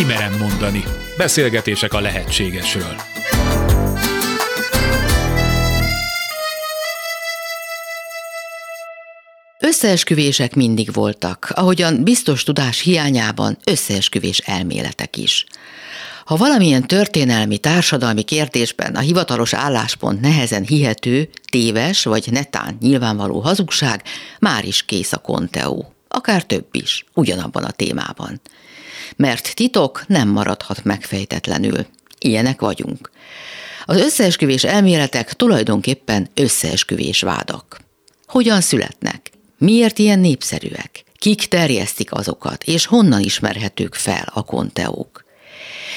Kimerem 0.00 0.36
mondani. 0.38 0.84
Beszélgetések 1.16 1.92
a 1.92 2.00
lehetségesről. 2.00 2.94
Összeesküvések 9.58 10.54
mindig 10.54 10.92
voltak, 10.92 11.52
ahogyan 11.54 12.04
biztos 12.04 12.42
tudás 12.42 12.80
hiányában 12.80 13.58
összeesküvés 13.64 14.38
elméletek 14.38 15.16
is. 15.16 15.46
Ha 16.24 16.36
valamilyen 16.36 16.86
történelmi, 16.86 17.58
társadalmi 17.58 18.22
kérdésben 18.22 18.94
a 18.94 19.00
hivatalos 19.00 19.54
álláspont 19.54 20.20
nehezen 20.20 20.62
hihető, 20.62 21.30
téves 21.50 22.04
vagy 22.04 22.28
netán 22.30 22.76
nyilvánvaló 22.80 23.40
hazugság, 23.40 24.02
már 24.38 24.64
is 24.64 24.82
kész 24.82 25.12
a 25.12 25.18
konteó. 25.18 25.92
Akár 26.08 26.44
több 26.44 26.66
is, 26.72 27.04
ugyanabban 27.14 27.64
a 27.64 27.70
témában. 27.70 28.40
Mert 29.16 29.54
titok 29.54 30.04
nem 30.06 30.28
maradhat 30.28 30.84
megfejtetlenül. 30.84 31.86
Ilyenek 32.18 32.60
vagyunk. 32.60 33.10
Az 33.84 34.00
összeesküvés 34.00 34.64
elméletek 34.64 35.32
tulajdonképpen 35.32 36.28
összeesküvés 36.34 37.20
vádak. 37.20 37.80
Hogyan 38.26 38.60
születnek? 38.60 39.30
Miért 39.58 39.98
ilyen 39.98 40.18
népszerűek? 40.18 41.04
Kik 41.18 41.48
terjesztik 41.48 42.12
azokat, 42.12 42.64
és 42.64 42.86
honnan 42.86 43.20
ismerhetők 43.20 43.94
fel 43.94 44.30
a 44.34 44.42
konteók? 44.42 45.24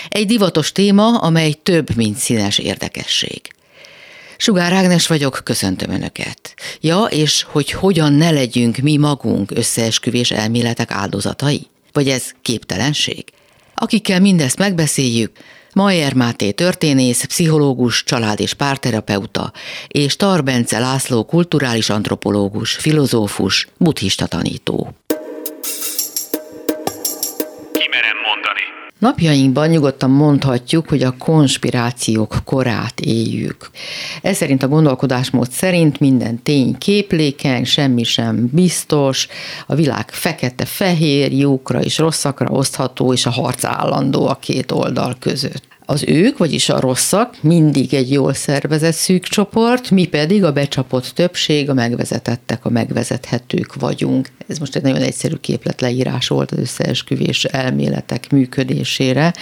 Egy 0.10 0.26
divatos 0.26 0.72
téma, 0.72 1.20
amely 1.20 1.54
több, 1.54 1.96
mint 1.96 2.18
színes 2.18 2.58
érdekesség. 2.58 3.42
Sugár 4.38 4.74
Ágnes 4.74 5.08
vagyok, 5.08 5.42
köszöntöm 5.44 5.90
Önöket. 5.90 6.54
Ja, 6.82 7.04
és 7.04 7.44
hogy 7.44 7.72
hogyan 7.72 8.14
ne 8.14 8.32
legyünk 8.32 8.78
mi 8.78 8.98
magunk 8.98 9.52
összeesküvés 9.52 10.32
elméletek 10.32 10.92
áldozatai? 10.92 11.68
Vagy 11.94 12.10
ez 12.10 12.32
képtelenség? 12.42 13.24
Akikkel 13.76 14.20
mindezt 14.20 14.58
megbeszéljük, 14.58 15.32
Majer 15.74 16.14
Máté 16.14 16.52
történész, 16.52 17.24
pszichológus, 17.24 18.04
család- 18.04 18.40
és 18.40 18.54
párterapeuta, 18.54 19.52
és 19.88 20.16
Tarbence 20.16 20.80
László 20.80 21.24
kulturális 21.24 21.90
antropológus, 21.90 22.72
filozófus, 22.72 23.68
buddhista 23.78 24.26
tanító. 24.26 24.94
Napjainkban 29.04 29.70
nyugodtan 29.70 30.10
mondhatjuk, 30.10 30.90
hogy 30.90 31.04
a 31.04 31.16
konspirációk 31.18 32.36
korát 32.46 33.00
éljük. 33.00 33.70
Ez 34.22 34.38
szerint 34.38 34.64
a 34.64 34.68
gondolkodásmód 34.68 35.52
szerint 35.52 36.00
minden 36.00 36.44
tény 36.44 36.78
képlékeny, 36.78 37.64
semmi 37.64 38.04
sem 38.04 38.50
biztos, 38.52 39.28
a 39.68 39.76
világ 39.76 40.12
fekete-fehér, 40.12 41.32
jókra 41.32 41.82
és 41.82 41.98
rosszakra 41.98 42.50
osztható, 42.50 43.14
és 43.14 43.26
a 43.26 43.30
harc 43.30 43.64
állandó 43.64 44.28
a 44.28 44.36
két 44.36 44.72
oldal 44.72 45.16
között. 45.20 45.73
Az 45.86 46.04
ők, 46.08 46.38
vagyis 46.38 46.70
a 46.70 46.80
rosszak 46.80 47.36
mindig 47.42 47.94
egy 47.94 48.12
jól 48.12 48.34
szervezett 48.34 48.94
szűk 48.94 49.24
csoport, 49.24 49.92
mi 49.92 50.06
pedig 50.06 50.44
a 50.44 50.52
becsapott 50.52 51.12
többség, 51.16 51.70
a 51.70 51.74
megvezetettek, 51.74 52.66
a 52.66 52.70
megvezethetők 52.70 53.74
vagyunk. 53.74 54.28
Ez 54.48 54.58
most 54.58 54.76
egy 54.76 54.82
nagyon 54.82 55.02
egyszerű 55.02 55.36
képletleírás 55.36 56.28
volt 56.28 56.52
az 56.52 56.58
összeesküvés 56.58 57.44
elméletek 57.44 58.32
működésére. 58.32 59.34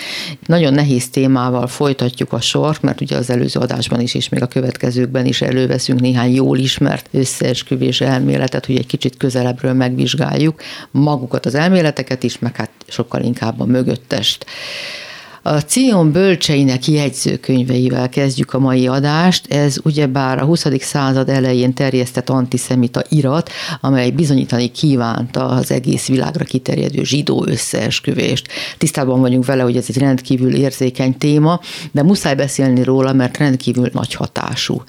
Nagyon 0.45 0.73
nehéz 0.73 1.09
témával 1.09 1.67
folytatjuk 1.67 2.33
a 2.33 2.41
sort, 2.41 2.81
mert 2.81 3.01
ugye 3.01 3.15
az 3.15 3.29
előző 3.29 3.59
adásban 3.59 3.99
is, 3.99 4.13
és 4.13 4.29
még 4.29 4.41
a 4.41 4.47
következőkben 4.47 5.25
is 5.25 5.41
előveszünk 5.41 5.99
néhány 5.99 6.33
jól 6.33 6.57
ismert 6.57 7.07
összeesküvés 7.11 8.01
elméletet, 8.01 8.65
hogy 8.65 8.77
egy 8.77 8.85
kicsit 8.85 9.17
közelebbről 9.17 9.73
megvizsgáljuk 9.73 10.61
magukat 10.91 11.45
az 11.45 11.55
elméleteket 11.55 12.23
is, 12.23 12.39
meg 12.39 12.55
hát 12.55 12.71
sokkal 12.87 13.21
inkább 13.21 13.59
a 13.59 13.65
mögöttest. 13.65 14.45
A 15.43 15.59
Cion 15.59 16.11
bölcseinek 16.11 16.87
jegyzőkönyveivel 16.87 18.09
kezdjük 18.09 18.53
a 18.53 18.59
mai 18.59 18.87
adást. 18.87 19.53
Ez 19.53 19.77
ugyebár 19.83 20.41
a 20.41 20.45
20. 20.45 20.65
század 20.79 21.29
elején 21.29 21.73
terjesztett 21.73 22.29
antiszemita 22.29 23.03
irat, 23.09 23.49
amely 23.81 24.09
bizonyítani 24.09 24.71
kívánta 24.71 25.45
az 25.45 25.71
egész 25.71 26.07
világra 26.07 26.43
kiterjedő 26.43 27.03
zsidó 27.03 27.45
összeesküvést. 27.47 28.47
Tisztában 28.77 29.19
vagyunk 29.19 29.45
vele, 29.45 29.63
hogy 29.63 29.77
ez 29.77 29.85
egy 29.87 29.97
rendkívül 29.97 30.55
érzékeny 30.55 31.17
téma, 31.17 31.59
de 31.91 32.03
muszáj 32.03 32.35
beszélni 32.35 32.83
róla, 32.83 33.13
mert 33.13 33.37
rendkívül 33.37 33.89
nagy 33.93 34.13
hatású. 34.13 34.83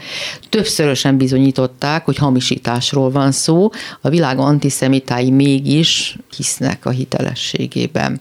Többszörösen 0.49 1.17
bizonyították, 1.17 2.05
hogy 2.05 2.17
hamisításról 2.17 3.11
van 3.11 3.33
szó, 3.33 3.71
a 4.01 4.09
világ 4.09 4.39
antiszemitái 4.39 5.31
mégis 5.31 6.19
hisznek 6.37 6.87
a 6.87 6.91
hitelességében. 6.91 8.21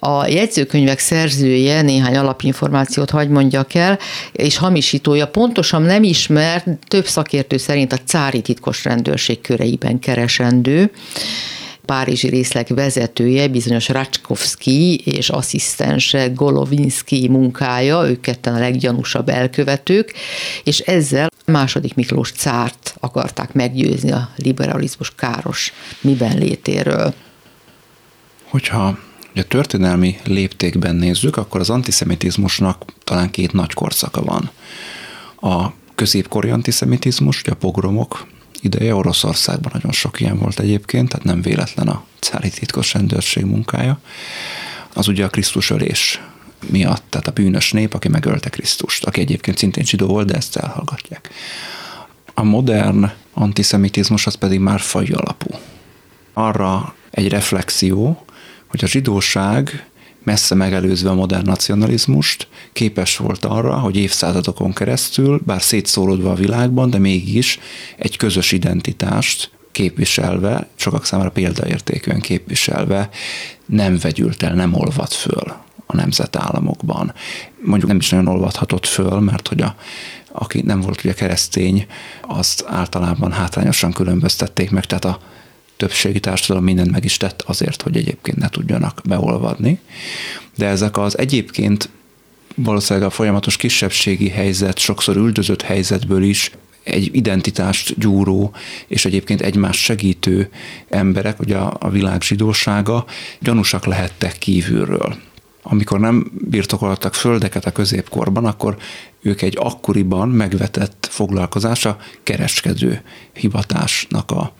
A 0.00 0.26
jegyzőkönyvek 0.26 0.98
szerzője 0.98 1.82
néhány 1.82 2.16
alapinformációt 2.16 3.10
hagy 3.10 3.28
mondjak 3.28 3.74
el, 3.74 3.98
és 4.32 4.56
hamisítója 4.56 5.28
pontosan 5.28 5.82
nem 5.82 6.02
ismert, 6.02 6.66
több 6.88 7.06
szakértő 7.06 7.56
szerint 7.56 7.92
a 7.92 7.98
cári 8.04 8.40
titkos 8.40 8.84
rendőrség 8.84 9.40
köreiben 9.40 9.98
keresendő. 9.98 10.90
Párizsi 11.84 12.28
részleg 12.28 12.66
vezetője, 12.74 13.48
bizonyos 13.48 13.88
Racskovszki 13.88 14.96
és 14.96 15.28
asszisztense 15.28 16.28
Golovinski 16.28 17.28
munkája, 17.28 18.08
ők 18.08 18.20
ketten 18.20 18.54
a 18.54 18.58
leggyanúsabb 18.58 19.28
elkövetők, 19.28 20.12
és 20.64 20.78
ezzel 20.78 21.30
második 21.46 21.94
Miklós 21.94 22.32
cárt 22.32 22.94
akarták 23.00 23.52
meggyőzni 23.52 24.10
a 24.10 24.30
liberalizmus 24.36 25.14
káros 25.14 25.72
miben 26.00 26.38
létéről. 26.38 27.14
Hogyha 28.44 28.98
a 29.38 29.44
történelmi 29.44 30.18
léptékben 30.24 30.94
nézzük, 30.96 31.36
akkor 31.36 31.60
az 31.60 31.70
antiszemitizmusnak 31.70 32.84
talán 33.04 33.30
két 33.30 33.52
nagy 33.52 33.72
korszaka 33.72 34.22
van. 34.22 34.50
A 35.40 35.72
középkori 35.94 36.50
antiszemitizmus, 36.50 37.42
a 37.42 37.54
pogromok 37.54 38.26
ideje 38.60 38.94
Oroszországban 38.94 39.70
nagyon 39.74 39.92
sok 39.92 40.20
ilyen 40.20 40.38
volt 40.38 40.58
egyébként, 40.60 41.08
tehát 41.08 41.24
nem 41.24 41.42
véletlen 41.42 41.88
a 41.88 42.04
cári 42.18 42.50
titkos 42.50 42.92
rendőrség 42.92 43.44
munkája. 43.44 44.00
Az 44.94 45.08
ugye 45.08 45.24
a 45.24 45.28
Krisztus 45.28 45.70
ölés 45.70 46.20
miatt, 46.66 47.02
tehát 47.08 47.28
a 47.28 47.32
bűnös 47.32 47.72
nép, 47.72 47.94
aki 47.94 48.08
megölte 48.08 48.48
Krisztust, 48.48 49.04
aki 49.04 49.20
egyébként 49.20 49.58
szintén 49.58 49.84
zsidó 49.84 50.06
volt, 50.06 50.26
de 50.26 50.34
ezt 50.34 50.56
elhallgatják. 50.56 51.30
A 52.34 52.42
modern 52.42 53.10
antiszemitizmus 53.32 54.26
az 54.26 54.34
pedig 54.34 54.60
már 54.60 54.80
faj 54.80 55.08
alapú. 55.08 55.50
Arra 56.32 56.94
egy 57.10 57.28
reflexió, 57.28 58.24
hogy 58.68 58.84
a 58.84 58.86
zsidóság 58.86 59.88
messze 60.22 60.54
megelőzve 60.54 61.10
a 61.10 61.14
modern 61.14 61.46
nacionalizmust, 61.46 62.48
képes 62.72 63.16
volt 63.16 63.44
arra, 63.44 63.78
hogy 63.78 63.96
évszázadokon 63.96 64.72
keresztül, 64.72 65.40
bár 65.44 65.62
szétszórodva 65.62 66.30
a 66.30 66.34
világban, 66.34 66.90
de 66.90 66.98
mégis 66.98 67.58
egy 67.96 68.16
közös 68.16 68.52
identitást 68.52 69.50
képviselve, 69.72 70.68
sokak 70.74 71.04
számára 71.04 71.30
példaértékűen 71.30 72.20
képviselve, 72.20 73.08
nem 73.66 73.98
vegyült 74.02 74.42
el, 74.42 74.54
nem 74.54 74.74
olvad 74.74 75.12
föl 75.12 75.56
a 75.86 75.96
nemzetállamokban. 75.96 77.12
Mondjuk 77.62 77.88
nem 77.88 77.98
is 77.98 78.08
nagyon 78.08 78.26
olvadhatott 78.28 78.86
föl, 78.86 79.20
mert 79.20 79.48
hogy 79.48 79.60
a, 79.60 79.74
aki 80.32 80.60
nem 80.60 80.80
volt 80.80 81.04
ugye 81.04 81.14
keresztény, 81.14 81.86
azt 82.22 82.64
általában 82.66 83.32
hátrányosan 83.32 83.92
különböztették 83.92 84.70
meg, 84.70 84.84
tehát 84.84 85.04
a 85.04 85.20
többségi 85.78 86.20
társadalom 86.20 86.64
mindent 86.64 86.90
meg 86.90 87.04
is 87.04 87.16
tett 87.16 87.42
azért, 87.42 87.82
hogy 87.82 87.96
egyébként 87.96 88.36
ne 88.36 88.48
tudjanak 88.48 89.00
beolvadni. 89.04 89.78
De 90.56 90.66
ezek 90.66 90.98
az 90.98 91.18
egyébként 91.18 91.88
valószínűleg 92.54 93.08
a 93.08 93.12
folyamatos 93.12 93.56
kisebbségi 93.56 94.28
helyzet, 94.28 94.78
sokszor 94.78 95.16
üldözött 95.16 95.62
helyzetből 95.62 96.22
is 96.22 96.50
egy 96.82 97.10
identitást 97.12 97.98
gyúró 97.98 98.54
és 98.86 99.04
egyébként 99.04 99.40
egymást 99.40 99.80
segítő 99.80 100.50
emberek, 100.88 101.40
ugye 101.40 101.56
a, 101.56 101.90
világ 101.90 102.22
zsidósága 102.22 103.04
gyanúsak 103.40 103.86
lehettek 103.86 104.38
kívülről 104.38 105.16
amikor 105.70 106.00
nem 106.00 106.30
birtokoltak 106.32 107.14
földeket 107.14 107.64
a 107.64 107.70
középkorban, 107.70 108.44
akkor 108.44 108.76
ők 109.22 109.42
egy 109.42 109.56
akkoriban 109.60 110.28
megvetett 110.28 111.08
foglalkozása 111.10 111.96
kereskedő 112.22 113.02
hivatásnak 113.32 114.30
a 114.30 114.52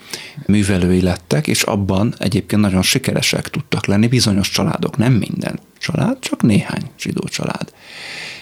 művelői 0.46 1.00
lettek, 1.00 1.46
és 1.46 1.62
abban 1.62 2.14
egyébként 2.19 2.62
nagyon 2.62 2.82
sikeresek 2.82 3.49
tudtak 3.49 3.87
lenni 3.87 4.06
bizonyos 4.06 4.50
családok, 4.50 4.96
nem 4.96 5.12
minden 5.12 5.58
család, 5.78 6.19
csak 6.19 6.43
néhány 6.43 6.90
zsidó 6.99 7.28
család. 7.28 7.72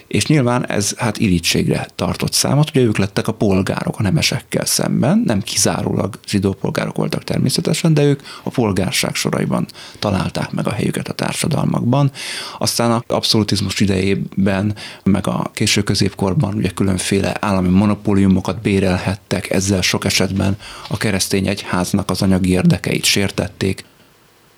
És 0.08 0.26
nyilván 0.26 0.66
ez 0.66 0.94
hát 0.96 1.18
irítségre 1.18 1.88
tartott 1.94 2.32
számot, 2.32 2.70
ugye 2.70 2.80
ők 2.80 2.98
lettek 2.98 3.28
a 3.28 3.32
polgárok 3.32 3.98
a 3.98 4.02
nemesekkel 4.02 4.64
szemben, 4.64 5.22
nem 5.26 5.42
kizárólag 5.42 6.18
zsidó 6.28 6.52
polgárok 6.52 6.96
voltak 6.96 7.24
természetesen, 7.24 7.94
de 7.94 8.02
ők 8.02 8.22
a 8.42 8.50
polgárság 8.50 9.14
soraiban 9.14 9.66
találták 9.98 10.50
meg 10.50 10.66
a 10.66 10.72
helyüket 10.72 11.08
a 11.08 11.12
társadalmakban. 11.12 12.10
Aztán 12.58 12.90
a 12.92 13.02
abszolutizmus 13.06 13.80
idejében, 13.80 14.74
meg 15.04 15.26
a 15.26 15.50
késő 15.54 15.82
középkorban 15.82 16.54
ugye 16.54 16.70
különféle 16.70 17.36
állami 17.40 17.68
monopóliumokat 17.68 18.60
bérelhettek, 18.60 19.50
ezzel 19.50 19.80
sok 19.80 20.04
esetben 20.04 20.56
a 20.88 20.96
keresztény 20.96 21.46
egyháznak 21.46 22.10
az 22.10 22.22
anyagi 22.22 22.50
érdekeit 22.50 23.04
sértették. 23.04 23.84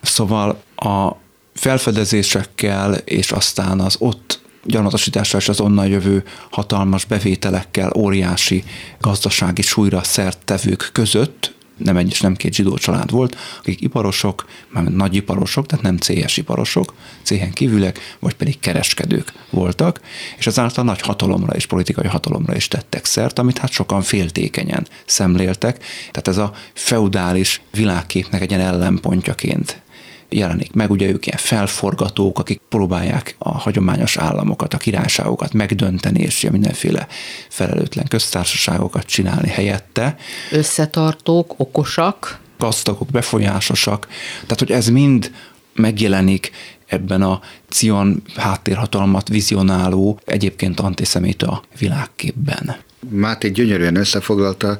Szóval 0.01 0.63
a 0.77 1.11
felfedezésekkel, 1.55 2.95
és 2.95 3.31
aztán 3.33 3.81
az 3.81 3.97
ott 3.99 4.41
gyarmatosítással 4.69 5.41
és 5.41 5.49
az 5.49 5.61
onnan 5.61 5.87
jövő 5.87 6.25
hatalmas 6.51 7.05
bevételekkel 7.05 7.93
óriási 7.97 8.65
gazdasági 9.01 9.63
súlyra 9.63 10.03
szert 10.03 10.39
tevők 10.45 10.91
között 10.93 11.57
nem 11.79 11.97
egy 11.97 12.11
és 12.11 12.21
nem 12.21 12.37
két 12.37 12.55
zsidó 12.55 12.77
család 12.77 13.11
volt, 13.11 13.37
akik 13.59 13.81
iparosok, 13.81 14.47
már 14.69 14.85
nagy 14.85 15.15
iparosok, 15.15 15.67
tehát 15.67 15.85
nem 15.85 15.97
céhes 15.97 16.37
iparosok, 16.37 16.95
céhen 17.23 17.51
kívülek, 17.51 18.17
vagy 18.19 18.35
pedig 18.35 18.61
kereskedők 18.61 19.33
voltak, 19.51 20.01
és 20.39 20.47
ezáltal 20.47 20.85
nagy 20.85 21.01
hatalomra 21.01 21.53
és 21.53 21.67
politikai 21.67 22.07
hatalomra 22.07 22.55
is 22.55 22.69
tettek 22.69 23.05
szert, 23.05 23.39
amit 23.39 23.59
hát 23.59 23.71
sokan 23.71 24.03
féltékenyen 24.03 24.87
szemléltek. 25.07 25.85
Tehát 26.11 26.29
ez 26.29 26.37
a 26.37 26.53
feudális 26.73 27.61
világképnek 27.71 28.41
egy 28.41 28.51
ilyen 28.51 28.63
ellenpontjaként 28.63 29.81
jelenik 30.29 30.73
meg. 30.73 30.91
Ugye 30.91 31.09
ők 31.09 31.27
ilyen 31.27 31.39
felforgatók, 31.39 32.39
akik 32.39 32.61
próbálják 32.69 33.35
a 33.39 33.59
hagyományos 33.59 34.17
államokat, 34.17 34.75
a 34.75 34.77
királyságokat 34.77 35.53
megdönteni, 35.53 36.21
és 36.21 36.49
mindenféle 36.51 37.07
felelőtlen 37.49 38.07
köztársaságokat 38.09 39.07
csinálni 39.07 39.49
helyette. 39.49 40.17
Összetartók, 40.51 41.55
okosak. 41.57 42.41
Gazdagok, 42.59 43.09
befolyásosak. 43.09 44.09
Tehát, 44.43 44.59
hogy 44.59 44.71
ez 44.71 44.89
mind 44.89 45.33
megjelenik 45.75 46.51
ebben 46.87 47.23
a 47.23 47.41
Cion 47.69 48.23
háttérhatalmat 48.37 49.29
vizionáló, 49.29 50.21
egyébként 50.25 50.81
antiszemita 50.81 51.63
világképben. 51.79 52.77
Máté 53.11 53.49
gyönyörűen 53.49 53.97
összefoglalta, 53.97 54.79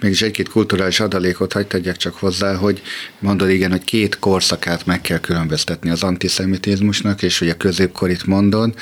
mégis 0.00 0.22
egy-két 0.22 0.48
kulturális 0.48 1.00
adalékot 1.00 1.52
hagyd 1.52 1.66
tegyek 1.66 1.96
csak 1.96 2.14
hozzá, 2.14 2.54
hogy 2.54 2.82
mondod 3.18 3.50
igen, 3.50 3.70
hogy 3.70 3.84
két 3.84 4.18
korszakát 4.18 4.86
meg 4.86 5.00
kell 5.00 5.20
különböztetni 5.20 5.90
az 5.90 6.02
antiszemitizmusnak, 6.02 7.22
és 7.22 7.38
hogy 7.38 7.48
a 7.48 7.56
középkorit 7.56 8.26
mondod, 8.26 8.74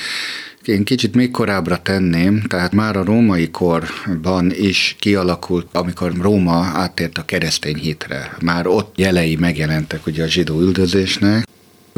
én 0.64 0.84
kicsit 0.84 1.14
még 1.14 1.30
korábbra 1.30 1.82
tenném, 1.82 2.42
tehát 2.42 2.72
már 2.72 2.96
a 2.96 3.04
római 3.04 3.50
korban 3.50 4.52
is 4.52 4.96
kialakult, 4.98 5.66
amikor 5.72 6.12
Róma 6.20 6.70
áttért 6.74 7.18
a 7.18 7.24
keresztény 7.24 7.76
hitre. 7.76 8.36
Már 8.40 8.66
ott 8.66 8.98
jelei 8.98 9.36
megjelentek 9.36 10.06
ugye 10.06 10.24
a 10.24 10.26
zsidó 10.26 10.60
üldözésnek, 10.60 11.46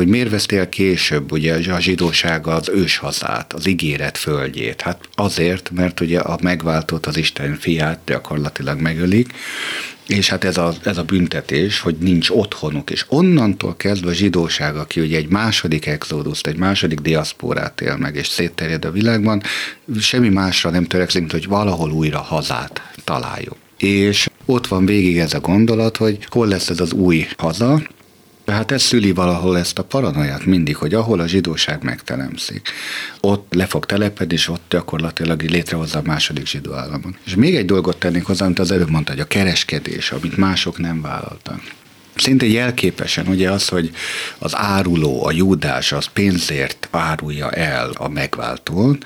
hogy 0.01 0.09
miért 0.09 0.31
vesztél 0.31 0.69
később 0.69 1.33
ugye 1.33 1.73
a 1.73 1.81
zsidóság 1.81 2.47
az 2.47 2.69
őshazát, 2.69 3.53
az 3.53 3.67
ígéret 3.67 4.19
földjét? 4.19 4.81
Hát 4.81 5.09
azért, 5.15 5.71
mert 5.71 6.01
ugye 6.01 6.21
a 6.21 6.39
megváltott 6.43 7.07
az 7.07 7.17
Isten 7.17 7.57
fiát 7.61 8.01
gyakorlatilag 8.07 8.81
megölik, 8.81 9.33
és 10.07 10.29
hát 10.29 10.45
ez 10.45 10.57
a, 10.57 10.75
ez 10.85 10.99
a 10.99 11.03
büntetés, 11.03 11.81
hogy 11.81 11.97
nincs 11.99 12.31
otthonuk, 12.31 12.91
és 12.91 13.05
onnantól 13.09 13.77
kezdve 13.77 14.11
a 14.11 14.15
zsidóság, 14.15 14.77
aki 14.77 15.01
ugye 15.01 15.17
egy 15.17 15.29
második 15.29 15.87
exoduszt, 15.87 16.47
egy 16.47 16.57
második 16.57 17.01
diaszporát 17.01 17.81
él 17.81 17.97
meg, 17.97 18.17
és 18.17 18.27
szétterjed 18.27 18.85
a 18.85 18.91
világban, 18.91 19.43
semmi 20.01 20.29
másra 20.29 20.71
nem 20.71 20.85
törekszik, 20.85 21.21
mint 21.21 21.33
hogy 21.33 21.47
valahol 21.47 21.91
újra 21.91 22.21
hazát 22.21 22.93
találjuk. 23.05 23.57
És 23.77 24.29
ott 24.45 24.67
van 24.67 24.87
végig 24.87 25.19
ez 25.19 25.35
a 25.35 25.41
gondolat, 25.41 25.97
hogy 25.97 26.19
hol 26.29 26.49
lesz 26.49 26.69
ez 26.69 26.81
az 26.81 26.93
új 26.93 27.27
haza, 27.37 27.81
tehát 28.51 28.71
ez 28.71 28.83
szüli 28.83 29.13
valahol 29.13 29.59
ezt 29.59 29.79
a 29.79 29.85
paranoiát 29.85 30.45
mindig, 30.45 30.77
hogy 30.77 30.95
ahol 30.95 31.21
a 31.21 31.27
zsidóság 31.27 31.83
megteremszik, 31.83 32.69
ott 33.21 33.55
le 33.55 33.67
fog 33.67 33.87
telepedni, 33.87 34.35
és 34.35 34.49
ott 34.49 34.63
gyakorlatilag 34.69 35.43
létrehozza 35.43 35.99
a 35.99 36.03
második 36.05 36.47
zsidó 36.47 36.73
államot. 36.73 37.15
És 37.25 37.35
még 37.35 37.57
egy 37.57 37.65
dolgot 37.65 37.97
tennék 37.97 38.25
hozzá, 38.25 38.45
amit 38.45 38.59
az 38.59 38.71
előbb 38.71 38.91
mondta, 38.91 39.13
hogy 39.13 39.21
a 39.21 39.25
kereskedés, 39.25 40.11
amit 40.11 40.37
mások 40.37 40.79
nem 40.79 41.01
vállaltak 41.01 41.61
szinte 42.21 42.47
jelképesen 42.47 43.27
ugye 43.27 43.51
az, 43.51 43.69
hogy 43.69 43.91
az 44.39 44.57
áruló, 44.57 45.25
a 45.27 45.31
júdás 45.31 45.93
az 45.93 46.07
pénzért 46.07 46.89
árulja 46.91 47.51
el 47.51 47.91
a 47.95 48.09
megváltót, 48.09 49.05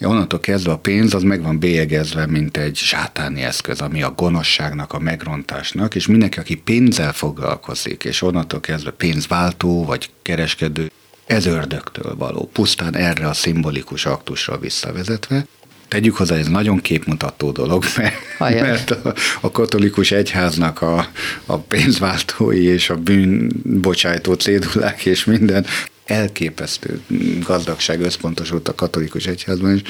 onnantól 0.00 0.40
kezdve 0.40 0.72
a 0.72 0.78
pénz 0.78 1.14
az 1.14 1.22
meg 1.22 1.42
van 1.42 1.58
bélyegezve, 1.58 2.26
mint 2.26 2.56
egy 2.56 2.76
sátáni 2.76 3.42
eszköz, 3.42 3.80
ami 3.80 4.02
a 4.02 4.10
gonoszságnak, 4.10 4.92
a 4.92 4.98
megrontásnak, 4.98 5.94
és 5.94 6.06
mindenki, 6.06 6.38
aki 6.38 6.54
pénzzel 6.54 7.12
foglalkozik, 7.12 8.04
és 8.04 8.22
onnantól 8.22 8.60
kezdve 8.60 8.90
pénzváltó 8.90 9.84
vagy 9.84 10.10
kereskedő, 10.22 10.90
ez 11.26 11.46
ördögtől 11.46 12.14
való, 12.16 12.50
pusztán 12.52 12.96
erre 12.96 13.28
a 13.28 13.32
szimbolikus 13.32 14.06
aktusra 14.06 14.58
visszavezetve, 14.58 15.46
Tegyük 15.88 16.16
hozzá, 16.16 16.36
ez 16.36 16.48
nagyon 16.48 16.80
képmutató 16.80 17.50
dolog, 17.50 17.84
mert, 18.38 18.60
mert 18.60 18.90
a, 18.90 19.14
a 19.40 19.50
katolikus 19.50 20.10
egyháznak 20.10 20.82
a, 20.82 21.08
a 21.46 21.58
pénzváltói 21.58 22.64
és 22.64 22.90
a 22.90 22.96
bűnbocsájtó 22.96 24.32
cédulák 24.32 25.04
és 25.04 25.24
minden 25.24 25.66
elképesztő 26.06 27.00
gazdagság 27.44 28.00
összpontosult 28.00 28.68
a 28.68 28.74
katolikus 28.74 29.26
egyházban 29.26 29.74
is, 29.74 29.82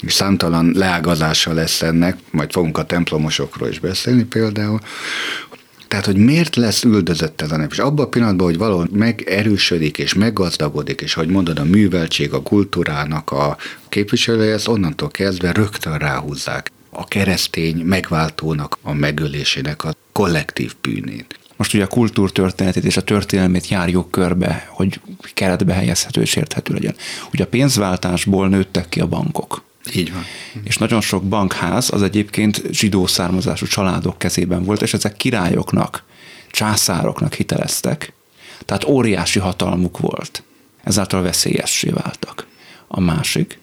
és 0.00 0.12
számtalan 0.12 0.72
leágazása 0.74 1.52
lesz 1.52 1.82
ennek, 1.82 2.16
majd 2.30 2.52
fogunk 2.52 2.78
a 2.78 2.84
templomosokról 2.84 3.68
is 3.68 3.78
beszélni 3.78 4.24
például, 4.24 4.80
tehát, 5.88 6.04
hogy 6.04 6.16
miért 6.16 6.56
lesz 6.56 6.84
üldözött 6.84 7.40
ez 7.40 7.52
a 7.52 7.56
nép? 7.56 7.70
És 7.70 7.78
abban 7.78 8.04
a 8.04 8.08
pillanatban, 8.08 8.46
hogy 8.46 8.58
valahol 8.58 8.88
megerősödik 8.92 9.98
és 9.98 10.14
meggazdagodik, 10.14 11.00
és 11.00 11.14
hogy 11.14 11.28
mondod, 11.28 11.58
a 11.58 11.64
műveltség, 11.64 12.32
a 12.32 12.42
kultúrának 12.42 13.30
a 13.30 13.56
képviselője, 13.88 14.52
ezt 14.52 14.68
onnantól 14.68 15.08
kezdve 15.08 15.52
rögtön 15.52 15.98
ráhúzzák 15.98 16.70
a 16.90 17.04
keresztény 17.04 17.76
megváltónak 17.76 18.78
a 18.82 18.92
megölésének 18.92 19.84
a 19.84 19.94
kollektív 20.12 20.74
bűnét. 20.80 21.38
Most 21.56 21.74
ugye 21.74 21.84
a 21.84 21.86
kultúrtörténetét 21.86 22.84
és 22.84 22.96
a 22.96 23.02
történelmét 23.02 23.68
járjuk 23.68 24.10
körbe, 24.10 24.68
hogy 24.70 25.00
keretbe 25.34 25.72
helyezhető 25.72 26.20
és 26.20 26.36
érthető 26.36 26.74
legyen. 26.74 26.94
Ugye 27.32 27.44
a 27.44 27.46
pénzváltásból 27.46 28.48
nőttek 28.48 28.88
ki 28.88 29.00
a 29.00 29.06
bankok. 29.06 29.65
Így 29.94 30.12
van. 30.12 30.24
És 30.64 30.76
nagyon 30.76 31.00
sok 31.00 31.24
bankház 31.24 31.92
az 31.92 32.02
egyébként 32.02 32.62
zsidó 32.70 33.06
származású 33.06 33.66
családok 33.66 34.18
kezében 34.18 34.64
volt, 34.64 34.82
és 34.82 34.94
ezek 34.94 35.16
királyoknak, 35.16 36.04
császároknak 36.50 37.34
hiteleztek, 37.34 38.12
tehát 38.64 38.84
óriási 38.84 39.38
hatalmuk 39.38 39.98
volt. 39.98 40.42
Ezáltal 40.84 41.22
veszélyessé 41.22 41.88
váltak. 41.88 42.46
A 42.86 43.00
másik, 43.00 43.58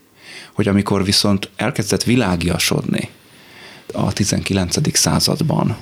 hogy 0.53 0.67
amikor 0.67 1.03
viszont 1.03 1.49
elkezdett 1.55 2.03
világiasodni 2.03 3.09
a 3.93 4.13
19. 4.13 4.97
században 4.97 5.77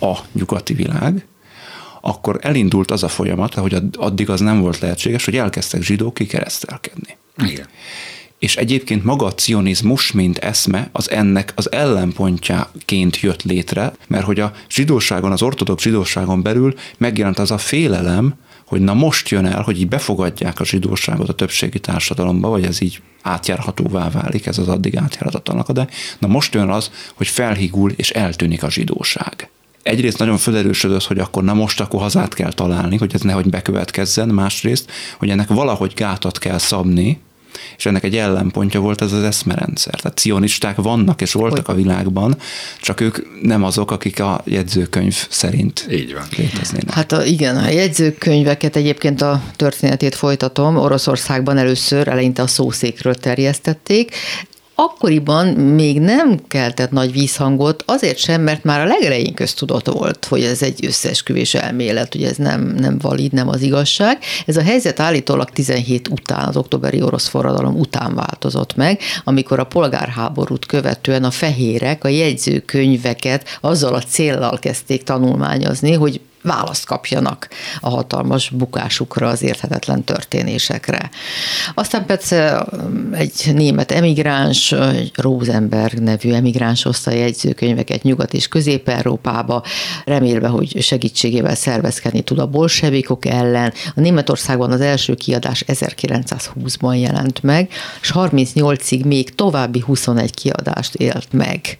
a 0.00 0.18
nyugati 0.32 0.74
világ, 0.74 1.26
akkor 2.00 2.38
elindult 2.42 2.90
az 2.90 3.02
a 3.02 3.08
folyamat, 3.08 3.54
hogy 3.54 3.76
addig 3.92 4.30
az 4.30 4.40
nem 4.40 4.60
volt 4.60 4.78
lehetséges, 4.78 5.24
hogy 5.24 5.36
elkezdtek 5.36 5.82
zsidók 5.82 6.14
kikeresztelkedni. 6.14 7.16
Igen. 7.36 7.68
És 8.44 8.56
egyébként 8.56 9.04
maga 9.04 9.26
a 9.26 9.34
cionizmus, 9.34 10.12
mint 10.12 10.38
eszme, 10.38 10.88
az 10.92 11.10
ennek 11.10 11.52
az 11.54 11.72
ellenpontjaként 11.72 13.20
jött 13.20 13.42
létre, 13.42 13.92
mert 14.08 14.24
hogy 14.24 14.40
a 14.40 14.52
zsidóságon, 14.70 15.32
az 15.32 15.42
ortodox 15.42 15.82
zsidóságon 15.82 16.42
belül 16.42 16.74
megjelent 16.98 17.38
az 17.38 17.50
a 17.50 17.58
félelem, 17.58 18.34
hogy 18.66 18.80
na 18.80 18.94
most 18.94 19.28
jön 19.28 19.46
el, 19.46 19.62
hogy 19.62 19.80
így 19.80 19.88
befogadják 19.88 20.60
a 20.60 20.64
zsidóságot 20.64 21.28
a 21.28 21.34
többségi 21.34 21.78
társadalomba, 21.78 22.48
vagy 22.48 22.64
ez 22.64 22.80
így 22.80 23.00
átjárhatóvá 23.22 24.10
válik, 24.10 24.46
ez 24.46 24.58
az 24.58 24.68
addig 24.68 24.96
átjárhatatlan 24.96 25.58
akadály. 25.58 25.88
Na 26.18 26.26
most 26.26 26.54
jön 26.54 26.68
az, 26.68 26.90
hogy 27.14 27.26
felhigul 27.26 27.90
és 27.96 28.10
eltűnik 28.10 28.62
a 28.62 28.70
zsidóság 28.70 29.48
egyrészt 29.82 30.18
nagyon 30.18 30.36
felerősödött, 30.36 31.04
hogy 31.04 31.18
akkor 31.18 31.44
na 31.44 31.54
most 31.54 31.80
akkor 31.80 32.00
hazát 32.00 32.34
kell 32.34 32.52
találni, 32.52 32.96
hogy 32.96 33.14
ez 33.14 33.20
nehogy 33.20 33.50
bekövetkezzen, 33.50 34.28
másrészt, 34.28 34.90
hogy 35.18 35.30
ennek 35.30 35.48
valahogy 35.48 35.92
gátat 35.94 36.38
kell 36.38 36.58
szabni, 36.58 37.20
és 37.76 37.86
ennek 37.86 38.04
egy 38.04 38.16
ellenpontja 38.16 38.80
volt 38.80 39.02
ez 39.02 39.12
az 39.12 39.22
eszmerendszer. 39.22 40.00
Tehát 40.00 40.18
cionisták 40.18 40.76
vannak 40.76 41.20
és 41.20 41.32
voltak 41.32 41.66
hogy? 41.66 41.74
a 41.74 41.78
világban, 41.78 42.36
csak 42.80 43.00
ők 43.00 43.42
nem 43.42 43.62
azok, 43.62 43.90
akik 43.90 44.20
a 44.20 44.40
jegyzőkönyv 44.44 45.26
szerint 45.30 45.86
Így 45.90 46.12
van. 46.14 46.24
léteznének. 46.36 46.90
Hát 46.90 47.12
a, 47.12 47.24
igen, 47.24 47.56
a 47.56 47.68
jegyzőkönyveket 47.68 48.76
egyébként 48.76 49.22
a 49.22 49.42
történetét 49.56 50.14
folytatom. 50.14 50.76
Oroszországban 50.76 51.56
először 51.58 52.08
eleinte 52.08 52.42
a 52.42 52.46
szószékről 52.46 53.14
terjesztették, 53.14 54.14
akkoriban 54.74 55.46
még 55.46 56.00
nem 56.00 56.38
keltett 56.48 56.90
nagy 56.90 57.12
vízhangot, 57.12 57.82
azért 57.86 58.18
sem, 58.18 58.42
mert 58.42 58.64
már 58.64 58.80
a 58.80 58.84
legelején 58.84 59.34
köztudott 59.34 59.86
volt, 59.86 60.24
hogy 60.24 60.42
ez 60.42 60.62
egy 60.62 60.86
összeesküvés 60.86 61.54
elmélet, 61.54 62.12
hogy 62.12 62.22
ez 62.22 62.36
nem, 62.36 62.74
nem 62.78 62.98
valid, 62.98 63.32
nem 63.32 63.48
az 63.48 63.62
igazság. 63.62 64.18
Ez 64.46 64.56
a 64.56 64.62
helyzet 64.62 65.00
állítólag 65.00 65.50
17 65.50 66.08
után, 66.08 66.48
az 66.48 66.56
októberi 66.56 67.02
orosz 67.02 67.28
forradalom 67.28 67.78
után 67.78 68.14
változott 68.14 68.76
meg, 68.76 69.00
amikor 69.24 69.58
a 69.58 69.64
polgárháborút 69.64 70.66
követően 70.66 71.24
a 71.24 71.30
fehérek 71.30 72.04
a 72.04 72.08
jegyzőkönyveket 72.08 73.58
azzal 73.60 73.94
a 73.94 74.02
céllal 74.02 74.58
kezdték 74.58 75.02
tanulmányozni, 75.02 75.92
hogy 75.92 76.20
választ 76.44 76.86
kapjanak 76.86 77.48
a 77.80 77.88
hatalmas 77.88 78.50
bukásukra, 78.50 79.28
az 79.28 79.42
érthetetlen 79.42 80.04
történésekre. 80.04 81.10
Aztán 81.74 82.06
persze 82.06 82.66
egy 83.12 83.50
német 83.54 83.92
emigráns, 83.92 84.74
Rosenberg 85.14 85.98
nevű 85.98 86.32
emigráns 86.32 86.82
hozta 86.82 87.10
jegyzőkönyveket 87.10 88.02
Nyugat 88.02 88.32
és 88.32 88.48
Közép-Európába, 88.48 89.62
remélve, 90.04 90.48
hogy 90.48 90.82
segítségével 90.82 91.54
szervezkedni 91.54 92.22
tud 92.22 92.38
a 92.38 92.46
bolsevikok 92.46 93.26
ellen. 93.26 93.72
A 93.94 94.00
Németországban 94.00 94.70
az 94.70 94.80
első 94.80 95.14
kiadás 95.14 95.64
1920-ban 95.66 97.00
jelent 97.00 97.42
meg, 97.42 97.68
és 98.00 98.12
38-ig 98.14 99.04
még 99.06 99.34
további 99.34 99.80
21 99.86 100.34
kiadást 100.34 100.94
élt 100.94 101.32
meg. 101.32 101.76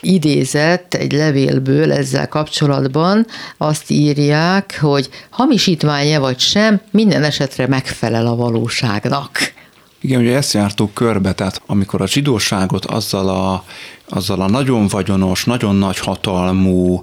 Idézett 0.00 0.94
egy 0.94 1.12
levélből 1.12 1.92
ezzel 1.92 2.28
kapcsolatban, 2.28 3.26
azt 3.70 3.90
írják, 3.90 4.78
hogy 4.80 5.08
hamisítvány-e 5.30 6.18
vagy 6.18 6.38
sem, 6.38 6.80
minden 6.90 7.22
esetre 7.22 7.66
megfelel 7.66 8.26
a 8.26 8.36
valóságnak. 8.36 9.52
Igen, 10.00 10.20
ugye 10.20 10.36
ezt 10.36 10.52
jártuk 10.52 10.94
körbe, 10.94 11.32
tehát 11.32 11.62
amikor 11.66 12.00
a 12.00 12.06
zsidóságot 12.06 12.84
azzal 12.84 13.28
a, 13.28 13.64
azzal 14.08 14.40
a 14.40 14.48
nagyon 14.48 14.86
vagyonos, 14.86 15.44
nagyon 15.44 15.76
nagy 15.76 15.98
hatalmú, 15.98 17.00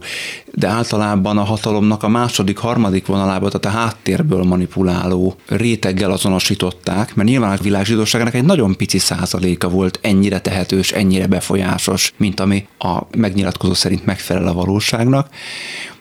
de 0.54 0.68
általában 0.68 1.38
a 1.38 1.44
hatalomnak 1.44 2.04
a 2.04 2.08
második, 2.08 2.58
harmadik 2.58 3.06
vonalába, 3.06 3.50
tehát 3.50 3.78
a 3.78 3.80
háttérből 3.80 4.44
manipuláló 4.44 5.36
réteggel 5.48 6.12
azonosították, 6.12 7.16
mert 7.16 7.30
nyilván 7.30 7.58
a 7.58 7.62
világ 7.62 7.86
zsidóságának 7.86 8.34
egy 8.34 8.46
nagyon 8.46 8.76
pici 8.76 8.98
százaléka 8.98 9.70
volt 9.70 10.00
ennyire 10.02 10.40
tehetős, 10.40 10.92
ennyire 10.92 11.28
befolyásos, 11.28 12.14
mint 12.18 12.40
ami 12.40 12.68
a 12.80 13.00
megnyilatkozó 13.18 13.74
szerint 13.74 14.06
megfelel 14.06 14.48
a 14.48 14.54
valóságnak. 14.54 15.30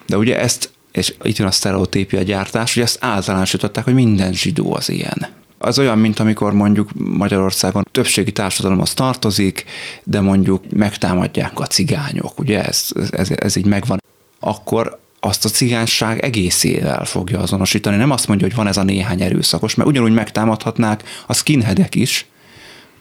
De 0.07 0.17
ugye 0.17 0.41
ezt 0.41 0.71
és 0.97 1.15
itt 1.23 1.37
jön 1.37 1.47
a 1.47 1.51
sztereotípia 1.51 2.23
gyártás, 2.23 2.75
hogy 2.75 2.83
ezt 2.83 2.99
általánosították, 3.01 3.85
hogy 3.85 3.95
minden 3.95 4.33
zsidó 4.33 4.75
az 4.75 4.89
ilyen. 4.89 5.27
Az 5.59 5.79
olyan, 5.79 5.99
mint 5.99 6.19
amikor 6.19 6.53
mondjuk 6.53 6.91
Magyarországon 6.95 7.87
többségi 7.91 8.33
társadalomhoz 8.33 8.95
tartozik, 8.95 9.65
de 10.05 10.21
mondjuk 10.21 10.65
megtámadják 10.71 11.61
a 11.61 11.67
cigányok, 11.67 12.39
ugye 12.39 12.65
ez, 12.65 12.89
ez, 13.11 13.31
ez 13.37 13.57
így 13.57 13.67
megvan. 13.67 14.03
Akkor 14.41 14.99
azt 15.21 15.45
a 15.45 15.49
cigányság 15.49 16.25
egészével 16.25 17.05
fogja 17.05 17.41
azonosítani. 17.41 17.97
Nem 17.97 18.11
azt 18.11 18.29
mondja, 18.29 18.47
hogy 18.47 18.57
van 18.57 18.67
ez 18.67 18.77
a 18.77 18.83
néhány 18.83 19.23
erőszakos, 19.23 19.75
mert 19.75 19.89
ugyanúgy 19.89 20.13
megtámadhatnák 20.13 21.03
a 21.27 21.35
skinheadek 21.35 21.95
is, 21.95 22.27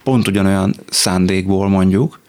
pont 0.04 0.28
ugyanolyan 0.28 0.76
szándékból 0.90 1.70
mondjuk, 1.70 2.20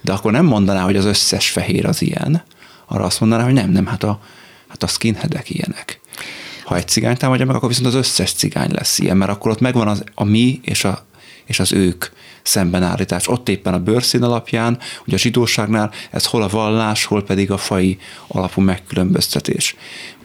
de 0.00 0.12
akkor 0.12 0.32
nem 0.32 0.44
mondaná, 0.44 0.82
hogy 0.82 0.96
az 0.96 1.04
összes 1.04 1.50
fehér 1.50 1.86
az 1.86 2.02
ilyen. 2.02 2.42
Arra 2.86 3.04
azt 3.04 3.20
mondaná, 3.20 3.44
hogy 3.44 3.52
nem, 3.52 3.70
nem, 3.70 3.86
hát 3.86 4.02
a, 4.02 4.20
hát 4.68 4.82
a 4.82 4.86
skinheadek 4.86 5.50
ilyenek. 5.50 6.00
Ha 6.64 6.76
egy 6.76 6.88
cigány 6.88 7.16
támadja 7.16 7.46
meg, 7.46 7.56
akkor 7.56 7.68
viszont 7.68 7.86
az 7.86 7.94
összes 7.94 8.32
cigány 8.32 8.70
lesz 8.72 8.98
ilyen, 8.98 9.16
mert 9.16 9.30
akkor 9.30 9.50
ott 9.50 9.60
megvan 9.60 9.88
az, 9.88 10.04
a 10.14 10.24
mi 10.24 10.60
és, 10.62 10.84
a, 10.84 11.06
és 11.44 11.60
az 11.60 11.72
ők 11.72 12.04
szembenállítás. 12.42 13.28
Ott 13.28 13.48
éppen 13.48 13.74
a 13.74 13.78
bőrszín 13.78 14.22
alapján, 14.22 14.78
ugye 15.06 15.14
a 15.14 15.18
zsidóságnál 15.18 15.92
ez 16.10 16.26
hol 16.26 16.42
a 16.42 16.48
vallás, 16.48 17.04
hol 17.04 17.24
pedig 17.24 17.50
a 17.50 17.56
fai 17.56 17.98
alapú 18.26 18.60
megkülönböztetés. 18.60 19.76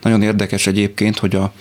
Nagyon 0.01 0.21
érdekes 0.21 0.67
egyébként, 0.67 1.17
hogy 1.17 1.35
a 1.35 1.53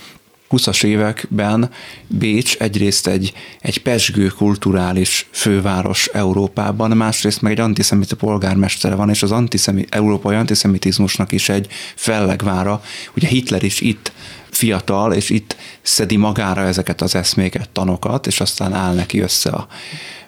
20-as 0.51 0.85
években 0.85 1.71
Bécs 2.07 2.57
egyrészt 2.57 3.07
egy, 3.07 3.33
egy 3.61 3.83
pesgő 3.83 4.27
kulturális 4.27 5.29
főváros 5.31 6.07
Európában, 6.07 6.97
másrészt 6.97 7.43
meg 7.43 7.53
egy 7.53 7.61
antiszemita 7.61 8.17
polgármestere 8.17 8.95
van, 8.95 9.11
és 9.11 9.23
az 9.23 9.33
antiszemi, 9.33 9.85
európai 9.89 10.37
antiszemitizmusnak 10.37 11.33
is 11.33 11.49
egy 11.49 11.67
fellegvára. 11.95 12.83
Ugye 13.17 13.29
Hitler 13.29 13.63
is 13.63 13.81
itt 13.81 14.13
fiatal, 14.51 15.13
és 15.13 15.31
itt 15.31 15.57
szedi 15.83 16.17
magára 16.17 16.61
ezeket 16.63 17.01
az 17.01 17.15
eszméket, 17.15 17.69
tanokat, 17.69 18.27
és 18.27 18.41
aztán 18.41 18.73
áll 18.73 18.95
neki 18.95 19.21
össze 19.21 19.51
a, 19.51 19.67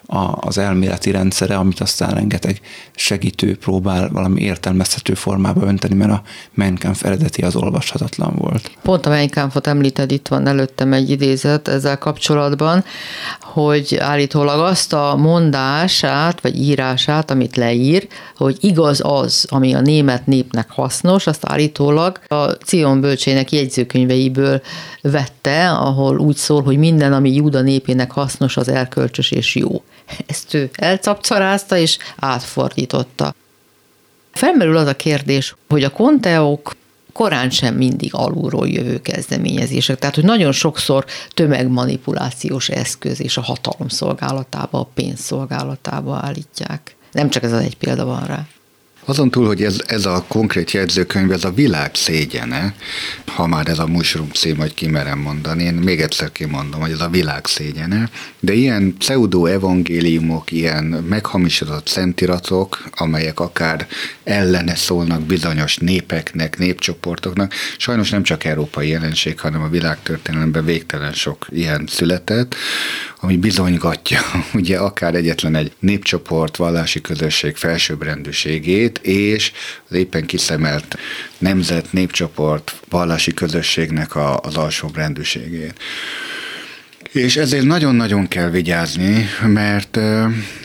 a, 0.05 0.47
az 0.47 0.57
elméleti 0.57 1.11
rendszere, 1.11 1.55
amit 1.55 1.79
aztán 1.79 2.13
rengeteg 2.13 2.61
segítő 2.95 3.57
próbál 3.57 4.09
valami 4.09 4.41
értelmezhető 4.41 5.13
formába 5.13 5.65
önteni, 5.65 5.95
mert 5.95 6.11
a 6.11 6.21
Mein 6.53 6.77
Kampf 6.77 7.03
eredeti 7.03 7.41
az 7.41 7.55
olvashatatlan 7.55 8.35
volt. 8.35 8.71
Pont 8.81 9.05
a 9.05 9.09
Mein 9.09 9.29
Kampfot 9.29 9.67
említed, 9.67 10.11
itt 10.11 10.27
van 10.27 10.47
előttem 10.47 10.93
egy 10.93 11.09
idézet 11.09 11.67
ezzel 11.67 11.97
kapcsolatban, 11.97 12.83
hogy 13.41 13.97
állítólag 13.99 14.59
azt 14.59 14.93
a 14.93 15.15
mondását, 15.15 16.41
vagy 16.41 16.57
írását, 16.61 17.31
amit 17.31 17.55
leír, 17.55 18.07
hogy 18.37 18.57
igaz 18.59 19.01
az, 19.03 19.45
ami 19.49 19.73
a 19.73 19.81
német 19.81 20.25
népnek 20.25 20.69
hasznos, 20.69 21.27
azt 21.27 21.45
állítólag 21.45 22.19
a 22.27 22.43
Cion 22.43 23.01
bölcsének 23.01 23.51
jegyzőkönyveiből 23.51 24.61
vette, 25.01 25.71
ahol 25.71 26.17
úgy 26.19 26.35
szól, 26.35 26.63
hogy 26.63 26.77
minden, 26.77 27.13
ami 27.13 27.33
Júda 27.33 27.61
népének 27.61 28.11
hasznos, 28.11 28.57
az 28.57 28.67
elkölcsös 28.67 29.31
és 29.31 29.55
jó. 29.55 29.83
Ezt 30.25 30.53
ő 30.53 30.69
elcapcarázta 30.73 31.77
és 31.77 31.97
átfordította. 32.19 33.35
Felmerül 34.31 34.77
az 34.77 34.87
a 34.87 34.95
kérdés, 34.95 35.55
hogy 35.69 35.83
a 35.83 35.89
konteok 35.89 36.75
korán 37.13 37.49
sem 37.49 37.75
mindig 37.75 38.13
alulról 38.13 38.67
jövő 38.67 39.01
kezdeményezések. 39.01 39.99
Tehát, 39.99 40.15
hogy 40.15 40.23
nagyon 40.23 40.51
sokszor 40.51 41.05
tömegmanipulációs 41.33 42.69
eszköz 42.69 43.21
és 43.21 43.37
a 43.37 43.41
hatalom 43.41 43.87
szolgálatába, 43.87 44.79
a 44.79 44.89
pénz 44.93 45.19
szolgálatába 45.19 46.19
állítják. 46.21 46.95
Nem 47.11 47.29
csak 47.29 47.43
ez 47.43 47.51
az 47.51 47.61
egy 47.61 47.77
példa 47.77 48.05
van 48.05 48.25
rá. 48.25 48.45
Azon 49.05 49.31
túl, 49.31 49.45
hogy 49.45 49.63
ez, 49.63 49.81
ez 49.85 50.05
a 50.05 50.25
konkrét 50.27 50.71
jegyzőkönyv, 50.71 51.31
ez 51.31 51.43
a 51.43 51.51
világ 51.51 51.95
szégyene, 51.95 52.73
ha 53.25 53.47
már 53.47 53.67
ez 53.67 53.79
a 53.79 53.87
mushroom 53.87 54.29
cím, 54.31 54.57
hogy 54.57 54.73
kimerem 54.73 55.19
mondani, 55.19 55.63
én 55.63 55.73
még 55.73 56.01
egyszer 56.01 56.31
kimondom, 56.31 56.81
hogy 56.81 56.91
ez 56.91 57.01
a 57.01 57.09
világ 57.09 57.45
szégyene, 57.45 58.09
de 58.39 58.53
ilyen 58.53 58.95
pseudo-evangéliumok, 58.97 60.51
ilyen 60.51 60.83
meghamisodott 60.83 61.87
szentiratok, 61.87 62.83
amelyek 62.91 63.39
akár 63.39 63.87
ellene 64.23 64.75
szólnak 64.75 65.21
bizonyos 65.21 65.77
népeknek, 65.77 66.57
népcsoportoknak, 66.57 67.53
sajnos 67.77 68.09
nem 68.09 68.23
csak 68.23 68.43
európai 68.43 68.87
jelenség, 68.87 69.39
hanem 69.39 69.61
a 69.61 69.69
világtörténelemben 69.69 70.65
végtelen 70.65 71.13
sok 71.13 71.47
ilyen 71.49 71.83
született, 71.87 72.55
ami 73.19 73.37
bizonygatja 73.37 74.19
ugye 74.53 74.77
akár 74.77 75.15
egyetlen 75.15 75.55
egy 75.55 75.71
népcsoport, 75.79 76.55
vallási 76.55 77.01
közösség 77.01 77.55
felsőbbrendűségét, 77.55 78.92
és 78.97 79.51
az 79.89 79.95
éppen 79.95 80.25
kiszemelt 80.25 80.97
nemzet, 81.37 81.91
népcsoport, 81.91 82.79
vallási 82.89 83.33
közösségnek 83.33 84.15
a, 84.15 84.39
az 84.39 84.55
alsóbbrendűségét. 84.55 85.79
És 87.11 87.37
ezért 87.37 87.65
nagyon-nagyon 87.65 88.27
kell 88.27 88.49
vigyázni, 88.49 89.25
mert 89.45 89.99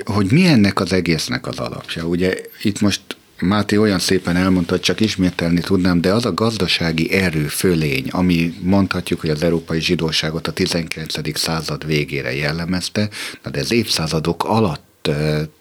hogy 0.05 0.33
mi 0.33 0.47
ennek 0.47 0.81
az 0.81 0.93
egésznek 0.93 1.47
az 1.47 1.59
alapja. 1.59 2.05
Ugye 2.05 2.35
itt 2.63 2.81
most 2.81 3.01
Máté 3.41 3.77
olyan 3.77 3.99
szépen 3.99 4.37
elmondta, 4.37 4.73
hogy 4.73 4.81
csak 4.81 5.01
ismételni 5.01 5.61
tudnám, 5.61 6.01
de 6.01 6.13
az 6.13 6.25
a 6.25 6.35
gazdasági 6.35 7.13
erő 7.13 7.47
fölény, 7.47 8.09
ami 8.11 8.55
mondhatjuk, 8.61 9.21
hogy 9.21 9.31
az 9.31 9.43
európai 9.43 9.81
zsidóságot 9.81 10.47
a 10.47 10.53
19. 10.53 11.39
század 11.39 11.87
végére 11.87 12.35
jellemezte, 12.35 13.09
de 13.51 13.59
ez 13.59 13.73
évszázadok 13.73 14.45
alatt 14.45 15.11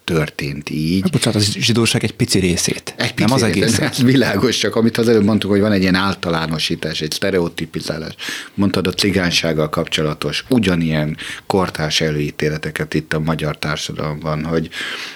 történt 0.07 0.69
így. 0.69 1.01
Hát, 1.01 1.11
bocsánat, 1.11 1.41
a 1.41 1.45
zsidóság 1.59 2.03
egy 2.03 2.13
pici 2.13 2.39
részét. 2.39 2.93
Egy 2.97 3.13
pici 3.13 3.23
nem 3.23 3.31
az 3.31 3.43
egész. 3.43 3.79
Ez 3.79 4.01
világos, 4.03 4.57
csak 4.57 4.75
amit 4.75 4.97
az 4.97 5.07
előbb 5.07 5.23
mondtuk, 5.23 5.49
hogy 5.49 5.59
van 5.59 5.71
egy 5.71 5.81
ilyen 5.81 5.95
általánosítás, 5.95 7.01
egy 7.01 7.11
sztereotipizálás. 7.11 8.15
Mondtad 8.53 8.87
a 8.87 8.91
cigánysággal 8.91 9.69
kapcsolatos, 9.69 10.45
ugyanilyen 10.49 11.17
kortárs 11.47 12.01
előítéleteket 12.01 12.93
itt 12.93 13.13
a 13.13 13.19
magyar 13.19 13.57
társadalomban, 13.57 14.45
hogy 14.45 14.69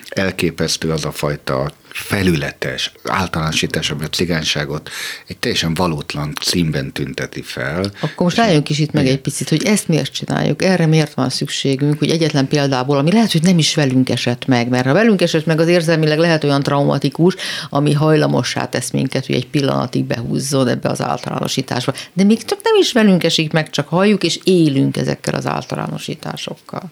elképesztő 0.09 0.89
az 0.89 1.05
a 1.05 1.11
fajta 1.11 1.71
felületes 1.93 2.91
általánosítás, 3.03 3.91
ami 3.91 4.03
a 4.03 4.09
cigányságot 4.09 4.89
egy 5.27 5.37
teljesen 5.37 5.73
valótlan 5.73 6.33
címben 6.41 6.91
tünteti 6.91 7.41
fel. 7.41 7.91
Akkor 7.99 8.25
most 8.25 8.39
álljunk 8.39 8.69
is 8.69 8.79
itt 8.79 8.91
meg 8.91 9.07
egy 9.07 9.19
picit, 9.19 9.49
hogy 9.49 9.63
ezt 9.63 9.87
miért 9.87 10.13
csináljuk, 10.13 10.63
erre 10.63 10.85
miért 10.85 11.13
van 11.13 11.29
szükségünk, 11.29 11.99
hogy 11.99 12.09
egyetlen 12.09 12.47
példából, 12.47 12.97
ami 12.97 13.11
lehet, 13.11 13.31
hogy 13.31 13.43
nem 13.43 13.57
is 13.57 13.75
velünk 13.75 14.09
esett 14.09 14.45
meg, 14.45 14.69
mert 14.69 14.80
ha 14.85 14.93
velünk 14.93 15.21
esett 15.21 15.45
meg, 15.45 15.59
az 15.59 15.67
érzelmileg 15.67 16.17
lehet 16.17 16.43
olyan 16.43 16.63
traumatikus, 16.63 17.35
ami 17.69 17.93
hajlamossá 17.93 18.69
tesz 18.69 18.91
minket, 18.91 19.25
hogy 19.25 19.35
egy 19.35 19.47
pillanatig 19.47 20.03
behúzzon 20.03 20.67
ebbe 20.67 20.89
az 20.89 21.01
általánosításba. 21.01 21.93
De 22.13 22.23
még 22.23 22.45
csak 22.45 22.59
nem 22.63 22.73
is 22.79 22.91
velünk 22.91 23.23
esik 23.23 23.51
meg, 23.51 23.69
csak 23.69 23.87
halljuk 23.87 24.23
és 24.23 24.39
élünk 24.43 24.97
ezekkel 24.97 25.33
az 25.33 25.47
általánosításokkal. 25.47 26.91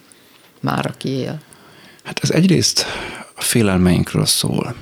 Már 0.60 0.86
aki 0.86 1.10
él. 1.10 1.40
Hát 2.04 2.20
ez 2.22 2.30
egyrészt 2.30 2.86
a 3.36 3.42
félelmeinkről 3.42 4.26
szól. 4.26 4.76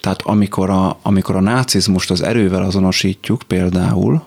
Tehát 0.00 0.22
amikor 0.22 0.70
a, 0.70 0.98
amikor 1.02 1.36
a 1.36 1.40
nácizmust 1.40 2.10
az 2.10 2.22
erővel 2.22 2.62
azonosítjuk 2.62 3.42
például, 3.46 4.22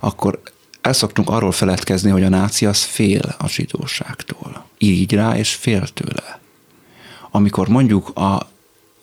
akkor 0.00 0.40
el 0.80 0.92
szoktunk 0.92 1.30
arról 1.30 1.52
feledkezni, 1.52 2.10
hogy 2.10 2.22
a 2.22 2.28
náci 2.28 2.66
az 2.66 2.82
fél 2.82 3.34
a 3.38 3.48
zsidóságtól. 3.48 4.64
Így 4.78 5.12
rá, 5.12 5.36
és 5.36 5.54
fél 5.54 5.86
tőle. 5.88 6.40
Amikor 7.36 7.68
mondjuk 7.68 8.08
a, 8.08 8.46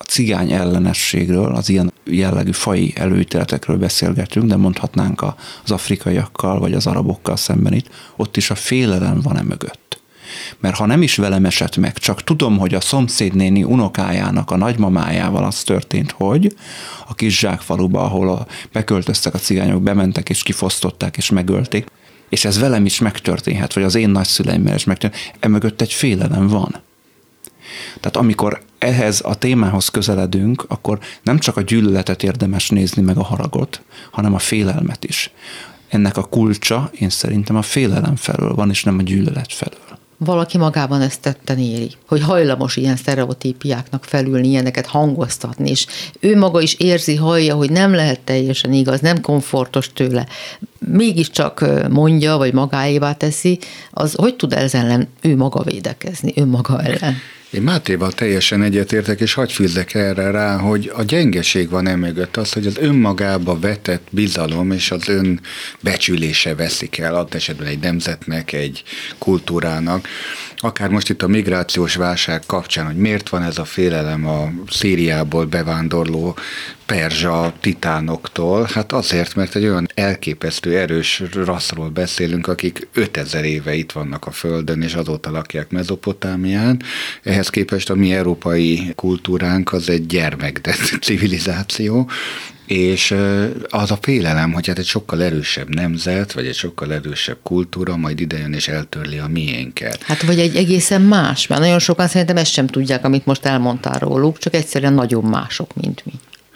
cigány 0.07 0.51
ellenességről, 0.51 1.55
az 1.55 1.69
ilyen 1.69 1.93
jellegű 2.03 2.51
fai 2.51 2.93
előítéletekről 2.95 3.77
beszélgetünk, 3.77 4.47
de 4.47 4.55
mondhatnánk 4.55 5.21
az 5.63 5.71
afrikaiakkal 5.71 6.59
vagy 6.59 6.73
az 6.73 6.87
arabokkal 6.87 7.35
szemben 7.35 7.73
itt, 7.73 7.89
ott 8.15 8.37
is 8.37 8.49
a 8.49 8.55
félelem 8.55 9.21
van 9.21 9.37
e 9.37 9.41
mögött. 9.41 10.01
Mert 10.59 10.75
ha 10.75 10.85
nem 10.85 11.01
is 11.01 11.15
velem 11.15 11.45
esett 11.45 11.77
meg, 11.77 11.97
csak 11.97 12.23
tudom, 12.23 12.57
hogy 12.57 12.73
a 12.73 12.81
szomszédnéni 12.81 13.63
unokájának 13.63 14.51
a 14.51 14.57
nagymamájával 14.57 15.43
az 15.43 15.63
történt, 15.63 16.11
hogy 16.11 16.55
a 17.07 17.13
kis 17.13 17.39
zsákfaluba, 17.39 18.03
ahol 18.03 18.29
a, 18.29 18.47
beköltöztek 18.71 19.33
a 19.33 19.37
cigányok, 19.37 19.81
bementek 19.81 20.29
és 20.29 20.43
kifosztották 20.43 21.17
és 21.17 21.29
megölték, 21.29 21.85
és 22.29 22.45
ez 22.45 22.59
velem 22.59 22.85
is 22.85 22.99
megtörténhet, 22.99 23.73
vagy 23.73 23.83
az 23.83 23.95
én 23.95 24.09
nagyszüleimmel 24.09 24.75
is 24.75 24.83
megtörténhet, 24.83 25.35
emögött 25.39 25.81
egy 25.81 25.93
félelem 25.93 26.47
van. 26.47 26.81
Tehát 27.99 28.17
amikor 28.17 28.61
ehhez 28.77 29.21
a 29.23 29.35
témához 29.35 29.89
közeledünk, 29.89 30.65
akkor 30.67 30.99
nem 31.23 31.39
csak 31.39 31.57
a 31.57 31.61
gyűlöletet 31.61 32.23
érdemes 32.23 32.69
nézni, 32.69 33.01
meg 33.01 33.17
a 33.17 33.23
haragot, 33.23 33.81
hanem 34.11 34.33
a 34.33 34.39
félelmet 34.39 35.03
is. 35.05 35.31
Ennek 35.89 36.17
a 36.17 36.23
kulcsa 36.23 36.91
én 36.99 37.09
szerintem 37.09 37.55
a 37.55 37.61
félelem 37.61 38.15
felől 38.15 38.55
van, 38.55 38.69
és 38.69 38.83
nem 38.83 38.97
a 38.99 39.01
gyűlölet 39.01 39.53
felől 39.53 39.93
valaki 40.25 40.57
magában 40.57 41.01
ezt 41.01 41.21
tetten 41.21 41.59
éri, 41.59 41.91
hogy 42.07 42.21
hajlamos 42.21 42.75
ilyen 42.75 42.95
sztereotípiáknak 42.95 44.03
felülni, 44.03 44.47
ilyeneket 44.47 44.85
hangoztatni, 44.85 45.69
és 45.69 45.85
ő 46.19 46.37
maga 46.37 46.61
is 46.61 46.73
érzi, 46.73 47.15
hallja, 47.15 47.55
hogy 47.55 47.71
nem 47.71 47.93
lehet 47.93 48.19
teljesen 48.19 48.73
igaz, 48.73 48.99
nem 48.99 49.21
komfortos 49.21 49.93
tőle, 49.93 50.27
mégiscsak 50.79 51.65
mondja, 51.89 52.37
vagy 52.37 52.53
magáévá 52.53 53.13
teszi, 53.13 53.59
az 53.91 54.13
hogy 54.13 54.35
tud 54.35 54.53
ezzel 54.53 54.81
ellen 54.85 55.07
ő 55.21 55.35
maga 55.35 55.63
védekezni, 55.63 56.33
ő 56.35 56.45
maga 56.45 56.81
ellen? 56.81 57.15
Én 57.53 57.61
Mátéval 57.61 58.11
teljesen 58.11 58.63
egyetértek, 58.63 59.19
és 59.19 59.33
hagyj 59.33 59.65
erre 59.93 60.31
rá, 60.31 60.57
hogy 60.57 60.91
a 60.95 61.03
gyengeség 61.03 61.69
van 61.69 61.87
emögött 61.87 62.37
az, 62.37 62.53
hogy 62.53 62.65
az 62.65 62.77
önmagába 62.77 63.59
vetett 63.59 64.07
bizalom 64.09 64.71
és 64.71 64.91
az 64.91 65.07
ön 65.07 65.39
becsülése 65.79 66.55
veszik 66.55 66.97
el, 66.97 67.15
ad 67.15 67.35
esetben 67.35 67.67
egy 67.67 67.79
nemzetnek, 67.79 68.53
egy 68.53 68.83
kultúrának. 69.17 70.07
Akár 70.57 70.89
most 70.89 71.09
itt 71.09 71.21
a 71.21 71.27
migrációs 71.27 71.95
válság 71.95 72.41
kapcsán, 72.45 72.85
hogy 72.85 72.95
miért 72.95 73.29
van 73.29 73.43
ez 73.43 73.57
a 73.57 73.65
félelem 73.65 74.27
a 74.27 74.51
Szíriából 74.69 75.45
bevándorló 75.45 76.35
perzsa 76.85 77.53
titánoktól? 77.59 78.69
Hát 78.73 78.91
azért, 78.91 79.35
mert 79.35 79.55
egy 79.55 79.63
olyan 79.63 79.87
elképesztő 79.93 80.77
erős 80.77 81.23
rasszról 81.33 81.89
beszélünk, 81.89 82.47
akik 82.47 82.87
5000 82.93 83.45
éve 83.45 83.73
itt 83.73 83.91
vannak 83.91 84.25
a 84.25 84.31
Földön, 84.31 84.81
és 84.81 84.93
azóta 84.93 85.31
lakják 85.31 85.71
Mezopotámián. 85.71 86.81
Ehhez 87.23 87.49
képest 87.49 87.89
a 87.89 87.95
mi 87.95 88.13
európai 88.13 88.93
kultúránk 88.95 89.73
az 89.73 89.89
egy 89.89 90.05
gyermekdet 90.05 90.77
civilizáció, 91.01 92.09
és 92.65 93.15
az 93.69 93.91
a 93.91 93.97
félelem, 94.01 94.51
hogy 94.51 94.67
hát 94.67 94.77
egy 94.77 94.85
sokkal 94.85 95.23
erősebb 95.23 95.75
nemzet, 95.75 96.31
vagy 96.31 96.45
egy 96.45 96.55
sokkal 96.55 96.93
erősebb 96.93 97.37
kultúra 97.43 97.97
majd 97.97 98.19
idejön 98.19 98.53
és 98.53 98.67
eltörli 98.67 99.17
a 99.17 99.27
miénket. 99.27 100.03
Hát 100.03 100.21
vagy 100.21 100.39
egy 100.39 100.55
egészen 100.55 101.01
más, 101.01 101.47
mert 101.47 101.61
nagyon 101.61 101.79
sokan 101.79 102.07
szerintem 102.07 102.37
ezt 102.37 102.51
sem 102.51 102.67
tudják, 102.67 103.05
amit 103.05 103.25
most 103.25 103.45
elmondtál 103.45 103.99
róluk, 103.99 104.37
csak 104.37 104.53
egyszerűen 104.53 104.93
nagyon 104.93 105.23
mások, 105.23 105.75
mint 105.75 106.05
mi. 106.05 106.11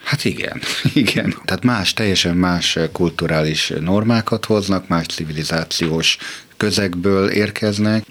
Hát 0.07 0.25
igen, 0.25 0.61
igen. 0.93 1.35
Tehát 1.45 1.63
más, 1.63 1.93
teljesen 1.93 2.35
más 2.35 2.77
kulturális 2.91 3.73
normákat 3.79 4.45
hoznak, 4.45 4.87
más 4.87 5.05
civilizációs 5.05 6.17
közegből 6.57 7.29
érkeznek, 7.29 8.05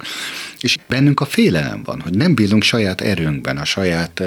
és 0.61 0.77
bennünk 0.89 1.21
a 1.21 1.25
félelem 1.25 1.83
van, 1.85 2.01
hogy 2.01 2.17
nem 2.17 2.35
bízunk 2.35 2.63
saját 2.63 3.01
erőnkben, 3.01 3.59
a 3.59 3.65
saját 3.65 4.23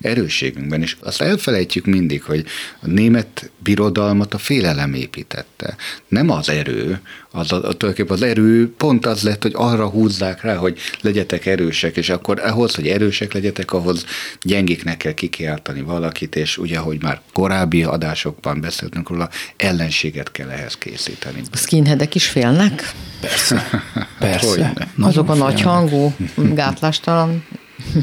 erősségünkben, 0.00 0.82
és 0.82 0.96
azt 1.00 1.20
elfelejtjük 1.20 1.86
mindig, 1.86 2.22
hogy 2.22 2.44
a 2.80 2.86
német 2.86 3.50
birodalmat 3.58 4.34
a 4.34 4.38
félelem 4.38 4.94
építette. 4.94 5.76
Nem 6.08 6.30
az 6.30 6.48
erő, 6.48 7.00
az, 7.30 7.52
a, 7.52 7.60
tulajdonképpen 7.60 8.16
az 8.16 8.22
erő 8.22 8.72
pont 8.76 9.06
az 9.06 9.22
lett, 9.22 9.42
hogy 9.42 9.52
arra 9.54 9.88
húzzák 9.88 10.42
rá, 10.42 10.54
hogy 10.54 10.78
legyetek 11.00 11.46
erősek, 11.46 11.96
és 11.96 12.08
akkor 12.08 12.40
ahhoz, 12.40 12.74
hogy 12.74 12.86
erősek 12.86 13.32
legyetek, 13.32 13.72
ahhoz 13.72 14.04
gyengéknek 14.42 14.96
kell 14.96 15.12
kikiáltani 15.12 15.80
valakit, 15.80 16.36
és 16.36 16.58
ugye, 16.58 16.78
ahogy 16.78 17.02
már 17.02 17.20
korábbi 17.32 17.82
adásokban 17.82 18.60
beszéltünk 18.60 19.08
róla, 19.08 19.28
ellenséget 19.56 20.32
kell 20.32 20.48
ehhez 20.48 20.74
készíteni. 20.74 21.42
A 21.52 21.56
skinheadek 21.56 22.14
is 22.14 22.26
félnek? 22.28 22.92
Persze. 23.20 23.84
Persze. 24.18 24.72
Azok 25.00 25.28
a 25.28 25.34
nagyhangú, 25.66 26.14
gátlástalan 26.54 27.44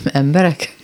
emberek? 0.03 0.75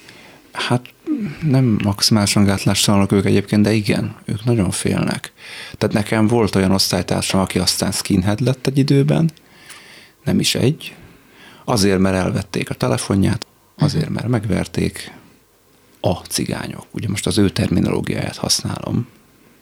Hát 0.52 0.94
nem 1.42 1.80
maximálisan 1.84 2.44
gátlástalanok 2.44 3.12
ők 3.12 3.26
egyébként, 3.26 3.62
de 3.62 3.72
igen, 3.72 4.16
ők 4.26 4.44
nagyon 4.46 4.72
félnek. 4.72 5.34
Tehát 5.78 5.96
nekem 5.96 6.28
volt 6.28 6.56
olyan 6.56 6.72
osztálytársam, 6.72 7.40
aki 7.40 7.60
aztán 7.60 7.92
skinhead 7.92 8.40
lett 8.40 8.68
egy 8.68 8.78
időben, 8.78 9.32
nem 10.24 10.40
is 10.40 10.56
egy, 10.56 10.96
azért, 11.66 12.00
mert 12.00 12.16
elvették 12.16 12.70
a 12.70 12.74
telefonját, 12.74 13.46
azért, 13.78 14.10
mert 14.10 14.28
megverték 14.28 15.12
a 16.02 16.14
cigányok. 16.14 16.86
Ugye 16.92 17.08
most 17.10 17.28
az 17.28 17.38
ő 17.38 17.50
terminológiáját 17.50 18.38
használom, 18.38 19.08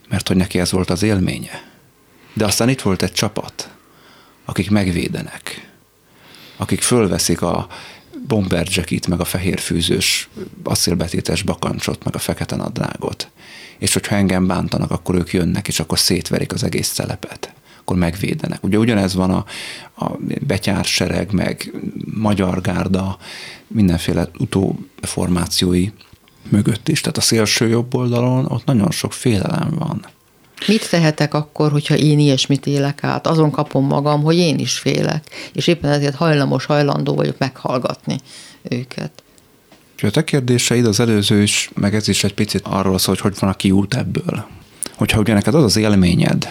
mert 0.09 0.27
hogy 0.27 0.37
neki 0.37 0.59
ez 0.59 0.71
volt 0.71 0.89
az 0.89 1.03
élménye. 1.03 1.63
De 2.33 2.45
aztán 2.45 2.69
itt 2.69 2.81
volt 2.81 3.01
egy 3.01 3.13
csapat, 3.13 3.69
akik 4.45 4.69
megvédenek, 4.69 5.66
akik 6.57 6.81
fölveszik 6.81 7.41
a 7.41 7.67
bomber 8.27 8.67
meg 9.07 9.19
a 9.19 9.25
fehér 9.25 9.59
fűzős 9.59 10.29
asszélbetétes 10.63 11.41
bakancsot, 11.41 12.03
meg 12.03 12.15
a 12.15 12.19
fekete 12.19 12.55
nadrágot. 12.55 13.29
És 13.77 13.93
hogyha 13.93 14.15
engem 14.15 14.47
bántanak, 14.47 14.91
akkor 14.91 15.15
ők 15.15 15.33
jönnek, 15.33 15.67
és 15.67 15.79
akkor 15.79 15.99
szétverik 15.99 16.53
az 16.53 16.63
egész 16.63 16.93
telepet 16.93 17.53
akkor 17.87 17.99
megvédenek. 17.99 18.63
Ugye 18.63 18.77
ugyanez 18.77 19.13
van 19.13 19.29
a, 19.31 19.45
a 20.05 20.17
betyársereg, 20.41 21.31
meg 21.31 21.73
magyar 22.13 22.61
gárda, 22.61 23.17
mindenféle 23.67 24.29
utóformációi 24.37 25.91
mögött 26.49 26.87
is. 26.87 27.01
Tehát 27.01 27.17
a 27.17 27.21
szélső 27.21 27.67
jobb 27.67 27.95
oldalon 27.95 28.45
ott 28.45 28.65
nagyon 28.65 28.91
sok 28.91 29.13
félelem 29.13 29.69
van. 29.77 30.05
Mit 30.65 30.89
tehetek 30.89 31.33
akkor, 31.33 31.71
hogyha 31.71 31.95
én 31.95 32.19
ilyesmit 32.19 32.65
élek 32.65 33.03
át? 33.03 33.27
Azon 33.27 33.51
kapom 33.51 33.85
magam, 33.85 34.23
hogy 34.23 34.35
én 34.35 34.59
is 34.59 34.77
félek, 34.77 35.23
és 35.53 35.67
éppen 35.67 35.91
ezért 35.91 36.15
hajlamos, 36.15 36.65
hajlandó 36.65 37.15
vagyok 37.15 37.37
meghallgatni 37.37 38.17
őket. 38.69 39.11
A 40.01 40.09
te 40.09 40.23
kérdéseid, 40.23 40.85
az 40.85 40.99
előző 40.99 41.41
is, 41.41 41.69
meg 41.73 41.95
ez 41.95 42.07
is 42.07 42.23
egy 42.23 42.33
picit 42.33 42.61
arról 42.63 42.97
szól, 42.97 43.15
hogy 43.15 43.23
hogy 43.23 43.39
van 43.39 43.49
a 43.49 43.53
kiút 43.53 43.93
ebből. 43.95 44.47
Hogyha 44.95 45.19
ugye 45.19 45.33
neked 45.33 45.55
az 45.55 45.63
az 45.63 45.77
élményed, 45.77 46.47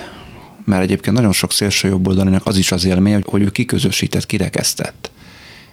mert 0.65 0.83
egyébként 0.83 1.17
nagyon 1.17 1.33
sok 1.33 1.53
szélső 1.53 1.89
jobboldalinak 1.89 2.47
az 2.47 2.57
is 2.57 2.73
az 2.73 2.85
élmény, 2.85 3.23
hogy 3.27 3.43
ő 3.43 3.51
kiközösített, 3.51 4.27
kirekesztett 4.27 5.11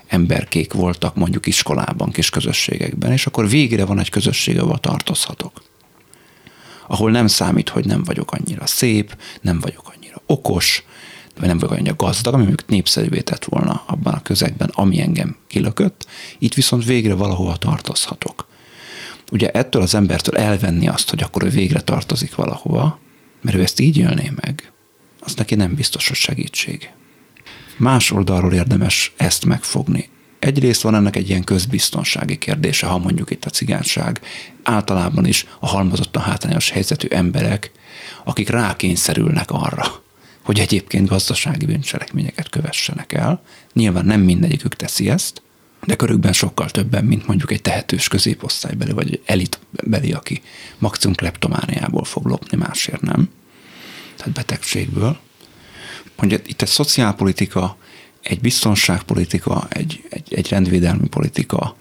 emberkék 0.08 0.74
voltak 0.74 1.16
mondjuk 1.16 1.46
iskolában, 1.46 2.12
kis 2.12 2.30
közösségekben, 2.30 3.12
és 3.12 3.26
akkor 3.26 3.50
végre 3.50 3.86
van 3.86 4.00
egy 4.00 4.10
közösség, 4.10 4.60
ahol 4.60 4.80
tartozhatok 4.80 5.62
ahol 6.88 7.12
nem 7.12 7.28
számít, 7.28 7.70
hogy 7.70 7.86
nem 7.86 8.04
vagyok 8.04 8.32
annyira 8.32 8.66
szép, 8.66 9.18
nem 9.42 9.60
vagyok 9.60 9.94
annyira 9.96 10.22
okos, 10.26 10.84
vagy 11.40 11.48
nem 11.48 11.58
vagyok 11.58 11.76
annyira 11.78 11.96
gazdag, 11.96 12.34
ami 12.34 12.44
mondjuk 12.44 12.70
népszerűvé 12.70 13.22
tett 13.22 13.46
volna 13.46 13.84
abban 13.86 14.14
a 14.14 14.22
közegben, 14.22 14.70
ami 14.74 15.02
engem 15.02 15.36
kilökött, 15.48 16.08
itt 16.40 16.54
viszont 16.54 16.86
végre 16.86 17.14
valahova 17.14 17.56
tartozhatok. 17.56 18.48
Ugye 19.32 19.52
ettől 19.52 19.82
az 19.82 19.96
embertől 19.96 20.38
elvenni 20.38 20.88
azt, 20.88 21.10
hogy 21.10 21.24
akkor 21.24 21.44
ő 21.44 21.50
végre 21.50 21.82
tartozik 21.82 22.36
valahova, 22.36 23.00
mert 23.42 23.58
ő 23.58 23.62
ezt 23.62 23.80
így 23.80 23.98
élné 23.98 24.32
meg, 24.42 24.72
az 25.20 25.34
neki 25.36 25.56
nem 25.56 25.76
biztos, 25.76 26.08
hogy 26.08 26.18
segítség. 26.18 26.90
Más 27.78 28.12
oldalról 28.12 28.54
érdemes 28.54 29.14
ezt 29.18 29.46
megfogni. 29.46 30.10
Egyrészt 30.44 30.82
van 30.82 30.96
ennek 30.96 31.16
egy 31.16 31.30
ilyen 31.30 31.44
közbiztonsági 31.44 32.38
kérdése, 32.38 32.86
ha 32.86 32.98
mondjuk 32.98 33.32
itt 33.32 33.46
a 33.46 33.50
cigányság, 33.50 34.20
általában 34.64 35.26
is 35.26 35.46
a 35.60 35.68
halmozottan 35.68 36.24
hátrányos 36.24 36.70
helyzetű 36.70 37.08
emberek, 37.08 37.72
akik 38.24 38.50
rákényszerülnek 38.50 39.52
arra, 39.52 40.04
hogy 40.42 40.60
egyébként 40.60 41.08
gazdasági 41.08 41.66
bűncselekményeket 41.66 42.50
kövessenek 42.50 43.14
el. 43.14 43.44
Nyilván 43.74 44.06
nem 44.06 44.22
mindegyikük 44.22 44.76
teszi 44.76 45.10
ezt, 45.10 45.42
de 45.86 45.96
körükben 45.96 46.34
sokkal 46.34 46.70
többen, 46.70 47.06
mint 47.06 47.28
mondjuk 47.28 47.52
egy 47.52 47.62
tehetős 47.62 48.08
középosztálybeli 48.08 48.92
vagy 48.92 49.22
elitbeli, 49.26 50.14
aki 50.14 50.42
maximum 50.78 51.16
kleptomániából 51.16 52.04
fog 52.04 52.26
lopni, 52.26 52.58
másért 52.58 53.02
nem. 53.02 53.30
Tehát 54.18 54.34
betegségből. 54.34 55.18
Mondja, 56.16 56.38
itt 56.46 56.62
egy 56.62 56.68
szociálpolitika 56.68 57.78
egy 58.24 58.40
biztonságpolitika, 58.40 59.68
egy, 59.70 60.04
egy, 60.10 60.34
egy 60.34 60.50
rendvédelmi 60.50 61.08
politika, 61.08 61.76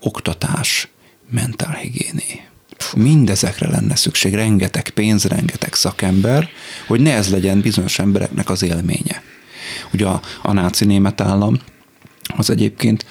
oktatás, 0.00 0.88
mentálhigiéné. 1.30 2.44
Mindezekre 2.96 3.68
lenne 3.68 3.96
szükség, 3.96 4.34
rengeteg 4.34 4.88
pénz, 4.90 5.24
rengeteg 5.24 5.74
szakember, 5.74 6.48
hogy 6.86 7.00
ne 7.00 7.14
ez 7.14 7.30
legyen 7.30 7.60
bizonyos 7.60 7.98
embereknek 7.98 8.50
az 8.50 8.62
élménye. 8.62 9.22
Ugye 9.92 10.06
a, 10.06 10.20
a 10.42 10.52
náci 10.52 10.84
német 10.84 11.20
állam 11.20 11.58
az 12.36 12.50
egyébként 12.50 13.06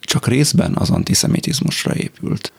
csak 0.00 0.26
részben 0.26 0.76
az 0.76 0.90
antiszemitizmusra 0.90 1.94
épült. 1.94 2.52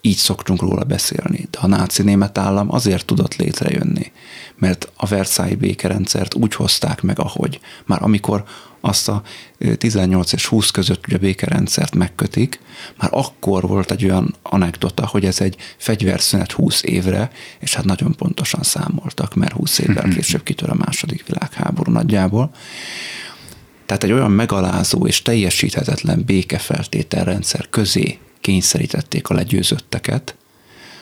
Így 0.00 0.16
szoktunk 0.16 0.60
róla 0.60 0.84
beszélni. 0.84 1.48
De 1.50 1.58
a 1.60 1.66
náci 1.66 2.02
német 2.02 2.38
állam 2.38 2.74
azért 2.74 3.06
tudott 3.06 3.36
létrejönni, 3.36 4.12
mert 4.56 4.92
a 4.96 5.06
Versailles 5.06 5.58
békerendszert 5.58 6.34
úgy 6.34 6.54
hozták 6.54 7.02
meg, 7.02 7.18
ahogy. 7.18 7.60
Már 7.86 8.02
amikor 8.02 8.44
azt 8.80 9.08
a 9.08 9.22
18 9.78 10.32
és 10.32 10.46
20 10.46 10.70
között 10.70 11.06
ugye 11.06 11.18
békerendszert 11.18 11.94
megkötik, 11.94 12.60
már 12.96 13.10
akkor 13.12 13.62
volt 13.62 13.90
egy 13.90 14.04
olyan 14.04 14.34
anekdota, 14.42 15.06
hogy 15.06 15.24
ez 15.24 15.40
egy 15.40 15.56
fegyverszünet 15.76 16.52
20 16.52 16.82
évre, 16.82 17.30
és 17.58 17.74
hát 17.74 17.84
nagyon 17.84 18.14
pontosan 18.14 18.62
számoltak, 18.62 19.34
mert 19.34 19.52
20 19.52 19.78
évvel 19.78 20.08
később 20.08 20.42
kitör 20.42 20.70
a 20.70 20.74
második 20.74 21.26
világháború 21.26 21.92
nagyjából. 21.92 22.50
Tehát 23.86 24.04
egy 24.04 24.12
olyan 24.12 24.30
megalázó 24.30 25.06
és 25.06 25.22
teljesíthetetlen 25.22 26.22
békefeltételrendszer 26.26 27.66
közé 27.70 28.18
kényszerítették 28.40 29.28
a 29.28 29.34
legyőzötteket, 29.34 30.36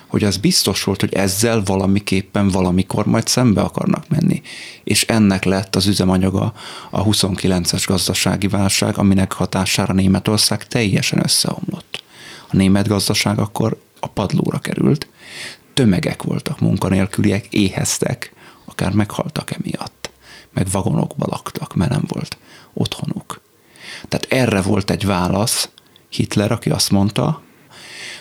hogy 0.07 0.25
az 0.25 0.37
biztos 0.37 0.85
volt, 0.85 1.01
hogy 1.01 1.15
ezzel 1.15 1.63
valamiképpen 1.65 2.49
valamikor 2.49 3.07
majd 3.07 3.27
szembe 3.27 3.61
akarnak 3.61 4.09
menni. 4.09 4.43
És 4.85 5.03
ennek 5.03 5.45
lett 5.45 5.77
az 5.77 5.87
üzemanyaga 5.87 6.53
a 6.91 7.05
29-es 7.05 7.85
gazdasági 7.87 8.49
válság, 8.49 8.99
aminek 8.99 9.33
hatására 9.33 9.93
Németország 9.93 10.67
teljesen 10.67 11.25
összeomlott. 11.25 12.03
A 12.49 12.57
német 12.57 12.89
gazdaság 12.89 13.39
akkor 13.39 13.81
a 14.01 14.07
padlóra 14.07 14.59
került, 14.59 15.09
tömegek 15.75 16.23
voltak 16.23 16.61
munkanélküliek, 16.61 17.47
éheztek, 17.51 18.33
akár 18.65 18.93
meghaltak 18.93 19.51
emiatt, 19.51 20.11
meg 20.53 20.71
vagonokba 20.71 21.27
laktak, 21.29 21.75
mert 21.75 21.91
nem 21.91 22.05
volt 22.07 22.37
otthonuk. 22.73 23.41
Tehát 24.09 24.27
erre 24.29 24.63
volt 24.63 24.91
egy 24.91 25.07
válasz 25.07 25.69
Hitler, 26.17 26.53
aki 26.53 26.71
azt 26.71 26.91
mondta, 26.91 27.43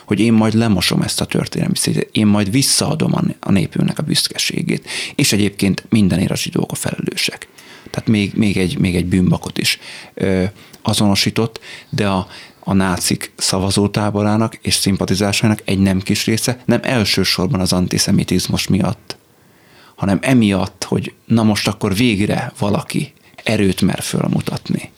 hogy 0.05 0.19
én 0.19 0.33
majd 0.33 0.53
lemosom 0.53 1.01
ezt 1.01 1.21
a 1.21 1.25
történelmi 1.25 1.75
szétet, 1.75 2.09
én 2.11 2.27
majd 2.27 2.51
visszaadom 2.51 3.13
a 3.39 3.51
népünknek 3.51 3.99
a 3.99 4.03
büszkeségét. 4.03 4.87
És 5.15 5.31
egyébként 5.31 5.85
mindenért 5.89 6.31
a 6.31 6.35
zsidók 6.35 6.71
a 6.71 6.75
felelősek. 6.75 7.47
Tehát 7.89 8.09
még, 8.09 8.33
még, 8.33 8.57
egy, 8.57 8.79
még 8.79 8.95
egy 8.95 9.05
bűnbakot 9.05 9.57
is 9.57 9.79
ö, 10.13 10.43
azonosított, 10.81 11.59
de 11.89 12.07
a, 12.07 12.27
a 12.59 12.73
nácik 12.73 13.31
szavazótáborának 13.37 14.55
és 14.61 14.73
szimpatizásának 14.73 15.61
egy 15.65 15.79
nem 15.79 16.01
kis 16.01 16.25
része 16.25 16.61
nem 16.65 16.79
elsősorban 16.83 17.59
az 17.59 17.73
antiszemitizmus 17.73 18.67
miatt, 18.67 19.17
hanem 19.95 20.19
emiatt, 20.21 20.83
hogy 20.83 21.13
na 21.25 21.43
most 21.43 21.67
akkor 21.67 21.95
végre 21.95 22.53
valaki 22.59 23.13
erőt 23.43 23.81
mer 23.81 24.01
fölmutatni, 24.01 24.91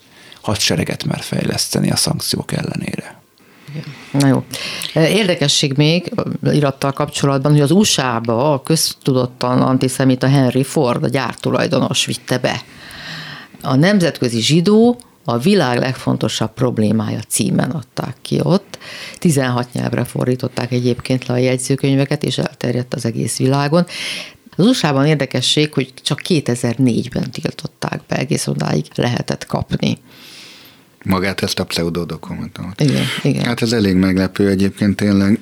hadsereget 0.48 1.04
mer 1.04 1.22
fejleszteni 1.22 1.92
a 1.92 1.96
szankciók 1.96 2.52
ellenére. 2.52 3.22
Na 4.12 4.28
jó. 4.28 4.44
Érdekesség 4.94 5.74
még 5.76 6.12
irattal 6.44 6.92
kapcsolatban, 6.92 7.52
hogy 7.52 7.62
az 7.62 7.72
USA-ba 7.72 8.54
a 8.54 8.64
köztudottan 8.64 9.62
antiszemita 9.62 10.28
Henry 10.28 10.64
Ford, 10.64 11.04
a 11.04 11.08
gyártulajdonos 11.08 12.06
vitte 12.06 12.38
be. 12.38 12.62
A 13.62 13.76
nemzetközi 13.76 14.42
zsidó 14.42 15.00
a 15.24 15.38
világ 15.38 15.78
legfontosabb 15.78 16.54
problémája 16.54 17.20
címen 17.28 17.72
adták 17.72 18.16
ki 18.22 18.40
ott. 18.44 18.78
16 19.18 19.74
nyelvre 19.74 20.04
fordították 20.04 20.72
egyébként 20.72 21.26
le 21.26 21.34
a 21.34 21.38
jegyzőkönyveket, 21.38 22.24
és 22.24 22.38
elterjedt 22.38 22.94
az 22.94 23.06
egész 23.06 23.38
világon. 23.38 23.86
Az 24.56 24.66
USA-ban 24.66 25.06
érdekesség, 25.06 25.74
hogy 25.74 25.94
csak 26.02 26.22
2004-ben 26.28 27.32
tiltották 27.32 28.02
be, 28.08 28.16
egész 28.16 28.48
odáig 28.48 28.86
lehetett 28.96 29.46
kapni. 29.46 29.98
Magát 31.04 31.42
ezt 31.42 31.60
a 31.60 31.64
pseudodokumentumot. 31.64 32.82
Igen, 32.82 33.04
igen. 33.24 33.44
Hát 33.44 33.62
ez 33.62 33.72
elég 33.72 33.96
meglepő 33.96 34.48
egyébként 34.48 34.96
tényleg. 34.96 35.40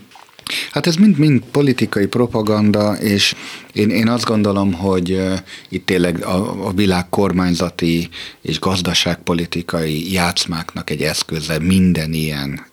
Hát 0.72 0.88
ez 0.88 0.96
mind-mind 0.96 1.41
politikai 1.52 2.06
propaganda, 2.06 2.94
és 2.94 3.36
én, 3.74 3.89
én 3.89 4.08
azt 4.08 4.26
gondolom, 4.26 4.74
hogy 4.74 5.12
uh, 5.12 5.34
itt 5.70 5.86
tényleg 5.86 6.24
a, 6.24 6.68
a 6.68 6.72
világ 6.72 7.10
kormányzati 7.10 8.10
és 8.41 8.60
gazdaságpolitikai 8.60 10.12
játszmáknak 10.12 10.89
egy 10.89 11.02
eszköze 11.02 11.60
minden 11.60 12.13
ilyen. 12.13 12.65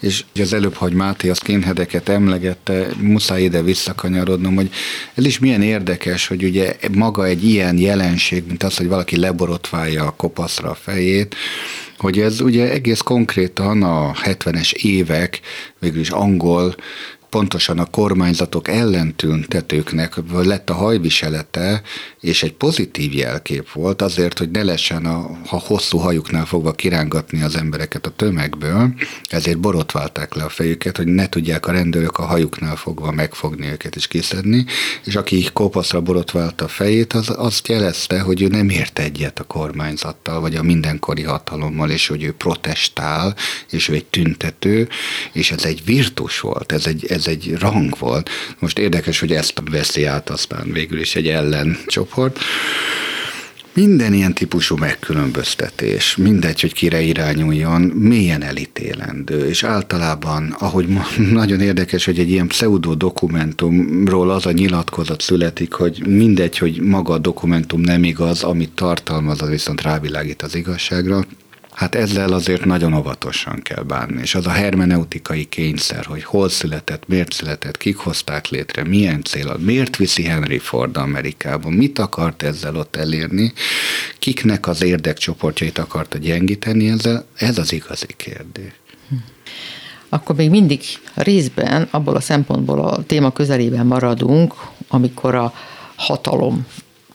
És 0.00 0.24
az 0.40 0.52
előbb, 0.52 0.74
hogy 0.74 0.92
Máté 0.92 1.30
a 1.30 1.34
skinheadeket 1.34 2.08
emlegette, 2.08 2.86
muszáj 3.00 3.42
ide 3.42 3.62
visszakanyarodnom, 3.62 4.54
hogy 4.54 4.70
ez 5.14 5.24
is 5.24 5.38
milyen 5.38 5.62
érdekes, 5.62 6.26
hogy 6.26 6.44
ugye 6.44 6.76
maga 6.92 7.24
egy 7.24 7.44
ilyen 7.44 7.78
jelenség, 7.78 8.44
mint 8.46 8.62
az, 8.62 8.76
hogy 8.76 8.88
valaki 8.88 9.16
leborotválja 9.16 10.04
a 10.04 10.14
kopaszra 10.16 10.70
a 10.70 10.74
fejét, 10.74 11.34
hogy 12.00 12.18
ez 12.18 12.40
ugye 12.40 12.70
egész 12.70 13.00
konkrétan 13.00 13.82
a 13.82 14.12
70-es 14.12 14.72
évek 14.72 15.40
végül 15.78 16.00
is 16.00 16.10
angol 16.10 16.74
pontosan 17.30 17.78
a 17.78 17.84
kormányzatok 17.84 18.68
ellentüntetőknek 18.68 20.14
lett 20.32 20.70
a 20.70 20.74
hajviselete, 20.74 21.82
és 22.20 22.42
egy 22.42 22.52
pozitív 22.52 23.14
jelkép 23.14 23.70
volt 23.72 24.02
azért, 24.02 24.38
hogy 24.38 24.50
ne 24.50 24.62
lessen 24.62 25.06
a, 25.06 25.30
ha 25.46 25.58
hosszú 25.58 25.98
hajuknál 25.98 26.44
fogva 26.44 26.72
kirángatni 26.72 27.42
az 27.42 27.56
embereket 27.56 28.06
a 28.06 28.10
tömegből, 28.16 28.94
ezért 29.28 29.58
borotválták 29.58 30.34
le 30.34 30.44
a 30.44 30.48
fejüket, 30.48 30.96
hogy 30.96 31.06
ne 31.06 31.28
tudják 31.28 31.66
a 31.66 31.72
rendőrök 31.72 32.18
a 32.18 32.26
hajuknál 32.26 32.76
fogva 32.76 33.10
megfogni 33.12 33.66
őket 33.66 33.96
és 33.96 34.06
kiszedni, 34.06 34.64
és 35.04 35.16
aki 35.16 35.48
kopaszra 35.52 36.00
borotválta 36.00 36.64
a 36.64 36.68
fejét, 36.68 37.12
az 37.12 37.32
azt 37.36 37.68
jelezte, 37.68 38.20
hogy 38.20 38.42
ő 38.42 38.48
nem 38.48 38.68
ért 38.68 38.98
egyet 38.98 39.38
a 39.38 39.44
kormányzattal, 39.44 40.40
vagy 40.40 40.54
a 40.54 40.62
mindenkori 40.62 41.22
hatalommal, 41.22 41.90
és 41.90 42.06
hogy 42.06 42.22
ő 42.22 42.32
protestál, 42.32 43.36
és 43.70 43.88
ő 43.88 43.94
egy 43.94 44.04
tüntető, 44.04 44.88
és 45.32 45.50
ez 45.50 45.64
egy 45.64 45.84
virtus 45.84 46.40
volt, 46.40 46.72
ez 46.72 46.86
egy, 46.86 47.06
ez 47.06 47.19
egy 47.26 47.54
rang 47.58 47.98
volt. 47.98 48.30
Most 48.58 48.78
érdekes, 48.78 49.20
hogy 49.20 49.32
ezt 49.32 49.62
veszi 49.70 50.04
át 50.04 50.30
aztán 50.30 50.72
végül 50.72 51.00
is 51.00 51.16
egy 51.16 51.28
ellencsoport. 51.28 52.38
Minden 53.74 54.12
ilyen 54.12 54.34
típusú 54.34 54.76
megkülönböztetés, 54.76 56.16
mindegy, 56.16 56.60
hogy 56.60 56.72
kire 56.72 57.00
irányuljon, 57.00 57.80
mélyen 57.82 58.42
elítélendő, 58.42 59.48
és 59.48 59.62
általában, 59.62 60.56
ahogy 60.58 60.88
nagyon 61.32 61.60
érdekes, 61.60 62.04
hogy 62.04 62.18
egy 62.18 62.30
ilyen 62.30 62.46
pseudo 62.46 62.94
dokumentumról 62.94 64.30
az 64.30 64.46
a 64.46 64.52
nyilatkozat 64.52 65.20
születik, 65.20 65.72
hogy 65.72 66.06
mindegy, 66.06 66.58
hogy 66.58 66.80
maga 66.80 67.12
a 67.12 67.18
dokumentum 67.18 67.80
nem 67.80 68.04
igaz, 68.04 68.42
amit 68.42 68.70
tartalmaz, 68.74 69.42
az 69.42 69.48
viszont 69.48 69.82
rávilágít 69.82 70.42
az 70.42 70.54
igazságra, 70.54 71.24
Hát 71.70 71.94
ezzel 71.94 72.32
azért 72.32 72.64
nagyon 72.64 72.94
óvatosan 72.94 73.60
kell 73.62 73.82
bánni, 73.82 74.20
és 74.20 74.34
az 74.34 74.46
a 74.46 74.50
hermeneutikai 74.50 75.44
kényszer, 75.44 76.04
hogy 76.04 76.24
hol 76.24 76.48
született, 76.48 77.08
miért 77.08 77.32
született, 77.32 77.76
kik 77.76 77.96
hozták 77.96 78.48
létre, 78.48 78.84
milyen 78.84 79.22
cél, 79.22 79.56
miért 79.58 79.96
viszi 79.96 80.22
Henry 80.22 80.58
Ford 80.58 80.96
Amerikába, 80.96 81.70
mit 81.70 81.98
akart 81.98 82.42
ezzel 82.42 82.76
ott 82.76 82.96
elérni, 82.96 83.52
kiknek 84.18 84.66
az 84.66 84.82
érdekcsoportjait 84.82 85.78
akarta 85.78 86.18
gyengíteni 86.18 86.88
ezzel, 86.88 87.24
ez 87.36 87.58
az 87.58 87.72
igazi 87.72 88.14
kérdés. 88.16 88.72
Akkor 90.08 90.36
még 90.36 90.50
mindig 90.50 90.80
részben 91.14 91.88
abból 91.90 92.16
a 92.16 92.20
szempontból 92.20 92.84
a 92.84 93.02
téma 93.02 93.32
közelében 93.32 93.86
maradunk, 93.86 94.54
amikor 94.88 95.34
a 95.34 95.52
hatalom 95.96 96.66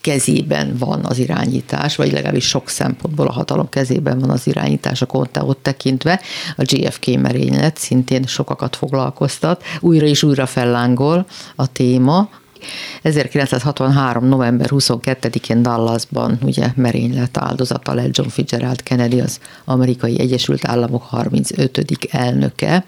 kezében 0.05 0.75
van 0.77 1.05
az 1.05 1.17
irányítás, 1.17 1.95
vagy 1.95 2.11
legalábbis 2.11 2.47
sok 2.47 2.69
szempontból 2.69 3.27
a 3.27 3.31
hatalom 3.31 3.69
kezében 3.69 4.19
van 4.19 4.29
az 4.29 4.47
irányítás 4.47 5.01
a 5.01 5.05
Conteot 5.05 5.57
tekintve. 5.57 6.21
A 6.57 6.63
JFK 6.65 7.05
merénylet 7.05 7.77
szintén 7.77 8.25
sokakat 8.25 8.75
foglalkoztat, 8.75 9.63
újra 9.79 10.05
és 10.05 10.23
újra 10.23 10.45
fellángol 10.45 11.25
a 11.55 11.71
téma, 11.71 12.29
1963. 13.01 14.27
november 14.27 14.67
22-én 14.69 15.61
Dallasban 15.61 16.37
ugye 16.41 16.71
merénylet 16.75 17.37
áldozata 17.37 17.93
lett 17.93 18.17
John 18.17 18.29
Fitzgerald 18.29 18.83
Kennedy, 18.83 19.19
az 19.19 19.39
amerikai 19.65 20.19
Egyesült 20.19 20.67
Államok 20.67 21.03
35. 21.03 22.07
elnöke 22.11 22.85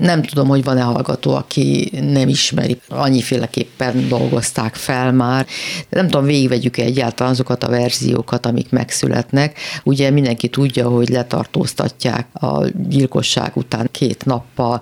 nem 0.00 0.22
tudom, 0.22 0.48
hogy 0.48 0.64
van-e 0.64 0.82
hallgató, 0.82 1.34
aki 1.34 1.90
nem 2.12 2.28
ismeri, 2.28 2.80
annyiféleképpen 2.88 4.08
dolgozták 4.08 4.74
fel 4.74 5.12
már. 5.12 5.46
Nem 5.88 6.08
tudom, 6.08 6.24
végigvegyük 6.24 6.78
-e 6.78 6.82
egyáltalán 6.82 7.32
azokat 7.32 7.64
a 7.64 7.70
verziókat, 7.70 8.46
amik 8.46 8.70
megszületnek. 8.70 9.58
Ugye 9.84 10.10
mindenki 10.10 10.48
tudja, 10.48 10.88
hogy 10.88 11.08
letartóztatják 11.08 12.26
a 12.32 12.66
gyilkosság 12.88 13.56
után 13.56 13.88
két 13.90 14.24
nappal 14.24 14.80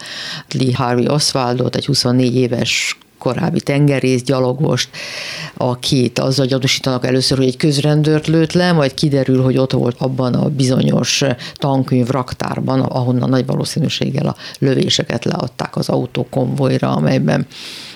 Lee 0.50 0.76
Harvey 0.76 1.08
Oswaldot, 1.08 1.76
egy 1.76 1.86
24 1.86 2.36
éves 2.36 2.98
korábbi 3.20 3.61
tengerész, 3.61 4.22
gyalogost, 4.22 4.88
akit 5.56 6.18
azzal 6.18 6.46
gyanúsítanak 6.46 7.06
először, 7.06 7.37
hogy 7.38 7.46
egy 7.46 7.56
közrendőrt 7.56 8.26
lőtt 8.26 8.52
le, 8.52 8.72
majd 8.72 8.94
kiderül, 8.94 9.42
hogy 9.42 9.56
ott 9.56 9.72
volt 9.72 9.96
abban 9.98 10.35
a 10.35 10.48
bizonyos 10.48 11.24
tankönyv 11.54 12.09
raktárban, 12.09 12.80
ahonnan 12.80 13.28
nagy 13.28 13.46
valószínűséggel 13.46 14.26
a 14.26 14.37
lövéseket 14.59 15.24
leadták 15.24 15.76
az 15.76 15.88
autókonvojra, 15.88 16.90
amelyben 16.90 17.46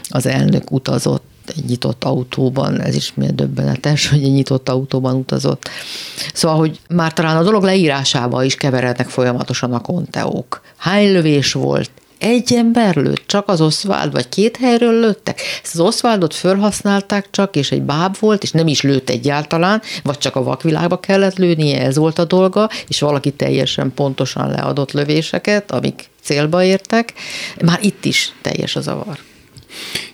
az 0.09 0.27
elnök 0.27 0.71
utazott 0.71 1.23
egy 1.47 1.65
nyitott 1.65 2.05
autóban, 2.05 2.81
ez 2.81 2.95
is 2.95 3.13
milyen 3.15 3.37
döbbenetes, 3.37 4.09
hogy 4.09 4.23
egy 4.23 4.33
nyitott 4.33 4.69
autóban 4.69 5.15
utazott. 5.15 5.69
Szóval, 6.35 6.59
hogy 6.59 6.81
már 6.89 7.13
talán 7.13 7.37
a 7.37 7.43
dolog 7.43 7.63
leírásába 7.63 8.45
is 8.45 8.55
keverednek 8.55 9.09
folyamatosan 9.09 9.73
a 9.73 9.81
konteók. 9.81 10.63
Hány 10.77 11.13
lövés 11.13 11.53
volt, 11.53 11.91
Egy 12.19 12.53
ember 12.55 12.97
lőtt, 12.97 13.23
csak 13.27 13.49
az 13.49 13.61
Oswald, 13.61 14.13
vagy 14.13 14.29
két 14.29 14.57
helyről 14.57 15.01
lőttek. 15.01 15.41
Ezt 15.63 15.75
az 15.75 15.81
Oswaldot 15.81 16.35
felhasználták 16.35 17.27
csak, 17.31 17.57
és 17.57 17.71
egy 17.71 17.83
báb 17.83 18.17
volt, 18.19 18.43
és 18.43 18.51
nem 18.51 18.67
is 18.67 18.83
lőtt 18.83 19.11
egyáltalán, 19.11 19.83
vagy 20.03 20.19
csak 20.19 20.37
a 20.37 20.43
vakvilágba 20.43 21.01
kellett 21.01 21.37
lőnie, 21.37 21.81
ez 21.81 21.97
volt 21.97 22.19
a 22.19 22.25
dolga, 22.25 22.69
és 22.89 23.01
valaki 23.01 23.31
teljesen 23.31 23.95
pontosan 23.95 24.51
leadott 24.51 24.93
lövéseket, 24.93 25.71
amik 25.71 26.11
célba 26.23 26.63
értek. 26.63 27.13
Már 27.65 27.79
itt 27.83 28.05
is 28.05 28.33
teljes 28.43 28.77
a 28.77 28.81
zavar. 28.81 29.19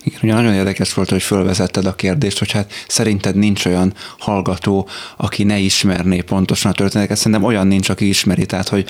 Igen, 0.03 0.19
ugye 0.23 0.33
nagyon 0.33 0.55
érdekes 0.55 0.95
volt, 0.95 1.11
hogy 1.11 1.23
fölvezetted 1.23 1.87
a 1.87 1.95
kérdést, 1.95 2.39
hogy 2.39 2.51
hát 2.51 2.73
szerinted 2.89 3.37
nincs 3.37 3.67
olyan 3.67 3.93
hallgató, 4.19 4.89
aki 5.17 5.45
ne 5.45 5.59
ismerné 5.59 6.21
pontosan 6.21 6.71
a 6.71 6.75
történeteket. 6.75 7.17
Szerintem 7.17 7.45
olyan 7.45 7.67
nincs, 7.67 7.89
aki 7.89 8.09
ismeri, 8.09 8.47
tehát 8.47 8.69
hogy 8.69 8.89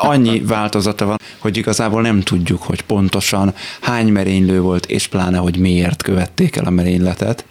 annyi 0.00 0.40
változata 0.40 1.04
van, 1.04 1.16
hogy 1.38 1.56
igazából 1.56 2.02
nem 2.02 2.20
tudjuk, 2.20 2.62
hogy 2.62 2.82
pontosan 2.82 3.54
hány 3.80 4.08
merénylő 4.08 4.60
volt, 4.60 4.86
és 4.86 5.06
pláne, 5.06 5.38
hogy 5.38 5.58
miért 5.58 6.02
követték 6.02 6.56
el 6.56 6.64
a 6.64 6.70
merényletet. 6.70 7.44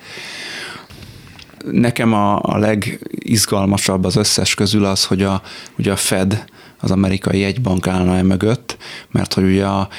Nekem 1.72 2.14
a, 2.14 2.40
a 2.42 2.58
legizgalmasabb 2.58 4.06
az 4.06 4.16
összes 4.16 4.54
közül 4.54 4.86
az, 4.86 5.06
hogy 5.06 5.24
a, 5.24 5.42
ugye 5.78 5.92
a 5.92 5.96
Fed, 5.96 6.46
az 6.80 6.92
amerikai 6.92 7.40
jegybank 7.40 7.88
állna 7.88 8.16
e 8.16 8.24
mögött, 8.24 8.78
mert 9.12 9.34
hogy 9.34 9.44
ugye 9.44 9.66
a, 9.66 9.90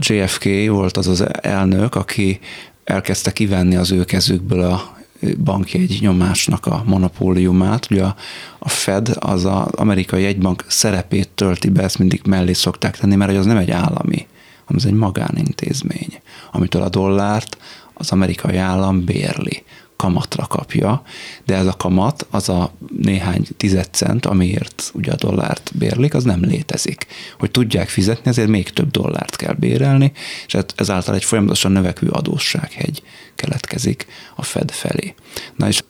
JFK 0.00 0.44
volt 0.68 0.96
az 0.96 1.06
az 1.08 1.24
elnök, 1.40 1.94
aki 1.94 2.40
elkezdte 2.84 3.32
kivenni 3.32 3.76
az 3.76 3.92
ő 3.92 4.04
kezükből 4.04 4.62
a 4.62 4.98
bankjegy 5.44 5.98
nyomásnak 6.00 6.66
a 6.66 6.82
monopóliumát. 6.86 7.86
Ugye 7.90 8.04
a, 8.04 8.16
a 8.58 8.68
Fed 8.68 9.10
az 9.18 9.44
az 9.44 9.66
amerikai 9.70 10.22
jegybank 10.22 10.64
szerepét 10.68 11.28
tölti 11.28 11.70
be, 11.70 11.82
ezt 11.82 11.98
mindig 11.98 12.20
mellé 12.24 12.52
szokták 12.52 12.96
tenni, 12.96 13.14
mert 13.14 13.36
az 13.36 13.46
nem 13.46 13.56
egy 13.56 13.70
állami, 13.70 14.26
hanem 14.64 14.76
ez 14.76 14.84
egy 14.84 14.92
magánintézmény, 14.92 16.20
amitől 16.52 16.82
a 16.82 16.88
dollárt 16.88 17.58
az 17.94 18.10
amerikai 18.12 18.56
állam 18.56 19.04
bérli 19.04 19.62
kamatra 20.00 20.46
kapja, 20.46 21.02
de 21.46 21.54
ez 21.54 21.66
a 21.66 21.76
kamat, 21.76 22.26
az 22.30 22.48
a 22.48 22.72
néhány 23.02 23.46
tized 23.56 23.88
cent, 23.90 24.26
amiért 24.26 24.90
ugye 24.94 25.12
a 25.12 25.16
dollárt 25.16 25.70
bérlik, 25.74 26.14
az 26.14 26.24
nem 26.24 26.40
létezik. 26.44 27.06
Hogy 27.38 27.50
tudják 27.50 27.88
fizetni, 27.88 28.30
ezért 28.30 28.48
még 28.48 28.70
több 28.70 28.90
dollárt 28.90 29.36
kell 29.36 29.54
bérelni, 29.54 30.12
és 30.46 30.52
hát 30.52 30.74
ezáltal 30.76 31.14
egy 31.14 31.24
folyamatosan 31.24 31.72
növekvő 31.72 32.08
adóssághegy 32.08 33.02
keletkezik 33.34 34.06
a 34.34 34.42
Fed 34.42 34.70
felé. 34.70 35.14
Na 35.56 35.68
és 35.68 35.82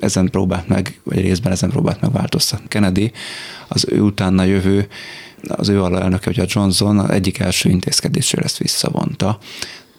ezen 0.00 0.30
próbált 0.30 0.68
meg, 0.68 1.00
vagy 1.02 1.20
részben 1.20 1.52
ezen 1.52 1.70
próbált 1.70 2.00
meg 2.00 2.12
változtatni 2.12 2.68
Kennedy, 2.68 3.12
az 3.68 3.86
ő 3.88 4.00
utána 4.00 4.42
jövő 4.44 4.88
az 5.48 5.68
ő 5.68 5.82
alelnöke, 5.82 6.24
hogy 6.24 6.40
a 6.40 6.46
Johnson 6.48 7.10
egyik 7.10 7.38
első 7.38 7.68
intézkedésről 7.68 8.44
ezt 8.44 8.58
visszavonta. 8.58 9.38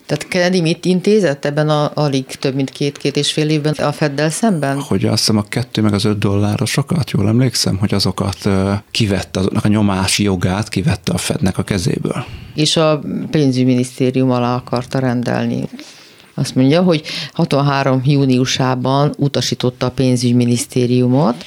Tehát 0.08 0.28
Kennedy 0.28 0.62
mit 0.62 0.86
intézett 0.86 1.46
ebben 1.46 1.70
a 1.70 1.91
alig 1.93 2.26
több 2.26 2.56
mint 2.56 2.70
két-két 2.70 3.15
és 3.15 3.32
fél 3.32 3.50
évben 3.50 3.74
a 3.74 3.91
Feddel 3.91 4.30
szemben? 4.30 4.80
Hogy 4.80 5.06
azt 5.06 5.17
hiszem 5.17 5.38
a 5.38 5.43
kettő 5.50 5.82
meg 5.82 5.93
az 5.93 6.06
öt 6.06 6.17
dollárosokat, 6.17 7.12
jól 7.12 7.28
emlékszem, 7.28 7.78
hogy 7.78 7.93
azokat 7.93 8.50
kivette, 8.91 9.39
azoknak 9.39 9.65
a 9.65 9.67
nyomási 9.67 10.24
jogát 10.24 10.70
kivette 10.70 11.13
a 11.13 11.17
Fednek 11.17 11.58
a 11.58 11.63
kezéből. 11.63 12.26
És 12.56 12.78
a 12.78 13.02
pénzügyminisztérium 13.32 14.32
alá 14.32 14.56
akarta 14.56 15.00
rendelni. 15.00 15.70
Azt 16.34 16.56
mondja, 16.56 16.82
hogy 16.82 17.02
63 17.34 18.02
júniusában 18.06 19.13
utasította 19.17 19.86
a 19.86 19.91
pénzügyminisztériumot, 19.91 21.46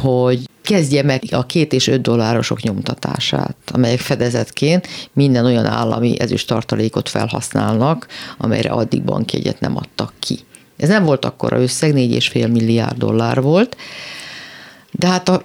hogy 0.00 0.48
kezdje 0.62 1.02
meg 1.02 1.22
a 1.30 1.46
két 1.46 1.72
és 1.72 1.86
öt 1.86 2.00
dollárosok 2.00 2.62
nyomtatását, 2.62 3.56
amelyek 3.72 3.98
fedezetként 3.98 4.88
minden 5.12 5.44
olyan 5.44 5.66
állami 5.66 6.20
ezüst 6.20 6.46
tartalékot 6.46 7.08
felhasználnak, 7.08 8.06
amelyre 8.38 8.70
addig 8.70 9.02
bankjegyet 9.02 9.60
nem 9.60 9.76
adtak 9.76 10.12
ki. 10.18 10.38
Ez 10.76 10.88
nem 10.88 11.04
volt 11.04 11.24
akkora 11.24 11.60
összeg, 11.60 11.92
4,5 11.92 12.52
milliárd 12.52 12.98
dollár 12.98 13.42
volt, 13.42 13.76
de 14.90 15.06
hát 15.06 15.28
a, 15.28 15.42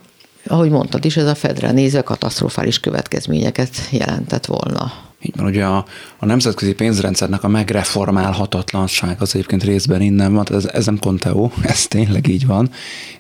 ahogy 0.47 0.69
mondtad 0.69 1.05
is, 1.05 1.17
ez 1.17 1.27
a 1.27 1.36
Fedre 1.36 1.71
nézve 1.71 2.01
katasztrofális 2.01 2.79
következményeket 2.79 3.89
jelentett 3.91 4.45
volna. 4.45 5.05
Így 5.21 5.36
van, 5.36 5.45
ugye 5.45 5.65
a, 5.65 5.86
a 6.17 6.25
nemzetközi 6.25 6.73
pénzrendszernek 6.73 7.43
a 7.43 7.47
megreformálhatatlanság 7.47 9.21
az 9.21 9.36
egyébként 9.36 9.63
részben 9.63 10.01
innen 10.01 10.33
van, 10.33 10.45
ez, 10.51 10.65
ez 10.65 10.86
nem 10.86 10.99
konteó, 10.99 11.51
ez 11.62 11.88
tényleg 11.88 12.27
így 12.27 12.45
van. 12.45 12.69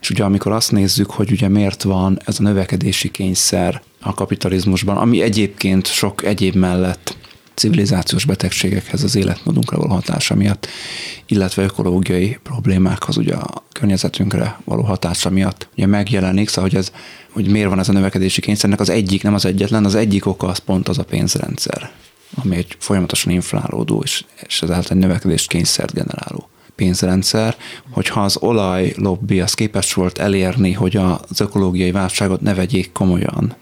És 0.01 0.09
ugye 0.09 0.23
amikor 0.23 0.51
azt 0.51 0.71
nézzük, 0.71 1.11
hogy 1.11 1.31
ugye 1.31 1.47
miért 1.47 1.83
van 1.83 2.19
ez 2.25 2.39
a 2.39 2.43
növekedési 2.43 3.11
kényszer 3.11 3.81
a 4.01 4.13
kapitalizmusban, 4.13 4.97
ami 4.97 5.21
egyébként 5.21 5.87
sok 5.87 6.23
egyéb 6.23 6.55
mellett 6.55 7.17
civilizációs 7.57 8.25
betegségekhez, 8.25 9.03
az 9.03 9.15
életmódunkra 9.15 9.77
való 9.77 9.93
hatása 9.93 10.35
miatt, 10.35 10.67
illetve 11.25 11.63
ökológiai 11.63 12.39
problémákhoz, 12.43 13.17
ugye 13.17 13.35
a 13.35 13.63
környezetünkre 13.71 14.59
való 14.63 14.81
hatása 14.81 15.29
miatt. 15.29 15.67
Ugye 15.75 15.85
megjelenik, 15.85 16.49
szóval 16.49 16.69
hogy, 16.69 16.79
ez, 16.79 16.91
hogy 17.31 17.47
miért 17.47 17.69
van 17.69 17.79
ez 17.79 17.89
a 17.89 17.93
növekedési 17.93 18.41
kényszernek, 18.41 18.79
az 18.79 18.89
egyik, 18.89 19.23
nem 19.23 19.33
az 19.33 19.45
egyetlen, 19.45 19.85
az 19.85 19.95
egyik 19.95 20.25
oka 20.25 20.47
az 20.47 20.57
pont 20.57 20.87
az 20.87 20.97
a 20.97 21.03
pénzrendszer, 21.03 21.91
ami 22.43 22.55
egy 22.55 22.75
folyamatosan 22.79 23.33
inflálódó 23.33 24.01
és, 24.03 24.23
és 24.47 24.61
ezáltal 24.61 24.91
egy 24.91 25.03
növekedést 25.03 25.49
kényszert 25.49 25.93
generáló 25.93 26.49
pénzrendszer, 26.75 27.55
hogyha 27.89 28.23
az 28.23 28.37
olaj 28.39 28.93
lobby 28.97 29.41
az 29.41 29.53
képes 29.53 29.93
volt 29.93 30.17
elérni, 30.17 30.71
hogy 30.71 30.95
az 30.95 31.39
ökológiai 31.39 31.91
válságot 31.91 32.41
ne 32.41 32.53
vegyék 32.53 32.91
komolyan, 32.91 33.55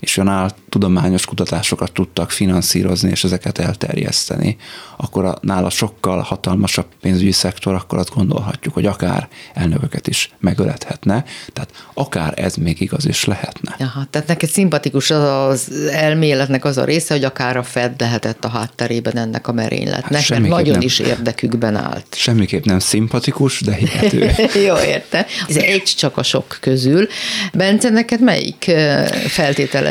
és 0.00 0.16
olyan 0.16 0.52
tudományos 0.68 1.24
kutatásokat 1.24 1.92
tudtak 1.92 2.30
finanszírozni, 2.30 3.10
és 3.10 3.24
ezeket 3.24 3.58
elterjeszteni, 3.58 4.56
akkor 4.96 5.24
a, 5.24 5.38
nála 5.40 5.70
sokkal 5.70 6.20
hatalmasabb 6.20 6.86
pénzügyi 7.00 7.32
szektor, 7.32 7.74
akkor 7.74 7.98
azt 7.98 8.14
gondolhatjuk, 8.14 8.74
hogy 8.74 8.86
akár 8.86 9.28
elnököket 9.54 10.06
is 10.06 10.30
megölethetne, 10.38 11.24
tehát 11.52 11.70
akár 11.94 12.32
ez 12.36 12.54
még 12.54 12.80
igaz 12.80 13.06
is 13.06 13.24
lehetne. 13.24 13.76
Aha, 13.78 14.04
tehát 14.10 14.28
neked 14.28 14.48
szimpatikus 14.48 15.10
az, 15.10 15.22
az 15.22 15.72
elméletnek 15.90 16.64
az 16.64 16.78
a 16.78 16.84
része, 16.84 17.14
hogy 17.14 17.24
akár 17.24 17.56
a 17.56 17.62
Fed 17.62 18.00
lehetett 18.00 18.44
a 18.44 18.48
hátterében 18.48 19.16
ennek 19.16 19.48
a 19.48 19.52
merényletnek, 19.52 20.20
hát 20.20 20.28
mert 20.28 20.48
nagyon 20.48 20.72
nem, 20.72 20.80
is 20.80 20.98
érdekükben 20.98 21.76
állt. 21.76 22.06
Semmiképp 22.10 22.64
nem 22.64 22.78
szimpatikus, 22.78 23.60
de 23.60 23.74
hihető. 23.74 24.30
Jó, 24.66 24.76
értem. 24.76 25.24
Ez 25.48 25.56
egy 25.56 25.82
csak 25.82 26.16
a 26.16 26.22
sok 26.22 26.58
közül. 26.60 27.06
Bence, 27.52 27.88
neked 27.88 28.20
melyik 28.20 28.70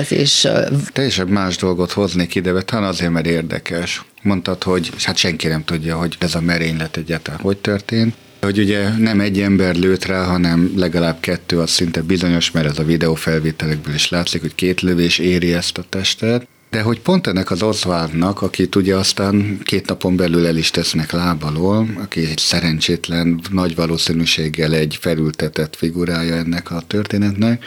feltételezés 0.03 0.47
Teljesen 0.93 1.27
más 1.27 1.55
dolgot 1.55 1.91
hoznék 1.91 2.35
ide, 2.35 2.51
de 2.51 2.61
talán 2.61 2.89
azért, 2.89 3.11
mert 3.11 3.25
érdekes. 3.25 4.05
Mondtad, 4.21 4.63
hogy 4.63 4.91
hát 5.03 5.17
senki 5.17 5.47
nem 5.47 5.63
tudja, 5.63 5.97
hogy 5.97 6.15
ez 6.19 6.35
a 6.35 6.41
merénylet 6.41 6.97
egyáltalán 6.97 7.39
hogy 7.39 7.57
történt 7.57 8.15
hogy 8.41 8.59
ugye 8.59 8.89
nem 8.97 9.19
egy 9.19 9.41
ember 9.41 9.75
lőtt 9.75 10.05
rá, 10.05 10.23
hanem 10.23 10.73
legalább 10.75 11.19
kettő, 11.19 11.59
az 11.59 11.69
szinte 11.69 12.01
bizonyos, 12.01 12.51
mert 12.51 12.67
ez 12.67 12.79
a 12.79 12.83
videófelvételekből 12.83 13.93
is 13.93 14.09
látszik, 14.09 14.41
hogy 14.41 14.55
két 14.55 14.81
lövés 14.81 15.19
éri 15.19 15.53
ezt 15.53 15.77
a 15.77 15.83
testet. 15.89 16.47
De 16.69 16.81
hogy 16.81 16.99
pont 16.99 17.27
ennek 17.27 17.51
az 17.51 17.63
Oswaldnak, 17.63 18.41
akit 18.41 18.75
ugye 18.75 18.95
aztán 18.95 19.59
két 19.63 19.87
napon 19.87 20.15
belül 20.15 20.47
el 20.47 20.57
is 20.57 20.71
tesznek 20.71 21.11
lábalól, 21.11 21.87
aki 22.01 22.25
egy 22.25 22.37
szerencsétlen, 22.37 23.41
nagy 23.51 23.75
valószínűséggel 23.75 24.73
egy 24.73 24.97
felültetett 25.01 25.75
figurája 25.75 26.35
ennek 26.35 26.71
a 26.71 26.83
történetnek, 26.87 27.63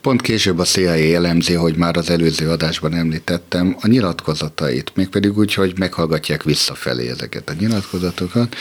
Pont 0.00 0.20
később 0.20 0.58
a 0.58 0.64
CIA 0.64 1.14
elemzi, 1.14 1.52
hogy 1.52 1.76
már 1.76 1.96
az 1.96 2.10
előző 2.10 2.50
adásban 2.50 2.94
említettem, 2.94 3.76
a 3.80 3.86
nyilatkozatait, 3.86 4.92
mégpedig 4.94 5.38
úgy, 5.38 5.54
hogy 5.54 5.78
meghallgatják 5.78 6.42
visszafelé 6.42 7.08
ezeket 7.08 7.50
a 7.50 7.52
nyilatkozatokat, 7.58 8.56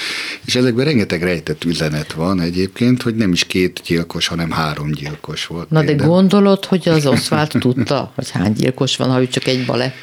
és 0.45 0.55
ezekben 0.55 0.85
rengeteg 0.85 1.23
rejtett 1.23 1.63
üzenet 1.63 2.13
van 2.13 2.39
egyébként, 2.39 3.01
hogy 3.01 3.15
nem 3.15 3.31
is 3.31 3.43
két 3.43 3.81
gyilkos, 3.85 4.27
hanem 4.27 4.51
három 4.51 4.91
gyilkos 4.91 5.47
volt. 5.47 5.69
Na 5.69 5.79
például. 5.79 5.97
de 5.97 6.05
gondolod, 6.05 6.65
hogy 6.65 6.89
az 6.89 7.05
Oswald 7.05 7.51
tudta, 7.59 8.11
hogy 8.15 8.29
hány 8.29 8.53
gyilkos 8.53 8.97
van, 8.97 9.09
ha 9.09 9.21
ő 9.21 9.27
csak 9.27 9.47
egy 9.47 9.65
balek? 9.65 9.93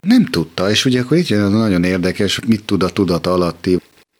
Nem 0.00 0.24
tudta, 0.24 0.70
és 0.70 0.84
ugye 0.84 1.00
akkor 1.00 1.16
itt 1.16 1.28
jön 1.28 1.50
nagyon 1.50 1.84
érdekes, 1.84 2.40
mit 2.46 2.64
tud 2.64 2.82
a 2.82 2.88
tudat 2.88 3.26
alatti 3.26 3.78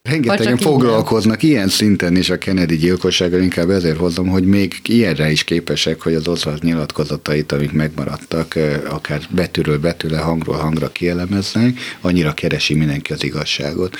Rengetegen 0.08 0.56
foglalkoznak 0.56 1.42
ilyen. 1.42 1.54
ilyen 1.54 1.68
szinten 1.68 2.16
is 2.16 2.30
a 2.30 2.38
Kennedy 2.38 2.76
gyilkossággal, 2.76 3.40
inkább 3.40 3.70
ezért 3.70 3.96
hozom, 3.96 4.28
hogy 4.28 4.44
még 4.44 4.74
ilyenre 4.84 5.30
is 5.30 5.44
képesek, 5.44 6.00
hogy 6.00 6.14
az 6.14 6.28
Oswald 6.28 6.62
nyilatkozatait, 6.62 7.52
amik 7.52 7.72
megmaradtak, 7.72 8.54
akár 8.90 9.20
betűről 9.30 9.78
betűre, 9.78 10.18
hangról 10.18 10.56
hangra 10.56 10.88
kielemeznek, 10.88 11.78
annyira 12.00 12.32
keresi 12.32 12.74
mindenki 12.74 13.12
az 13.12 13.24
igazságot. 13.24 13.96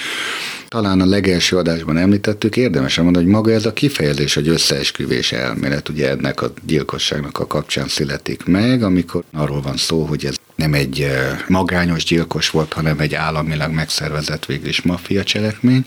Talán 0.68 1.00
a 1.00 1.06
legelső 1.06 1.56
adásban 1.56 1.96
említettük, 1.96 2.56
érdemes 2.56 2.96
mondani, 2.96 3.24
hogy 3.24 3.34
maga 3.34 3.50
ez 3.50 3.66
a 3.66 3.72
kifejezés, 3.72 4.34
hogy 4.34 4.48
összeesküvés 4.48 5.32
elmélet, 5.32 5.88
ugye 5.88 6.10
ennek 6.10 6.42
a 6.42 6.52
gyilkosságnak 6.66 7.38
a 7.38 7.46
kapcsán 7.46 7.88
születik 7.88 8.44
meg, 8.44 8.82
amikor 8.82 9.22
arról 9.32 9.60
van 9.60 9.76
szó, 9.76 10.04
hogy 10.04 10.24
ez 10.24 10.37
nem 10.58 10.74
egy 10.74 11.06
magányos 11.48 12.04
gyilkos 12.04 12.50
volt, 12.50 12.72
hanem 12.72 12.98
egy 12.98 13.14
államilag 13.14 13.72
megszervezett 13.72 14.46
végül 14.46 14.68
is 14.68 14.82
maffia 14.82 15.24
cselekmény, 15.24 15.84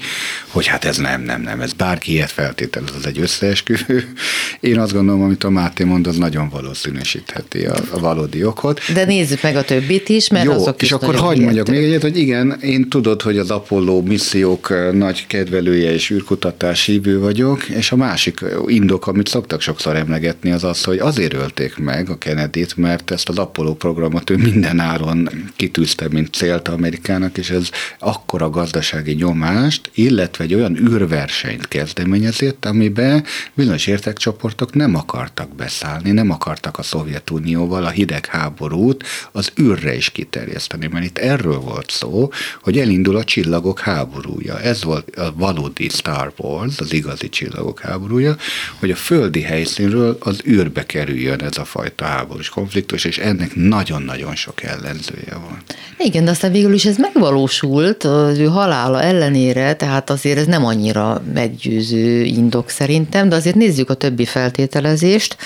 hogy 0.47 0.65
hát 0.65 0.85
ez 0.85 0.97
nem, 0.97 1.21
nem, 1.21 1.41
nem, 1.41 1.61
ez 1.61 1.73
bárki 1.73 2.11
ilyet 2.11 2.31
feltételez, 2.31 2.89
az 2.97 3.05
egy 3.05 3.19
összeesküvő. 3.19 4.03
Én 4.59 4.79
azt 4.79 4.93
gondolom, 4.93 5.21
amit 5.21 5.43
a 5.43 5.49
Máté 5.49 5.83
mond, 5.83 6.07
az 6.07 6.17
nagyon 6.17 6.49
valószínűsítheti 6.49 7.65
a, 7.65 7.75
a 7.91 7.99
valódi 7.99 8.43
okot. 8.43 8.81
De 8.93 9.05
nézzük 9.05 9.41
meg 9.41 9.55
a 9.55 9.63
többit 9.63 10.09
is, 10.09 10.29
mert 10.29 10.45
Jó, 10.45 10.51
azok 10.51 10.81
és 10.81 10.87
is 10.87 10.91
akkor 10.91 11.15
hagyd 11.15 11.41
mondjak 11.41 11.67
még 11.69 11.83
egyet, 11.83 12.01
hogy 12.01 12.17
igen, 12.17 12.59
én 12.61 12.89
tudod, 12.89 13.21
hogy 13.21 13.37
az 13.37 13.51
Apollo 13.51 14.01
missziók 14.01 14.73
nagy 14.93 15.27
kedvelője 15.27 15.93
és 15.93 16.09
űrkutatás 16.09 16.85
hívő 16.85 17.19
vagyok, 17.19 17.63
és 17.63 17.91
a 17.91 17.95
másik 17.95 18.39
indok, 18.65 19.07
amit 19.07 19.27
szoktak 19.27 19.61
sokszor 19.61 19.95
emlegetni, 19.95 20.51
az 20.51 20.63
az, 20.63 20.83
hogy 20.83 20.97
azért 20.97 21.33
ölték 21.33 21.77
meg 21.77 22.09
a 22.09 22.17
Kennedy-t, 22.17 22.77
mert 22.77 23.11
ezt 23.11 23.29
az 23.29 23.37
Apollo 23.37 23.73
programot 23.73 24.29
ő 24.29 24.59
minden 24.61 25.51
kitűzte, 25.55 26.07
mint 26.09 26.33
célt 26.33 26.67
Amerikának, 26.67 27.37
és 27.37 27.49
ez 27.49 27.69
akkora 27.99 28.49
gazdasági 28.49 29.13
nyomást, 29.13 29.89
illetve 29.93 30.43
egy 30.43 30.53
olyan 30.53 30.77
űrversenyt 30.77 31.67
kezdeményezett, 31.67 32.65
amiben 32.65 33.23
bizonyos 33.53 33.87
értekcsoportok 33.87 34.73
nem 34.73 34.95
akartak 34.95 35.55
beszállni, 35.55 36.11
nem 36.11 36.29
akartak 36.29 36.77
a 36.77 36.83
Szovjetunióval 36.83 37.85
a 37.85 37.89
hidegháborút 37.89 39.03
az 39.31 39.51
űrre 39.61 39.95
is 39.95 40.09
kiterjeszteni, 40.09 40.87
mert 40.87 41.05
itt 41.05 41.17
erről 41.17 41.59
volt 41.59 41.91
szó, 41.91 42.29
hogy 42.61 42.79
elindul 42.79 43.15
a 43.15 43.23
csillagok 43.23 43.79
háborúja. 43.79 44.59
Ez 44.59 44.83
volt 44.83 45.15
a 45.15 45.33
valódi 45.35 45.89
Star 45.89 46.33
Wars, 46.37 46.79
az 46.79 46.93
igazi 46.93 47.29
csillagok 47.29 47.79
háborúja, 47.79 48.35
hogy 48.79 48.91
a 48.91 48.95
földi 48.95 49.41
helyszínről 49.41 50.17
az 50.19 50.41
űrbe 50.47 50.85
kerüljön 50.85 51.41
ez 51.41 51.57
a 51.57 51.65
fajta 51.65 52.05
háborús 52.05 52.49
konfliktus, 52.49 53.05
és 53.05 53.17
ennek 53.17 53.55
nagyon-nagyon 53.55 54.35
sok 54.35 54.50
ellenzője 54.59 55.33
van. 55.33 55.57
Igen, 55.97 56.25
de 56.25 56.31
aztán 56.31 56.51
végül 56.51 56.73
is 56.73 56.85
ez 56.85 56.97
megvalósult 56.97 58.03
az 58.03 58.37
ő 58.37 58.45
halála 58.45 59.01
ellenére, 59.01 59.75
tehát 59.75 60.09
azért 60.09 60.37
ez 60.37 60.45
nem 60.45 60.65
annyira 60.65 61.21
meggyőző 61.33 62.23
indok 62.23 62.69
szerintem, 62.69 63.29
de 63.29 63.35
azért 63.35 63.55
nézzük 63.55 63.89
a 63.89 63.93
többi 63.93 64.25
feltételezést. 64.25 65.37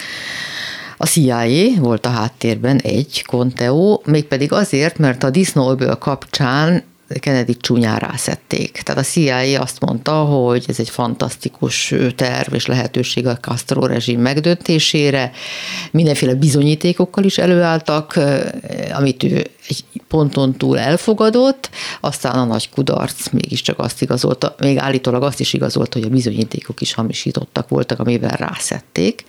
A 0.97 1.05
CIA 1.05 1.45
volt 1.79 2.05
a 2.05 2.09
háttérben 2.09 2.77
egy 2.77 3.23
Conteo, 3.27 4.01
mégpedig 4.05 4.51
azért, 4.51 4.97
mert 4.97 5.23
a 5.23 5.29
disznóből 5.29 5.95
kapcsán 5.95 6.83
Kennedy 7.19 7.57
csúnyán 7.57 7.97
rászették. 7.97 8.71
Tehát 8.71 9.01
a 9.01 9.05
CIA 9.05 9.61
azt 9.61 9.79
mondta, 9.79 10.13
hogy 10.13 10.65
ez 10.67 10.79
egy 10.79 10.89
fantasztikus 10.89 11.93
terv 12.15 12.53
és 12.53 12.65
lehetőség 12.65 13.27
a 13.27 13.37
Castro 13.37 13.85
rezsim 13.85 14.19
megdöntésére. 14.19 15.31
Mindenféle 15.91 16.33
bizonyítékokkal 16.33 17.23
is 17.23 17.37
előálltak, 17.37 18.19
amit 18.93 19.23
ő 19.23 19.45
egy 19.67 19.83
ponton 20.07 20.53
túl 20.53 20.79
elfogadott, 20.79 21.69
aztán 22.01 22.35
a 22.35 22.43
nagy 22.43 22.69
kudarc 22.69 23.29
mégiscsak 23.31 23.79
azt 23.79 24.01
igazolta, 24.01 24.55
még 24.59 24.77
állítólag 24.77 25.23
azt 25.23 25.39
is 25.39 25.53
igazolta, 25.53 25.97
hogy 25.99 26.07
a 26.07 26.11
bizonyítékok 26.11 26.81
is 26.81 26.93
hamisítottak 26.93 27.69
voltak, 27.69 27.99
amivel 27.99 28.35
rászették, 28.37 29.25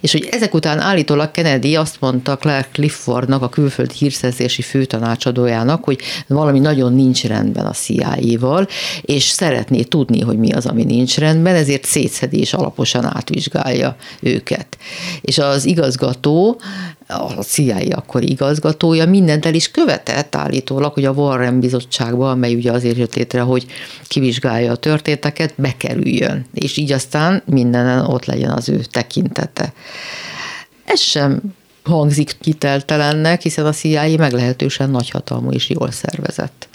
és 0.00 0.12
hogy 0.12 0.28
ezek 0.30 0.54
után 0.54 0.78
állítólag 0.78 1.30
Kennedy 1.30 1.76
azt 1.76 2.00
mondta 2.00 2.36
Clark 2.36 2.68
Cliffordnak, 2.72 3.42
a 3.42 3.48
külföldi 3.48 3.94
hírszerzési 3.98 4.62
főtanácsadójának, 4.62 5.84
hogy 5.84 6.00
valami 6.26 6.58
nagyon 6.58 6.92
nincs 6.92 7.24
rendben 7.24 7.66
a 7.66 7.72
CIA-val, 7.72 8.68
és 9.02 9.24
szeretné 9.24 9.82
tudni, 9.82 10.20
hogy 10.20 10.38
mi 10.38 10.52
az, 10.52 10.66
ami 10.66 10.84
nincs 10.84 11.18
rendben, 11.18 11.54
ezért 11.54 11.84
szétszedi 11.84 12.38
és 12.38 12.52
alaposan 12.52 13.04
átvizsgálja 13.04 13.96
őket. 14.20 14.78
És 15.20 15.38
az 15.38 15.64
igazgató 15.64 16.60
a 17.06 17.42
CIA 17.42 17.96
akkor 17.96 18.22
igazgatója 18.22 19.06
mindent 19.06 19.46
el 19.46 19.54
is 19.54 19.70
követett 19.70 20.34
állítólag, 20.34 20.92
hogy 20.92 21.04
a 21.04 21.10
Warren 21.10 21.60
bizottságban, 21.60 22.30
amely 22.30 22.54
ugye 22.54 22.72
azért 22.72 22.96
jött 22.96 23.14
létre, 23.14 23.40
hogy 23.40 23.66
kivizsgálja 24.06 24.72
a 24.72 24.76
történteket, 24.76 25.54
bekerüljön, 25.56 26.46
és 26.54 26.76
így 26.76 26.92
aztán 26.92 27.42
mindenen 27.46 28.04
ott 28.04 28.24
legyen 28.24 28.50
az 28.50 28.68
ő 28.68 28.80
tekintete. 28.90 29.72
Ez 30.84 31.00
sem 31.00 31.40
hangzik 31.82 32.36
kiteltelennek, 32.40 33.40
hiszen 33.40 33.66
a 33.66 33.72
CIA 33.72 34.16
meglehetősen 34.16 34.90
nagyhatalmú 34.90 35.50
és 35.50 35.68
jól 35.68 35.90
szervezett. 35.90 36.68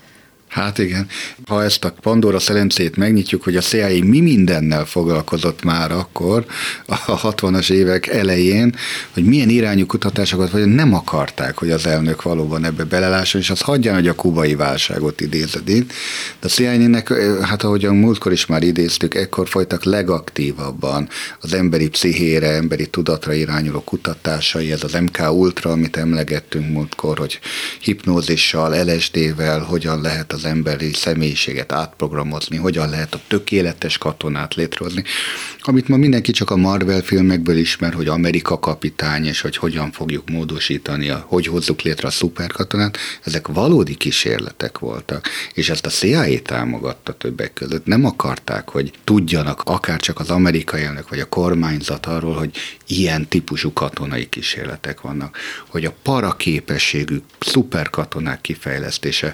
Hát 0.51 0.77
igen, 0.77 1.07
ha 1.47 1.63
ezt 1.63 1.85
a 1.85 1.93
Pandora 2.01 2.39
szelencét 2.39 2.95
megnyitjuk, 2.95 3.43
hogy 3.43 3.55
a 3.55 3.61
CIA 3.61 3.87
mi 3.87 4.19
mindennel 4.19 4.85
foglalkozott 4.85 5.63
már 5.63 5.91
akkor, 5.91 6.45
a 6.85 7.33
60-as 7.33 7.69
évek 7.69 8.07
elején, 8.07 8.75
hogy 9.13 9.23
milyen 9.23 9.49
irányú 9.49 9.85
kutatásokat, 9.85 10.51
vagy 10.51 10.65
nem 10.65 10.93
akarták, 10.93 11.57
hogy 11.57 11.71
az 11.71 11.85
elnök 11.85 12.21
valóban 12.21 12.65
ebbe 12.65 12.83
belelásson, 12.83 13.41
és 13.41 13.49
az 13.49 13.61
hagyján, 13.61 13.95
hogy 13.95 14.07
a 14.07 14.15
kubai 14.15 14.55
válságot 14.55 15.21
idézed 15.21 15.69
itt. 15.69 15.91
De 16.39 16.47
a 16.47 16.49
CIA-nek, 16.49 17.13
hát 17.41 17.63
ahogy 17.63 17.85
a 17.85 17.93
múltkor 17.93 18.31
is 18.31 18.45
már 18.45 18.63
idéztük, 18.63 19.15
ekkor 19.15 19.47
folytak 19.49 19.83
legaktívabban 19.83 21.09
az 21.39 21.53
emberi 21.53 21.89
pszichére, 21.89 22.47
emberi 22.47 22.87
tudatra 22.87 23.33
irányuló 23.33 23.81
kutatásai, 23.83 24.71
ez 24.71 24.83
az 24.83 24.93
MK 24.93 25.31
Ultra, 25.31 25.71
amit 25.71 25.97
emlegettünk 25.97 26.69
múltkor, 26.69 27.17
hogy 27.17 27.39
hipnózissal, 27.79 28.83
LSD-vel 28.83 29.59
hogyan 29.59 30.01
lehet 30.01 30.31
az 30.31 30.40
az 30.43 30.49
emberi 30.49 30.93
személyiséget 30.93 31.71
átprogramozni, 31.71 32.57
hogyan 32.57 32.89
lehet 32.89 33.13
a 33.13 33.19
tökéletes 33.27 33.97
katonát 33.97 34.53
létrehozni, 34.55 35.03
amit 35.59 35.87
ma 35.87 35.97
mindenki 35.97 36.31
csak 36.31 36.49
a 36.49 36.55
Marvel 36.55 37.01
filmekből 37.01 37.57
ismer, 37.57 37.93
hogy 37.93 38.07
Amerika 38.07 38.59
kapitány, 38.59 39.25
és 39.25 39.41
hogy 39.41 39.57
hogyan 39.57 39.91
fogjuk 39.91 40.29
módosítani, 40.29 41.07
hogy 41.07 41.47
hozzuk 41.47 41.81
létre 41.81 42.07
a 42.07 42.11
szuperkatonát, 42.11 42.97
ezek 43.23 43.47
valódi 43.47 43.95
kísérletek 43.95 44.79
voltak, 44.79 45.27
és 45.53 45.69
ezt 45.69 45.85
a 45.85 45.89
CIA 45.89 46.41
támogatta 46.41 47.13
többek 47.13 47.53
között. 47.53 47.85
Nem 47.85 48.05
akarták, 48.05 48.69
hogy 48.69 48.91
tudjanak 49.03 49.61
akár 49.65 49.99
csak 49.99 50.19
az 50.19 50.29
amerikai 50.29 50.83
elnök 50.83 51.09
vagy 51.09 51.19
a 51.19 51.29
kormányzat 51.29 52.05
arról, 52.05 52.33
hogy 52.33 52.57
ilyen 52.87 53.27
típusú 53.27 53.73
katonai 53.73 54.29
kísérletek 54.29 55.01
vannak, 55.01 55.37
hogy 55.67 55.85
a 55.85 55.93
paraképességű 56.01 57.21
szuperkatonák 57.39 58.41
kifejlesztése 58.41 59.33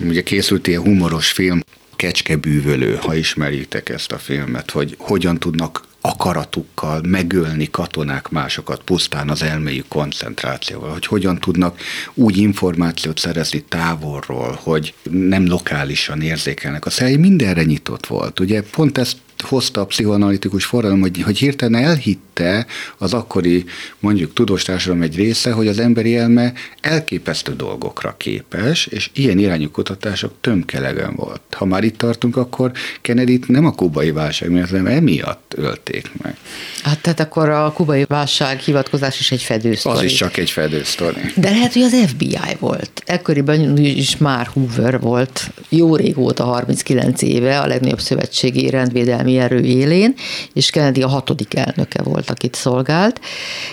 Ugye 0.00 0.22
készült 0.22 0.66
ilyen 0.66 0.82
humoros 0.82 1.30
film, 1.30 1.60
Kecskebűvölő, 1.96 2.94
ha 2.94 3.14
ismeritek 3.14 3.88
ezt 3.88 4.12
a 4.12 4.18
filmet, 4.18 4.70
hogy 4.70 4.94
hogyan 4.98 5.38
tudnak 5.38 5.84
akaratukkal 6.00 7.00
megölni 7.06 7.70
katonák 7.70 8.28
másokat 8.28 8.82
pusztán 8.82 9.28
az 9.28 9.42
elméjük 9.42 9.88
koncentrációval, 9.88 10.92
hogy 10.92 11.06
hogyan 11.06 11.38
tudnak 11.38 11.80
úgy 12.14 12.36
információt 12.36 13.18
szerezni 13.18 13.64
távolról, 13.68 14.58
hogy 14.62 14.94
nem 15.10 15.46
lokálisan 15.46 16.22
érzékelnek. 16.22 16.86
A 16.86 16.90
szei 16.90 17.16
mindenre 17.16 17.62
nyitott 17.62 18.06
volt. 18.06 18.40
Ugye 18.40 18.62
pont 18.62 18.98
ezt 18.98 19.16
hozta 19.42 19.80
a 19.80 19.86
pszichoanalitikus 19.86 20.64
forradalom, 20.64 21.00
hogy, 21.00 21.22
hogy 21.22 21.38
hirtelen 21.38 21.84
elhitte 21.84 22.66
az 22.98 23.14
akkori 23.14 23.64
mondjuk 23.98 24.32
tudós 24.32 24.62
társadalom 24.62 25.02
egy 25.02 25.16
része, 25.16 25.52
hogy 25.52 25.68
az 25.68 25.78
emberi 25.78 26.16
elme 26.16 26.52
elképesztő 26.80 27.56
dolgokra 27.56 28.14
képes, 28.16 28.86
és 28.86 29.10
ilyen 29.14 29.38
irányú 29.38 29.70
kutatások 29.70 30.32
tömkelegen 30.40 31.14
volt. 31.16 31.40
Ha 31.50 31.64
már 31.64 31.84
itt 31.84 31.98
tartunk, 31.98 32.36
akkor 32.36 32.72
kennedy 33.00 33.40
nem 33.46 33.66
a 33.66 33.72
kubai 33.72 34.10
válság 34.10 34.50
miatt, 34.50 34.70
hanem 34.70 34.86
emiatt 34.86 35.52
ölték 35.56 36.10
meg. 36.22 36.36
Hát 36.82 37.00
tehát 37.00 37.20
akkor 37.20 37.48
a 37.48 37.72
kubai 37.72 38.04
válság 38.08 38.58
hivatkozás 38.58 39.20
is 39.20 39.30
egy 39.30 39.42
fedősztori. 39.42 39.96
Az 39.96 40.02
is 40.02 40.14
csak 40.14 40.36
egy 40.36 40.50
fedősztori. 40.50 41.20
De 41.36 41.50
lehet, 41.50 41.72
hogy 41.72 41.82
az 41.82 41.96
FBI 42.06 42.56
volt. 42.58 43.02
Ekkoriban 43.06 43.76
is 43.76 44.16
már 44.16 44.46
Hoover 44.46 45.00
volt, 45.00 45.50
jó 45.68 45.96
régóta, 45.96 46.44
39 46.44 47.22
éve, 47.22 47.60
a 47.60 47.66
legnagyobb 47.66 48.00
szövetségi 48.00 48.70
rendvédelmi 48.70 49.31
hatalmi 49.32 49.38
erő 49.38 49.60
élén, 49.60 50.14
és 50.52 50.70
Kennedy 50.70 51.02
a 51.02 51.08
hatodik 51.08 51.54
elnöke 51.54 52.02
volt, 52.02 52.30
akit 52.30 52.54
szolgált, 52.54 53.20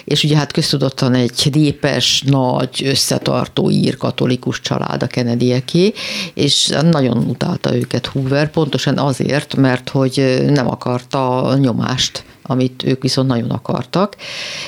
és 0.04 0.24
ugye 0.24 0.38
hát 0.38 0.52
köztudottan 0.52 1.14
egy 1.14 1.50
népes, 1.54 2.24
nagy, 2.26 2.84
összetartó 2.86 3.70
ír 3.70 3.98
katolikus 3.98 4.62
család 4.62 5.04
a 5.04 5.08
Kennedyeké, 5.08 5.94
és 6.34 6.68
nagyon 6.92 7.18
utálta 7.18 7.76
őket 7.76 8.06
Hoover, 8.06 8.52
pontosan 8.52 8.98
azért, 8.98 9.56
mert 9.56 9.90
hogy 9.90 10.44
nem 10.50 10.68
akarta 10.68 11.44
a 11.44 11.58
nyomást 11.58 12.24
amit 12.42 12.84
ők 12.84 13.02
viszont 13.02 13.28
nagyon 13.28 13.50
akartak, 13.50 14.16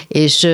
és 0.08 0.48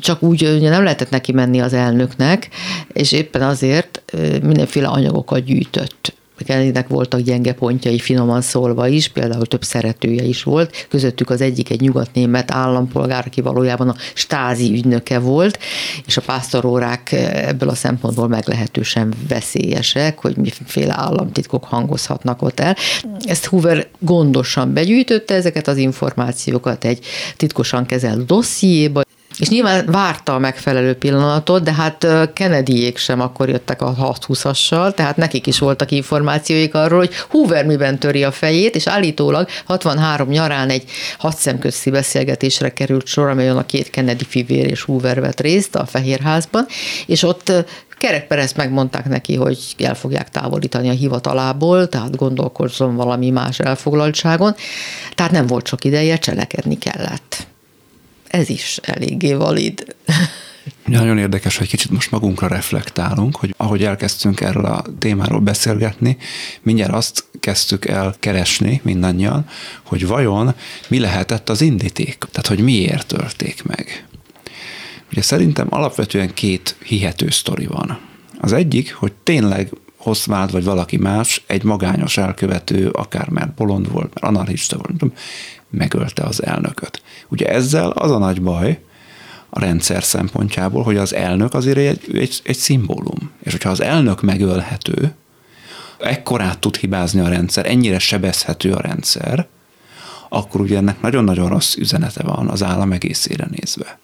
csak 0.00 0.22
úgy 0.22 0.42
ugye 0.42 0.68
nem 0.68 0.82
lehetett 0.82 1.10
neki 1.10 1.32
menni 1.32 1.60
az 1.60 1.72
elnöknek, 1.72 2.48
és 2.92 3.12
éppen 3.12 3.42
azért 3.42 4.02
mindenféle 4.42 4.88
anyagokat 4.88 5.44
gyűjtött 5.44 6.12
Kennedynek 6.44 6.88
voltak 6.88 7.20
gyenge 7.20 7.52
pontjai 7.52 7.98
finoman 7.98 8.40
szólva 8.40 8.86
is, 8.86 9.08
például 9.08 9.46
több 9.46 9.64
szeretője 9.64 10.22
is 10.22 10.42
volt, 10.42 10.86
közöttük 10.88 11.30
az 11.30 11.40
egyik 11.40 11.70
egy 11.70 11.80
nyugatnémet 11.80 12.50
állampolgár, 12.50 13.24
aki 13.26 13.40
valójában 13.40 13.88
a 13.88 13.96
stázi 14.14 14.72
ügynöke 14.72 15.18
volt, 15.18 15.58
és 16.06 16.16
a 16.16 16.20
pásztorórák 16.20 17.12
ebből 17.32 17.68
a 17.68 17.74
szempontból 17.74 18.28
meglehetősen 18.28 19.14
veszélyesek, 19.28 20.18
hogy 20.18 20.36
miféle 20.36 20.94
államtitkok 20.96 21.64
hangozhatnak 21.64 22.42
ott 22.42 22.60
el. 22.60 22.76
Ezt 23.24 23.46
Hoover 23.46 23.88
gondosan 23.98 24.72
begyűjtötte 24.72 25.34
ezeket 25.34 25.68
az 25.68 25.76
információkat 25.76 26.84
egy 26.84 27.04
titkosan 27.36 27.86
kezelt 27.86 28.26
dossziéba, 28.26 29.02
És 29.40 29.48
nyilván 29.48 29.86
várta 29.86 30.34
a 30.34 30.38
megfelelő 30.38 30.94
pillanatot, 30.94 31.62
de 31.62 31.72
hát 31.72 32.06
Kennedyék 32.32 32.96
sem 32.96 33.20
akkor 33.20 33.48
jöttek 33.48 33.82
a 33.82 33.94
620-assal, 33.94 34.94
tehát 34.94 35.16
nekik 35.16 35.46
is 35.46 35.58
voltak 35.58 35.90
információik 35.90 36.74
arról, 36.74 36.98
hogy 36.98 37.14
Hoover 37.28 37.66
miben 37.66 37.98
töri 37.98 38.24
a 38.24 38.30
fejét, 38.30 38.74
és 38.74 38.86
állítólag 38.86 39.48
63 39.64 40.28
nyarán 40.28 40.68
egy 40.68 40.84
hadszemközti 41.18 41.90
beszélgetésre 41.90 42.72
került 42.72 43.06
sor, 43.06 43.28
amelyen 43.28 43.56
a 43.56 43.66
két 43.66 43.90
Kennedy 43.90 44.24
fivér 44.24 44.66
és 44.66 44.82
Hoover 44.82 45.20
vett 45.20 45.40
részt 45.40 45.74
a 45.74 45.86
Fehérházban, 45.86 46.66
és 47.06 47.22
ott 47.22 47.52
Kerekperezt 47.98 48.56
megmondták 48.56 49.08
neki, 49.08 49.34
hogy 49.34 49.58
el 49.78 49.94
fogják 49.94 50.28
távolítani 50.28 50.88
a 50.88 50.92
hivatalából, 50.92 51.88
tehát 51.88 52.16
gondolkozzon 52.16 52.96
valami 52.96 53.30
más 53.30 53.58
elfoglaltságon. 53.58 54.54
Tehát 55.14 55.32
nem 55.32 55.46
volt 55.46 55.66
sok 55.66 55.84
ideje, 55.84 56.18
cselekedni 56.18 56.78
kellett. 56.78 57.46
Ez 58.30 58.48
is 58.48 58.78
eléggé 58.82 59.32
valid. 59.32 59.84
Nagyon 60.84 61.18
érdekes, 61.18 61.56
hogy 61.56 61.68
kicsit 61.68 61.90
most 61.90 62.10
magunkra 62.10 62.46
reflektálunk, 62.46 63.36
hogy 63.36 63.54
ahogy 63.56 63.84
elkezdtünk 63.84 64.40
erről 64.40 64.64
a 64.64 64.84
témáról 64.98 65.40
beszélgetni, 65.40 66.16
mindjárt 66.62 66.92
azt 66.92 67.24
kezdtük 67.40 67.86
el 67.86 68.14
keresni 68.20 68.80
mindannyian, 68.84 69.46
hogy 69.82 70.06
vajon 70.06 70.54
mi 70.88 70.98
lehetett 70.98 71.48
az 71.48 71.60
indíték, 71.60 72.18
tehát 72.18 72.46
hogy 72.46 72.60
miért 72.60 73.06
törték 73.06 73.62
meg. 73.62 74.06
Ugye 75.12 75.22
szerintem 75.22 75.66
alapvetően 75.70 76.34
két 76.34 76.76
hihető 76.84 77.30
sztori 77.30 77.66
van. 77.66 78.00
Az 78.40 78.52
egyik, 78.52 78.94
hogy 78.94 79.12
tényleg 79.12 79.68
Hosszváld 79.96 80.50
vagy 80.50 80.64
valaki 80.64 80.96
más, 80.96 81.42
egy 81.46 81.62
magányos 81.62 82.16
elkövető, 82.16 82.88
akár 82.88 83.28
mert 83.28 83.54
bolond 83.54 83.90
volt, 83.90 84.14
mert 84.14 84.36
anarchista 84.36 84.76
volt, 84.76 85.12
megölte 85.70 86.22
az 86.22 86.42
elnököt. 86.42 87.02
Ugye 87.28 87.48
ezzel 87.48 87.90
az 87.90 88.10
a 88.10 88.18
nagy 88.18 88.42
baj 88.42 88.80
a 89.50 89.60
rendszer 89.60 90.04
szempontjából, 90.04 90.82
hogy 90.82 90.96
az 90.96 91.14
elnök 91.14 91.54
azért 91.54 91.76
egy, 91.76 92.16
egy, 92.16 92.40
egy 92.44 92.56
szimbólum. 92.56 93.30
És 93.42 93.52
hogyha 93.52 93.70
az 93.70 93.80
elnök 93.80 94.22
megölhető, 94.22 95.14
ekkorát 95.98 96.58
tud 96.58 96.76
hibázni 96.76 97.20
a 97.20 97.28
rendszer, 97.28 97.66
ennyire 97.66 97.98
sebezhető 97.98 98.72
a 98.72 98.80
rendszer, 98.80 99.46
akkor 100.28 100.60
ugye 100.60 100.76
ennek 100.76 101.00
nagyon-nagyon 101.00 101.48
rossz 101.48 101.74
üzenete 101.76 102.22
van 102.22 102.48
az 102.48 102.62
állam 102.62 102.92
egészére 102.92 103.48
nézve. 103.50 103.98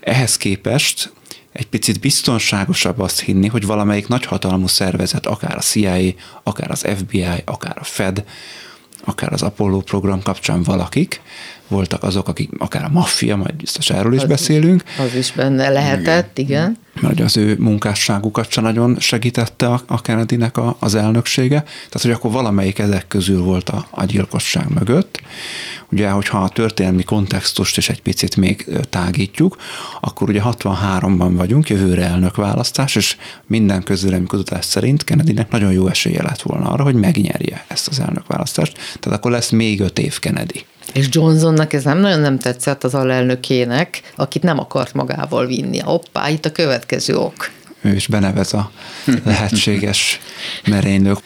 Ehhez 0.00 0.36
képest 0.36 1.12
egy 1.52 1.68
picit 1.68 2.00
biztonságosabb 2.00 2.98
azt 2.98 3.20
hinni, 3.20 3.46
hogy 3.46 3.66
valamelyik 3.66 4.08
nagyhatalmú 4.08 4.66
szervezet, 4.66 5.26
akár 5.26 5.56
a 5.56 5.60
CIA, 5.60 6.12
akár 6.42 6.70
az 6.70 6.86
FBI, 6.96 7.26
akár 7.44 7.78
a 7.78 7.84
Fed, 7.84 8.24
akár 9.06 9.32
az 9.32 9.42
Apollo 9.42 9.80
program 9.80 10.22
kapcsán 10.22 10.62
valakik, 10.62 11.20
voltak 11.68 12.02
azok, 12.02 12.28
akik 12.28 12.50
akár 12.58 12.84
a 12.84 12.88
maffia, 12.88 13.36
majd 13.36 13.54
biztos 13.54 13.90
erről 13.90 14.14
is 14.14 14.22
az 14.22 14.28
beszélünk. 14.28 14.82
Is, 14.86 14.98
az 14.98 15.14
is 15.14 15.32
benne 15.32 15.68
lehetett, 15.68 16.38
igen. 16.38 16.60
igen. 16.60 16.78
Mert 17.00 17.20
az 17.20 17.36
ő 17.36 17.56
munkásságukat 17.58 18.50
sem 18.50 18.64
nagyon 18.64 18.96
segítette 18.98 19.80
a 19.86 20.00
Kennedy-nek 20.00 20.56
a, 20.56 20.76
az 20.78 20.94
elnöksége. 20.94 21.60
Tehát, 21.62 22.00
hogy 22.00 22.10
akkor 22.10 22.30
valamelyik 22.30 22.78
ezek 22.78 23.08
közül 23.08 23.42
volt 23.42 23.68
a, 23.68 23.86
a 23.90 24.04
gyilkosság 24.04 24.68
mögött. 24.68 25.20
Ugye, 25.92 26.08
hogyha 26.08 26.38
a 26.38 26.48
történelmi 26.48 27.02
kontextust 27.02 27.76
is 27.76 27.88
egy 27.88 28.02
picit 28.02 28.36
még 28.36 28.66
tágítjuk, 28.90 29.56
akkor 30.00 30.28
ugye 30.28 30.40
63-ban 30.44 31.30
vagyunk, 31.32 31.68
jövőre 31.68 32.04
elnökválasztás, 32.04 32.94
és 32.94 33.16
minden 33.46 33.82
közvélemény 33.82 34.26
kutatás 34.26 34.64
szerint 34.64 35.04
Kennedynek 35.04 35.50
nagyon 35.50 35.72
jó 35.72 35.88
esélye 35.88 36.22
lett 36.22 36.42
volna 36.42 36.70
arra, 36.70 36.82
hogy 36.82 36.94
megnyerje 36.94 37.64
ezt 37.68 37.88
az 37.88 38.00
elnökválasztást. 38.00 38.78
Tehát 39.00 39.18
akkor 39.18 39.30
lesz 39.30 39.50
még 39.50 39.80
öt 39.80 39.98
év 39.98 40.18
Kennedy. 40.18 40.64
És 40.92 41.06
Johnsonnak 41.10 41.72
ez 41.72 41.84
nem 41.84 41.98
nagyon 41.98 42.20
nem 42.20 42.38
tetszett 42.38 42.84
az 42.84 42.94
alelnökének, 42.94 44.00
akit 44.16 44.42
nem 44.42 44.58
akart 44.58 44.94
magával 44.94 45.46
vinni. 45.46 45.78
Hoppá, 45.78 46.28
itt 46.28 46.44
a 46.44 46.52
következő 46.52 47.16
ok. 47.16 47.50
Ő 47.80 47.94
is 47.94 48.06
benevez 48.06 48.54
a 48.54 48.70
lehetséges 49.24 50.20
merénylők 50.66 51.18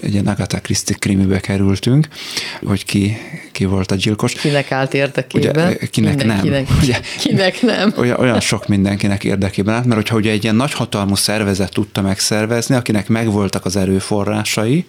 egy 0.00 0.16
Agatha 0.16 0.60
Christie 0.60 0.96
krimibe 0.98 1.40
kerültünk, 1.40 2.08
hogy 2.64 2.84
ki, 2.84 3.16
ki 3.52 3.64
volt 3.64 3.90
a 3.90 3.94
gyilkos. 3.94 4.32
Kinek 4.32 4.72
állt 4.72 4.94
érdekében. 4.94 5.66
Ugye, 5.66 5.86
kinek 5.86 6.16
mindenkinek, 6.16 6.68
nem. 6.68 6.78
Ugye, 6.82 7.00
kinek 7.18 7.62
nem. 7.62 7.92
Olyan, 7.98 8.18
olyan 8.18 8.40
sok 8.40 8.68
mindenkinek 8.68 9.24
érdekében 9.24 9.74
állt, 9.74 9.84
mert 9.84 9.96
hogyha 9.96 10.16
ugye 10.16 10.30
egy 10.30 10.42
ilyen 10.42 10.56
nagyhatalmú 10.56 11.14
szervezet 11.14 11.72
tudta 11.72 12.02
megszervezni, 12.02 12.74
akinek 12.74 13.08
megvoltak 13.08 13.64
az 13.64 13.76
erőforrásai, 13.76 14.86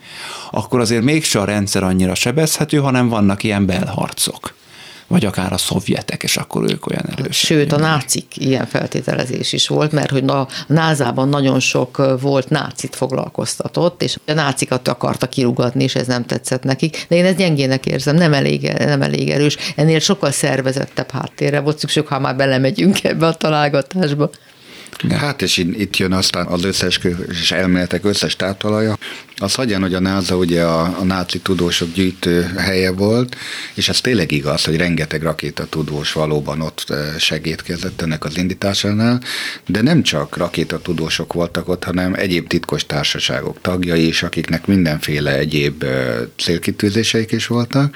akkor 0.51 0.79
azért 0.79 1.03
mégse 1.03 1.39
a 1.39 1.45
rendszer 1.45 1.83
annyira 1.83 2.15
sebezhető, 2.15 2.77
hanem 2.77 3.07
vannak 3.07 3.43
ilyen 3.43 3.65
belharcok 3.65 4.55
vagy 5.07 5.25
akár 5.25 5.53
a 5.53 5.57
szovjetek, 5.57 6.23
és 6.23 6.37
akkor 6.37 6.63
ők 6.71 6.85
olyan 6.85 7.05
erősek. 7.11 7.33
Sőt, 7.33 7.71
a 7.71 7.77
nácik 7.77 8.25
ilyen 8.37 8.65
feltételezés 8.65 9.53
is 9.53 9.67
volt, 9.67 9.91
mert 9.91 10.09
hogy 10.09 10.29
a 10.29 10.47
názában 10.67 11.29
nagyon 11.29 11.59
sok 11.59 12.19
volt 12.21 12.49
nácit 12.49 12.95
foglalkoztatott, 12.95 14.03
és 14.03 14.17
a 14.27 14.33
nácikat 14.33 14.87
akarta 14.87 15.29
kirugatni, 15.29 15.83
és 15.83 15.95
ez 15.95 16.07
nem 16.07 16.25
tetszett 16.25 16.63
nekik. 16.63 17.05
De 17.09 17.15
én 17.15 17.25
ezt 17.25 17.37
gyengének 17.37 17.85
érzem, 17.85 18.15
nem 18.15 18.33
elég, 18.33 18.61
nem 18.77 19.01
elég 19.01 19.29
erős. 19.29 19.57
Ennél 19.75 19.99
sokkal 19.99 20.31
szervezettebb 20.31 21.11
háttérre 21.11 21.59
volt 21.59 21.79
szükség, 21.79 22.07
ha 22.07 22.19
már 22.19 22.35
belemegyünk 22.35 23.03
ebbe 23.03 23.27
a 23.27 23.33
találgatásba. 23.33 24.29
Hát 25.09 25.41
és 25.41 25.57
itt 25.57 25.97
jön 25.97 26.11
aztán 26.11 26.45
az 26.45 26.63
összes 26.63 26.99
és 27.29 27.51
elméletek 27.51 28.05
összes 28.05 28.35
táptalaja. 28.35 28.97
Az 29.39 29.53
hagyjan, 29.53 29.81
hogy 29.81 29.93
a 29.93 29.99
NASA 29.99 30.35
ugye 30.35 30.63
a, 30.63 30.99
a 30.99 31.03
náci 31.03 31.39
tudósok 31.39 31.93
gyűjtő 31.93 32.53
helye 32.57 32.91
volt, 32.91 33.35
és 33.73 33.89
ez 33.89 34.01
tényleg 34.01 34.31
igaz, 34.31 34.63
hogy 34.63 34.75
rengeteg 34.75 35.21
rakétatudós 35.21 36.13
valóban 36.13 36.61
ott 36.61 36.85
eh, 36.87 36.97
segítkezett 37.17 38.01
ennek 38.01 38.25
az 38.25 38.37
indításánál, 38.37 39.21
de 39.65 39.81
nem 39.81 40.03
csak 40.03 40.37
rakétatudósok 40.37 41.33
voltak 41.33 41.69
ott, 41.69 41.83
hanem 41.83 42.13
egyéb 42.13 42.47
titkos 42.47 42.85
társaságok 42.85 43.61
tagjai 43.61 44.07
is, 44.07 44.23
akiknek 44.23 44.65
mindenféle 44.67 45.37
egyéb 45.37 45.83
eh, 45.83 46.15
célkitűzéseik 46.37 47.31
is 47.31 47.47
voltak, 47.47 47.95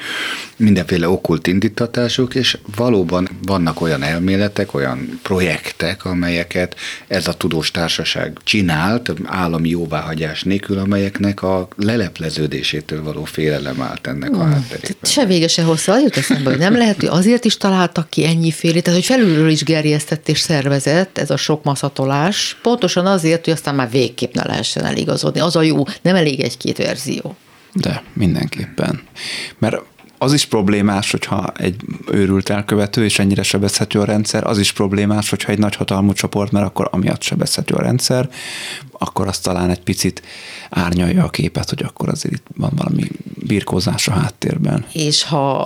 mindenféle 0.55 1.09
okkult 1.09 1.47
indítatások, 1.47 2.35
és 2.35 2.57
valóban 2.75 3.29
vannak 3.45 3.81
olyan 3.81 4.03
elméletek, 4.03 4.73
olyan 4.73 5.19
projektek, 5.21 6.05
amelyeket 6.05 6.75
ez 7.07 7.27
a 7.27 7.33
tudós 7.33 7.71
társaság 7.71 8.37
csinált, 8.43 9.11
állami 9.25 9.69
jóváhagyás 9.69 10.43
nélkül, 10.43 10.77
amelyeknek 10.77 11.30
a 11.39 11.67
lelepleződésétől 11.75 13.03
való 13.03 13.23
félelem 13.23 13.81
állt 13.81 14.07
ennek 14.07 14.31
a 14.33 14.43
hmm. 14.43 14.51
hátterében. 14.51 14.95
Se 15.01 15.25
vége 15.25 15.47
se 15.47 15.63
hosszú, 15.63 15.91
jut 15.91 16.17
eszembe, 16.17 16.49
hogy 16.49 16.59
nem 16.59 16.77
lehet, 16.77 16.99
hogy 16.99 17.09
azért 17.09 17.45
is 17.45 17.57
találtak 17.57 18.09
ki 18.09 18.25
ennyi 18.25 18.51
félét, 18.51 18.83
tehát 18.83 18.99
hogy 18.99 19.17
felülről 19.17 19.49
is 19.49 19.63
gerjesztett 19.63 20.29
és 20.29 20.39
szervezett 20.39 21.17
ez 21.17 21.29
a 21.29 21.37
sok 21.37 21.63
maszatolás, 21.63 22.57
pontosan 22.61 23.05
azért, 23.05 23.45
hogy 23.45 23.53
aztán 23.53 23.75
már 23.75 23.89
végképp 23.89 24.33
ne 24.33 24.45
lehessen 24.45 24.85
eligazodni. 24.85 25.39
Az 25.39 25.55
a 25.55 25.61
jó, 25.61 25.83
nem 26.01 26.15
elég 26.15 26.39
egy-két 26.39 26.77
verzió. 26.77 27.35
De 27.73 28.03
mindenképpen. 28.13 29.01
Mert 29.59 29.81
az 30.21 30.33
is 30.33 30.45
problémás, 30.45 31.11
hogyha 31.11 31.51
egy 31.57 31.75
őrült 32.11 32.49
elkövető, 32.49 33.03
és 33.03 33.19
ennyire 33.19 33.43
sebezhető 33.43 33.99
a 33.99 34.05
rendszer, 34.05 34.47
az 34.47 34.59
is 34.59 34.71
problémás, 34.71 35.29
hogyha 35.29 35.51
egy 35.51 35.57
nagy 35.57 35.75
hatalmú 35.75 36.13
csoport, 36.13 36.51
mert 36.51 36.65
akkor 36.65 36.87
amiatt 36.91 37.21
sebezhető 37.21 37.73
a 37.73 37.81
rendszer, 37.81 38.29
akkor 38.91 39.27
az 39.27 39.39
talán 39.39 39.69
egy 39.69 39.81
picit 39.81 40.21
árnyalja 40.69 41.23
a 41.23 41.29
képet, 41.29 41.69
hogy 41.69 41.83
akkor 41.83 42.09
azért 42.09 42.33
itt 42.33 42.45
van 42.55 42.71
valami 42.75 43.03
birkózás 43.23 44.07
a 44.07 44.11
háttérben. 44.11 44.85
És 44.93 45.23
ha 45.23 45.61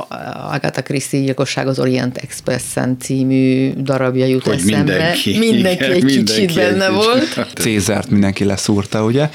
Agatha 0.52 0.82
Christie 0.82 1.22
gyilkosság 1.22 1.68
az 1.68 1.80
Orient 1.80 2.18
Expressen 2.18 2.98
című 3.00 3.74
darabja 3.82 4.26
jut 4.26 4.44
hogy 4.44 4.54
eszembe, 4.54 4.78
mindenki, 4.78 5.38
mindenki 5.38 5.84
igen, 5.84 5.92
egy 5.92 6.04
mindenki 6.04 6.34
kicsit 6.34 6.50
egy 6.50 6.56
benne 6.56 6.90
volt. 6.90 7.48
Cézárt 7.56 8.10
mindenki 8.10 8.44
leszúrta, 8.44 9.04
ugye? 9.04 9.30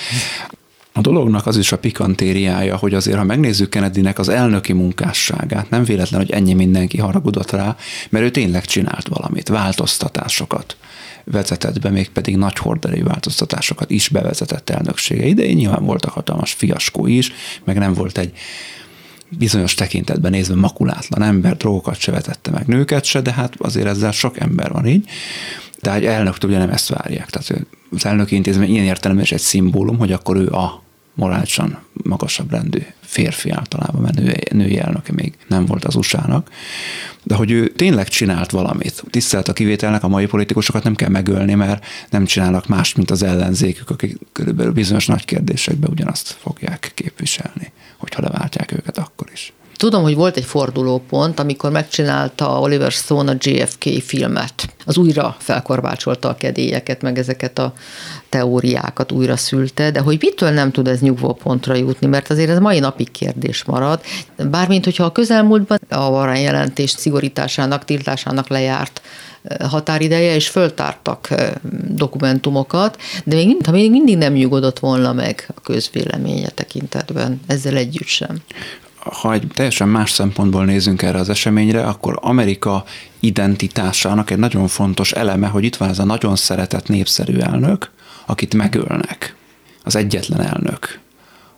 A 0.92 1.00
dolognak 1.00 1.46
az 1.46 1.56
is 1.56 1.72
a 1.72 1.78
pikantériája, 1.78 2.76
hogy 2.76 2.94
azért, 2.94 3.16
ha 3.16 3.24
megnézzük 3.24 3.68
Kennedynek 3.68 4.18
az 4.18 4.28
elnöki 4.28 4.72
munkásságát, 4.72 5.70
nem 5.70 5.84
véletlen, 5.84 6.20
hogy 6.20 6.30
ennyi 6.30 6.54
mindenki 6.54 6.98
haragudott 6.98 7.50
rá, 7.50 7.76
mert 8.10 8.24
ő 8.24 8.30
tényleg 8.30 8.64
csinált 8.64 9.08
valamit, 9.08 9.48
változtatásokat 9.48 10.76
vezetett 11.24 11.80
be, 11.80 11.90
mégpedig 11.90 12.36
nagy 12.36 12.58
horderejű 12.58 13.02
változtatásokat 13.02 13.90
is 13.90 14.08
bevezetett 14.08 14.70
elnöksége 14.70 15.26
idején. 15.26 15.56
Nyilván 15.56 15.84
voltak 15.84 16.12
hatalmas 16.12 16.52
fiaskó 16.52 17.06
is, 17.06 17.32
meg 17.64 17.78
nem 17.78 17.94
volt 17.94 18.18
egy 18.18 18.32
bizonyos 19.38 19.74
tekintetben 19.74 20.30
nézve 20.30 20.54
makulátlan 20.54 21.22
ember, 21.22 21.56
drogokat 21.56 21.98
se 21.98 22.12
vetette 22.12 22.50
meg, 22.50 22.66
nőket 22.66 23.04
se, 23.04 23.20
de 23.20 23.32
hát 23.32 23.54
azért 23.58 23.86
ezzel 23.86 24.12
sok 24.12 24.40
ember 24.40 24.72
van 24.72 24.86
így. 24.86 25.08
De 25.82 25.94
egy 25.94 26.04
elnöktől 26.04 26.50
ugye 26.50 26.58
nem 26.58 26.70
ezt 26.70 26.88
várják. 26.88 27.30
Tehát 27.30 27.66
az 27.90 28.06
elnöki 28.06 28.34
intézmény 28.34 28.70
ilyen 28.70 28.84
értelemben 28.84 29.24
is 29.24 29.32
egy 29.32 29.40
szimbólum, 29.40 29.98
hogy 29.98 30.12
akkor 30.12 30.36
ő 30.36 30.48
a 30.48 30.82
morálisan 31.14 31.78
magasabb 31.92 32.50
rendű 32.50 32.78
férfi 33.00 33.50
általában, 33.50 34.00
mert 34.00 34.50
női 34.52 34.78
elnöke 34.78 35.12
még 35.12 35.34
nem 35.48 35.66
volt 35.66 35.84
az 35.84 35.94
USA-nak, 35.94 36.50
de 37.22 37.34
hogy 37.34 37.50
ő 37.50 37.68
tényleg 37.68 38.08
csinált 38.08 38.50
valamit. 38.50 39.04
Tisztelt 39.10 39.48
a 39.48 39.52
kivételnek, 39.52 40.02
a 40.02 40.08
mai 40.08 40.26
politikusokat 40.26 40.82
nem 40.82 40.94
kell 40.94 41.08
megölni, 41.08 41.54
mert 41.54 41.86
nem 42.10 42.24
csinálnak 42.24 42.66
más, 42.66 42.94
mint 42.94 43.10
az 43.10 43.22
ellenzékük, 43.22 43.90
akik 43.90 44.18
körülbelül 44.32 44.72
bizonyos 44.72 45.06
nagy 45.06 45.24
kérdésekben 45.24 45.90
ugyanazt 45.90 46.28
fogják 46.28 46.92
képviselni, 46.94 47.72
hogyha 47.96 48.22
leváltják 48.22 48.72
őket 48.72 48.98
akkor 48.98 49.28
is. 49.32 49.52
Tudom, 49.80 50.02
hogy 50.02 50.14
volt 50.14 50.36
egy 50.36 50.44
fordulópont, 50.44 51.38
amikor 51.38 51.70
megcsinálta 51.70 52.60
Oliver 52.60 52.90
Stone 52.90 53.32
a 53.32 53.36
JFK 53.38 53.84
filmet. 54.02 54.74
Az 54.84 54.96
újra 54.96 55.36
felkorbácsolta 55.38 56.28
a 56.28 56.34
kedélyeket, 56.34 57.02
meg 57.02 57.18
ezeket 57.18 57.58
a 57.58 57.72
teóriákat 58.28 59.12
újra 59.12 59.36
szülte, 59.36 59.90
de 59.90 60.00
hogy 60.00 60.18
mitől 60.20 60.50
nem 60.50 60.70
tud 60.70 60.88
ez 60.88 61.00
nyugvó 61.00 61.32
pontra 61.32 61.74
jutni, 61.74 62.06
mert 62.06 62.30
azért 62.30 62.50
ez 62.50 62.58
mai 62.58 62.78
napig 62.78 63.10
kérdés 63.10 63.64
marad. 63.64 64.00
Bármint, 64.50 64.84
hogyha 64.84 65.04
a 65.04 65.12
közelmúltban 65.12 65.78
a 65.88 66.10
varán 66.10 66.40
jelentés 66.40 66.90
szigorításának, 66.90 67.84
tiltásának 67.84 68.48
lejárt 68.48 69.00
határideje, 69.60 70.34
és 70.34 70.48
föltártak 70.48 71.28
dokumentumokat, 71.88 72.96
de 73.24 73.34
még, 73.34 73.56
még 73.70 73.90
mindig 73.90 74.16
nem 74.16 74.32
nyugodott 74.32 74.78
volna 74.78 75.12
meg 75.12 75.48
a 75.54 75.60
közvéleménye 75.60 76.48
tekintetben, 76.48 77.40
ezzel 77.46 77.76
együtt 77.76 78.06
sem 78.06 78.42
ha 79.02 79.32
egy 79.32 79.46
teljesen 79.54 79.88
más 79.88 80.10
szempontból 80.10 80.64
nézünk 80.64 81.02
erre 81.02 81.18
az 81.18 81.28
eseményre, 81.28 81.86
akkor 81.86 82.18
Amerika 82.20 82.84
identitásának 83.20 84.30
egy 84.30 84.38
nagyon 84.38 84.68
fontos 84.68 85.12
eleme, 85.12 85.46
hogy 85.46 85.64
itt 85.64 85.76
van 85.76 85.88
ez 85.88 85.98
a 85.98 86.04
nagyon 86.04 86.36
szeretett 86.36 86.88
népszerű 86.88 87.38
elnök, 87.38 87.90
akit 88.26 88.54
megölnek. 88.54 89.34
Az 89.84 89.96
egyetlen 89.96 90.40
elnök, 90.40 91.00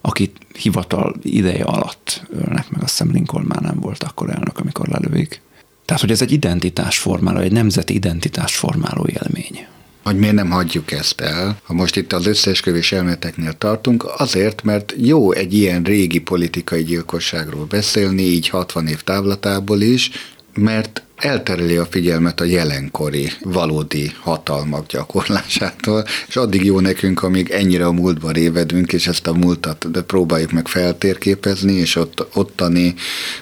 akit 0.01 0.37
hivatal 0.59 1.15
ideje 1.23 1.65
alatt 1.65 2.27
ölnek 2.31 2.71
meg. 2.71 2.83
Azt 2.83 2.99
hiszem 2.99 3.13
Lincoln 3.13 3.45
már 3.45 3.61
nem 3.61 3.81
volt 3.81 4.03
akkor 4.03 4.31
elnök, 4.31 4.59
amikor 4.59 4.89
lelőik. 4.89 5.41
Tehát, 5.85 6.03
hogy 6.03 6.11
ez 6.11 6.23
egy 6.23 6.33
identitásformáló, 6.33 7.39
egy 7.39 7.53
nemzeti 7.53 7.95
identitásformáló 7.95 9.07
élmény 9.07 9.67
hogy 10.03 10.17
miért 10.17 10.35
nem 10.35 10.51
hagyjuk 10.51 10.93
ezt 10.93 11.21
el, 11.21 11.59
ha 11.63 11.75
most 11.75 11.97
itt 11.97 12.13
az 12.13 12.27
összeesküvés 12.27 12.93
elméleteknél 12.93 13.53
tartunk, 13.53 14.05
azért, 14.17 14.63
mert 14.63 14.95
jó 14.97 15.33
egy 15.33 15.55
ilyen 15.55 15.83
régi 15.83 16.21
politikai 16.21 16.85
gyilkosságról 16.85 17.65
beszélni, 17.65 18.23
így 18.23 18.49
60 18.49 18.87
év 18.87 19.03
távlatából 19.03 19.81
is, 19.81 20.11
mert 20.55 21.03
eltereli 21.17 21.77
a 21.77 21.87
figyelmet 21.91 22.41
a 22.41 22.45
jelenkori 22.45 23.33
valódi 23.41 24.13
hatalmak 24.21 24.87
gyakorlásától, 24.87 26.05
és 26.29 26.37
addig 26.37 26.65
jó 26.65 26.81
nekünk, 26.81 27.23
amíg 27.23 27.51
ennyire 27.51 27.87
a 27.87 27.93
múltba 27.93 28.31
révedünk, 28.31 28.93
és 28.93 29.07
ezt 29.07 29.27
a 29.27 29.33
múltat 29.33 29.91
de 29.91 30.03
próbáljuk 30.03 30.53
meg 30.53 30.69
feltérképezni, 30.69 31.73
és 31.73 31.97
ott, 31.97 32.27
ottani 32.35 32.95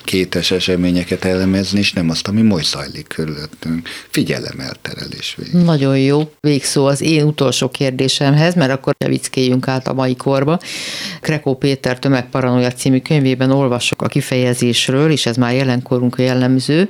kétes 0.05 0.51
eseményeket 0.51 1.25
elemezni, 1.25 1.79
és 1.79 1.93
nem 1.93 2.11
azt, 2.11 2.29
ami 2.29 2.43
most 2.43 2.67
zajlik 2.67 3.07
körülöttünk. 3.07 3.89
Figyelem 4.09 4.61
elterelés. 4.61 5.37
Végül. 5.39 5.61
Nagyon 5.61 5.99
jó. 5.99 6.33
Végszó 6.41 6.87
az 6.87 7.01
én 7.01 7.25
utolsó 7.25 7.69
kérdésemhez, 7.69 8.55
mert 8.55 8.73
akkor 8.73 8.95
vickéljünk 9.07 9.69
át 9.69 9.89
a 9.89 9.93
mai 9.93 10.17
korba. 10.17 10.59
Krekó 11.21 11.57
Péter 11.57 11.99
Tömegparanoia 11.99 12.73
című 12.73 13.01
könyvében 13.01 13.51
olvasok 13.51 14.03
a 14.03 14.07
kifejezésről, 14.07 15.11
és 15.11 15.27
ez 15.27 15.37
már 15.37 15.55
jelenkorunk 15.55 16.17
jellemző, 16.19 16.89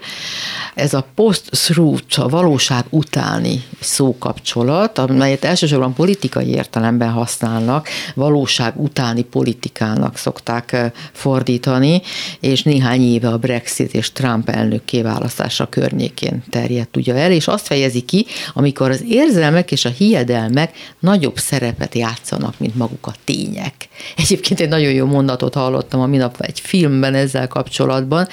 ez 0.74 0.94
a 0.94 1.06
post-truth, 1.14 2.20
a 2.20 2.28
valóság 2.28 2.84
utáni 2.90 3.64
szókapcsolat, 3.80 4.98
amelyet 4.98 5.44
elsősorban 5.44 5.94
politikai 5.94 6.48
értelemben 6.48 7.10
használnak, 7.10 7.88
valóság 8.14 8.80
utáni 8.80 9.22
politikának 9.22 10.16
szokták 10.16 10.92
fordítani, 11.12 12.02
és 12.40 12.62
néhány 12.62 13.02
éve 13.02 13.28
a 13.28 13.38
Brexit 13.38 13.94
és 13.94 14.12
Trump 14.12 14.48
elnök 14.48 14.84
kiválasztása 14.84 15.66
környékén 15.68 16.42
terjedt 16.50 16.96
ugye 16.96 17.14
el, 17.14 17.32
és 17.32 17.48
azt 17.48 17.66
fejezi 17.66 18.00
ki, 18.00 18.26
amikor 18.52 18.90
az 18.90 19.04
érzelmek 19.08 19.72
és 19.72 19.84
a 19.84 19.88
hiedelmek 19.88 20.76
nagyobb 20.98 21.38
szerepet 21.38 21.94
játszanak, 21.94 22.58
mint 22.58 22.74
maguk 22.74 23.06
a 23.06 23.14
tények. 23.24 23.88
Egyébként 24.16 24.60
egy 24.60 24.68
nagyon 24.68 24.92
jó 24.92 25.06
mondatot 25.06 25.54
hallottam 25.54 26.00
a 26.00 26.06
minap 26.06 26.40
egy 26.40 26.60
filmben 26.60 27.14
ezzel 27.14 27.48
kapcsolatban, 27.48 28.28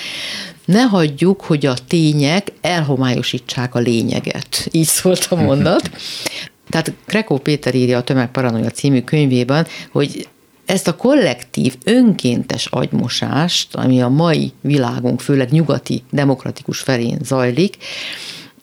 ne 0.67 0.81
hagyjuk, 0.81 1.41
hogy 1.41 1.65
a 1.65 1.73
tények 1.87 2.51
elhomályosítsák 2.61 3.75
a 3.75 3.79
lényeget. 3.79 4.67
Így 4.71 4.85
szólt 4.85 5.27
a 5.29 5.35
mondat. 5.35 5.89
Tehát 6.69 6.93
Krekó 7.05 7.37
Péter 7.37 7.75
írja 7.75 7.97
a 7.97 8.03
Tömegparanoia 8.03 8.69
című 8.69 9.01
könyvében, 9.01 9.67
hogy 9.91 10.27
ezt 10.65 10.87
a 10.87 10.95
kollektív, 10.95 11.75
önkéntes 11.83 12.65
agymosást, 12.65 13.75
ami 13.75 14.01
a 14.01 14.07
mai 14.07 14.53
világunk, 14.61 15.21
főleg 15.21 15.51
nyugati, 15.51 16.03
demokratikus 16.11 16.79
felén 16.79 17.19
zajlik, 17.23 17.77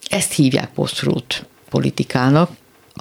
ezt 0.08 0.32
hívják 0.32 0.70
post 0.74 1.06
politikának, 1.70 2.50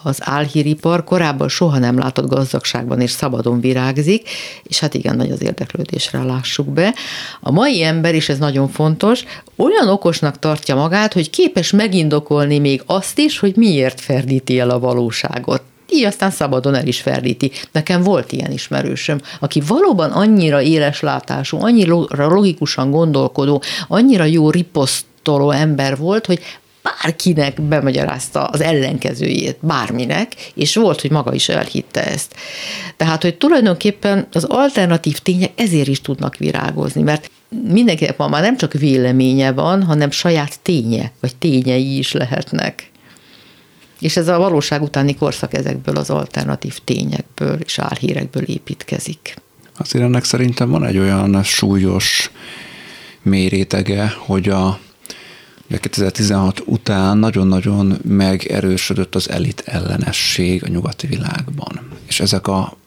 az 0.04 0.18
álhíripar 0.20 1.04
korábban 1.04 1.50
soha 1.50 1.78
nem 1.78 1.98
látott 1.98 2.30
gazdagságban 2.30 3.02
és 3.02 3.12
szabadon 3.12 3.60
virágzik, 3.60 4.30
és 4.64 4.80
hát 4.80 4.94
igen, 4.94 5.16
nagy 5.16 5.32
az 5.32 5.44
érdeklődésre 5.44 6.24
lássuk 6.24 6.68
be. 6.68 6.94
A 7.42 7.52
mai 7.52 7.84
ember, 7.84 8.16
és 8.16 8.30
ez 8.30 8.38
nagyon 8.38 8.70
fontos, 8.70 9.24
olyan 9.56 9.88
okosnak 9.88 10.40
tartja 10.40 10.76
magát, 10.76 11.14
hogy 11.14 11.30
képes 11.30 11.72
megindokolni 11.72 12.60
még 12.60 12.84
azt 12.86 13.18
is, 13.18 13.40
hogy 13.40 13.56
miért 13.56 14.02
ferdíti 14.02 14.60
el 14.60 14.70
a 14.70 14.80
valóságot 14.80 15.62
így 15.90 16.04
aztán 16.04 16.32
szabadon 16.32 16.76
el 16.76 16.88
is 16.88 17.02
ferdíti. 17.02 17.52
Nekem 17.72 18.02
volt 18.02 18.32
ilyen 18.32 18.52
ismerősöm, 18.52 19.22
aki 19.40 19.62
valóban 19.68 20.12
annyira 20.12 20.62
éles 20.62 21.00
látású, 21.00 21.58
annyira 21.62 22.06
logikusan 22.28 22.92
gondolkodó, 22.92 23.62
annyira 23.88 24.24
jó 24.24 24.50
riposztoló 24.50 25.52
ember 25.52 25.98
volt, 25.98 26.26
hogy 26.26 26.40
bárkinek 26.84 27.62
bemagyarázta 27.62 28.46
az 28.46 28.62
ellenkezőjét, 28.62 29.58
bárminek, 29.62 30.36
és 30.54 30.76
volt, 30.76 31.02
hogy 31.02 31.12
maga 31.12 31.34
is 31.34 31.50
elhitte 31.50 32.06
ezt. 32.06 32.36
Tehát, 32.98 33.22
hogy 33.22 33.36
tulajdonképpen 33.36 34.28
az 34.32 34.44
alternatív 34.44 35.18
tények 35.20 35.52
ezért 35.56 35.88
is 35.88 36.02
tudnak 36.02 36.38
virágozni, 36.38 37.02
mert 37.02 37.32
mindenkinek 37.68 38.18
ma 38.18 38.28
már 38.28 38.42
nem 38.42 38.58
csak 38.58 38.74
véleménye 38.74 39.52
van, 39.52 39.84
hanem 39.84 40.12
saját 40.12 40.60
ténye, 40.62 41.12
vagy 41.20 41.36
tényei 41.36 41.98
is 41.98 42.12
lehetnek. 42.12 42.92
És 44.00 44.18
ez 44.18 44.28
a 44.28 44.38
valóság 44.38 44.82
utáni 44.82 45.16
korszak 45.16 45.54
ezekből 45.54 45.96
az 45.96 46.10
alternatív 46.10 46.80
tényekből 46.84 47.60
és 47.66 47.80
álhírekből 47.80 48.44
építkezik. 48.44 49.36
Azért 49.78 50.04
ennek 50.04 50.24
szerintem 50.24 50.70
van 50.70 50.86
egy 50.86 50.98
olyan 50.98 51.44
súlyos 51.44 52.32
mérétege, 53.22 54.14
hogy 54.18 54.50
a 54.50 54.80
2016 55.80 56.62
után 56.66 57.18
nagyon-nagyon 57.18 58.00
megerősödött 58.04 59.16
az 59.16 59.30
elit 59.30 59.64
ellenesség 59.66 60.64
a 60.64 60.68
nyugati 60.68 61.08
világban. 61.08 61.80
És 62.08 62.20
ezek 62.20 62.48
a 62.48 62.78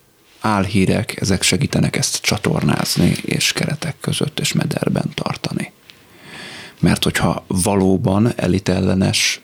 álhírek, 0.40 1.20
ezek 1.20 1.42
segítenek 1.42 1.96
ezt 1.96 2.20
csatornázni 2.20 3.16
és 3.24 3.52
keretek 3.52 3.96
között 4.00 4.40
és 4.40 4.52
mederben 4.52 5.10
tartani. 5.14 5.72
Mert 6.80 7.04
hogyha 7.04 7.44
valóban 7.46 8.32
elitellenes 8.36 9.40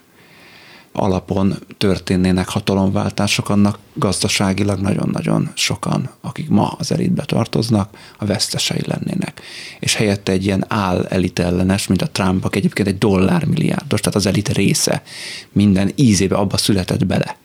alapon 0.93 1.55
történnének 1.77 2.49
hatalomváltások, 2.49 3.49
annak 3.49 3.79
gazdaságilag 3.93 4.79
nagyon-nagyon 4.79 5.51
sokan, 5.53 6.09
akik 6.21 6.49
ma 6.49 6.75
az 6.77 6.91
elitbe 6.91 7.25
tartoznak, 7.25 7.97
a 8.17 8.25
vesztesei 8.25 8.81
lennének. 8.85 9.41
És 9.79 9.95
helyette 9.95 10.31
egy 10.31 10.45
ilyen 10.45 10.65
áll 10.67 11.05
elit 11.05 11.39
ellenes, 11.39 11.87
mint 11.87 12.01
a 12.01 12.09
Trump, 12.09 12.45
aki 12.45 12.57
egyébként 12.57 12.87
egy 12.87 12.97
dollármilliárdos, 12.97 13.99
tehát 13.99 14.15
az 14.15 14.25
elit 14.25 14.49
része 14.49 15.03
minden 15.51 15.91
ízébe 15.95 16.35
abba 16.35 16.57
született 16.57 17.05
bele. 17.05 17.37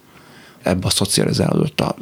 Ebbe 0.62 0.86
a 0.86 0.90
szocializálódott 0.90 1.80
a 1.80 1.96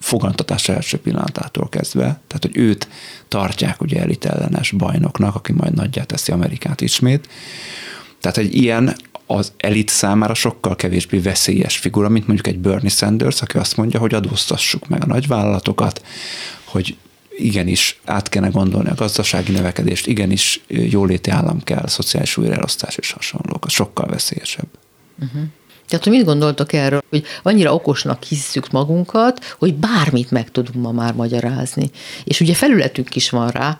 fogantatás 0.00 0.68
első 0.68 0.98
pillanatától 0.98 1.68
kezdve, 1.68 2.02
tehát 2.02 2.42
hogy 2.42 2.56
őt 2.56 2.88
tartják 3.28 3.80
ugye 3.80 4.00
elitellenes 4.00 4.70
bajnoknak, 4.70 5.34
aki 5.34 5.52
majd 5.52 5.74
nagyját 5.74 6.06
teszi 6.06 6.32
Amerikát 6.32 6.80
ismét. 6.80 7.28
Tehát 8.20 8.38
egy 8.38 8.54
ilyen 8.54 8.96
az 9.26 9.52
elit 9.56 9.88
számára 9.88 10.34
sokkal 10.34 10.76
kevésbé 10.76 11.18
veszélyes 11.18 11.76
figura, 11.76 12.08
mint 12.08 12.26
mondjuk 12.26 12.46
egy 12.46 12.58
Bernie 12.58 12.90
Sanders, 12.90 13.42
aki 13.42 13.58
azt 13.58 13.76
mondja, 13.76 14.00
hogy 14.00 14.14
adóztassuk 14.14 14.88
meg 14.88 15.02
a 15.02 15.06
nagyvállalatokat, 15.06 16.04
hogy 16.64 16.96
igenis 17.36 18.00
át 18.04 18.28
kellene 18.28 18.52
gondolni 18.52 18.88
a 18.88 18.94
gazdasági 18.94 19.52
növekedést, 19.52 20.06
igenis 20.06 20.60
jóléti 20.68 21.30
állam 21.30 21.62
kell, 21.62 21.86
szociális 21.86 22.36
újraelosztás 22.36 22.96
és 22.96 23.12
hasonlók. 23.12 23.64
Az 23.64 23.72
sokkal 23.72 24.06
veszélyesebb. 24.06 24.68
Uh-huh. 25.22 25.42
Tehát, 25.88 26.04
hogy 26.04 26.12
mit 26.12 26.24
gondoltok 26.24 26.72
erről, 26.72 27.02
hogy 27.10 27.24
annyira 27.42 27.74
okosnak 27.74 28.22
hisszük 28.22 28.70
magunkat, 28.70 29.54
hogy 29.58 29.74
bármit 29.74 30.30
meg 30.30 30.50
tudunk 30.50 30.84
ma 30.84 30.92
már 30.92 31.14
magyarázni. 31.14 31.90
És 32.24 32.40
ugye 32.40 32.54
felületünk 32.54 33.16
is 33.16 33.30
van 33.30 33.48
rá, 33.48 33.78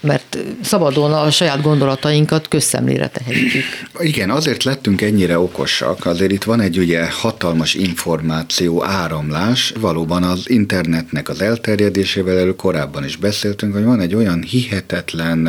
mert 0.00 0.38
szabadon 0.62 1.12
a 1.12 1.30
saját 1.30 1.62
gondolatainkat 1.62 2.48
közszemlére 2.48 3.08
tehetjük. 3.08 3.64
Igen, 3.98 4.30
azért 4.30 4.62
lettünk 4.62 5.00
ennyire 5.00 5.38
okosak, 5.38 6.06
azért 6.06 6.32
itt 6.32 6.44
van 6.44 6.60
egy 6.60 6.78
ugye 6.78 7.10
hatalmas 7.10 7.74
információ 7.74 8.84
áramlás, 8.84 9.72
valóban 9.80 10.22
az 10.22 10.50
internetnek 10.50 11.28
az 11.28 11.40
elterjedésével 11.40 12.38
elő 12.38 12.56
korábban 12.56 13.04
is 13.04 13.16
beszéltünk, 13.16 13.74
hogy 13.74 13.84
van 13.84 14.00
egy 14.00 14.14
olyan 14.14 14.42
hihetetlen 14.42 15.48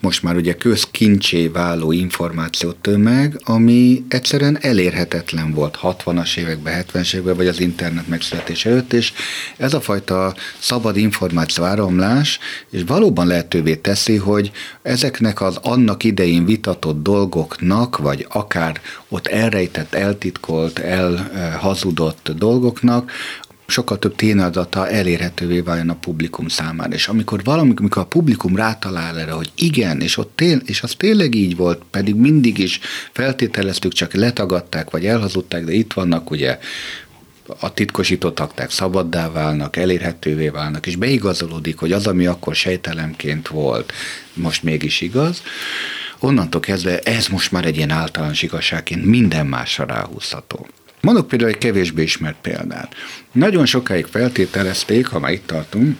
most 0.00 0.22
már 0.22 0.36
ugye 0.36 0.54
közkincsé 0.54 1.46
váló 1.46 1.92
információ 1.92 2.72
tömeg, 2.72 3.40
ami 3.44 4.04
egyszerűen 4.08 4.58
elérhetetlen 4.60 5.52
volt 5.52 5.78
60-as 5.82 6.36
években, 6.36 6.84
70-es 6.84 7.12
években, 7.12 7.36
vagy 7.36 7.46
az 7.46 7.60
internet 7.60 8.08
megszületés 8.08 8.66
előtt, 8.66 8.92
és 8.92 9.12
ez 9.56 9.74
a 9.74 9.80
fajta 9.80 10.34
szabad 10.58 10.96
információ 10.96 11.64
áramlás, 11.64 12.38
és 12.70 12.82
valóban 12.86 13.26
lehetővé 13.26 13.74
teszi, 13.74 14.16
hogy 14.16 14.50
ezeknek 14.82 15.40
az 15.40 15.56
annak 15.62 16.04
idején 16.04 16.44
vitatott 16.44 17.02
dolgoknak, 17.02 17.96
vagy 17.98 18.26
akár 18.28 18.80
ott 19.08 19.26
elrejtett, 19.26 19.94
eltitkolt, 19.94 20.78
elhazudott 20.78 22.30
dolgoknak 22.36 23.10
sokkal 23.70 23.98
több 23.98 24.14
tényadata 24.14 24.88
elérhetővé 24.88 25.60
váljon 25.60 25.88
a 25.88 25.94
publikum 25.94 26.48
számára. 26.48 26.94
És 26.94 27.08
amikor 27.08 27.44
valami, 27.44 27.72
amikor 27.76 28.02
a 28.02 28.06
publikum 28.06 28.56
rátalál 28.56 29.18
erre, 29.18 29.30
hogy 29.30 29.52
igen, 29.54 30.00
és, 30.00 30.16
ott 30.16 30.32
tél, 30.34 30.60
és 30.64 30.82
az 30.82 30.94
tényleg 30.96 31.34
így 31.34 31.56
volt, 31.56 31.82
pedig 31.90 32.14
mindig 32.14 32.58
is 32.58 32.80
feltételeztük, 33.12 33.92
csak 33.92 34.12
letagadták, 34.12 34.90
vagy 34.90 35.06
elhazudták, 35.06 35.64
de 35.64 35.72
itt 35.72 35.92
vannak 35.92 36.30
ugye 36.30 36.58
a 37.60 37.72
titkosított 37.72 38.40
akták 38.40 38.70
szabaddá 38.70 39.30
válnak, 39.30 39.76
elérhetővé 39.76 40.48
válnak, 40.48 40.86
és 40.86 40.96
beigazolódik, 40.96 41.78
hogy 41.78 41.92
az, 41.92 42.06
ami 42.06 42.26
akkor 42.26 42.54
sejtelemként 42.54 43.48
volt, 43.48 43.92
most 44.34 44.62
mégis 44.62 45.00
igaz, 45.00 45.42
onnantól 46.18 46.60
kezdve 46.60 46.98
ez 46.98 47.26
most 47.26 47.52
már 47.52 47.64
egy 47.64 47.76
ilyen 47.76 47.90
általános 47.90 48.42
igazságként 48.42 49.04
minden 49.04 49.46
másra 49.46 49.84
ráhúzható. 49.84 50.66
Mondok 51.00 51.28
például 51.28 51.50
egy 51.50 51.58
kevésbé 51.58 52.02
ismert 52.02 52.36
példát. 52.42 52.94
Nagyon 53.32 53.66
sokáig 53.66 54.06
feltételezték, 54.06 55.06
ha 55.06 55.18
már 55.18 55.32
itt 55.32 55.46
tartunk, 55.46 55.96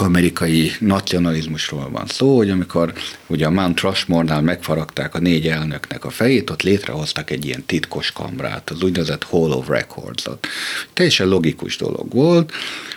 amerikai 0.00 0.72
nacionalizmusról 0.78 1.90
van 1.90 2.06
szó, 2.06 2.36
hogy 2.36 2.50
amikor 2.50 2.92
ugye 3.26 3.46
a 3.46 3.50
Mount 3.50 3.80
Rushmore-nál 3.80 4.42
megfaragták 4.42 5.14
a 5.14 5.18
négy 5.18 5.46
elnöknek 5.46 6.04
a 6.04 6.10
fejét, 6.10 6.50
ott 6.50 6.62
létrehoztak 6.62 7.30
egy 7.30 7.44
ilyen 7.44 7.64
titkos 7.66 8.12
kamrát, 8.12 8.70
az 8.70 8.82
úgynevezett 8.82 9.24
Hall 9.24 9.50
of 9.50 9.68
Records-ot. 9.68 10.46
Teljesen 10.92 11.28
logikus 11.28 11.76
dolog 11.76 12.12
volt, 12.12 12.52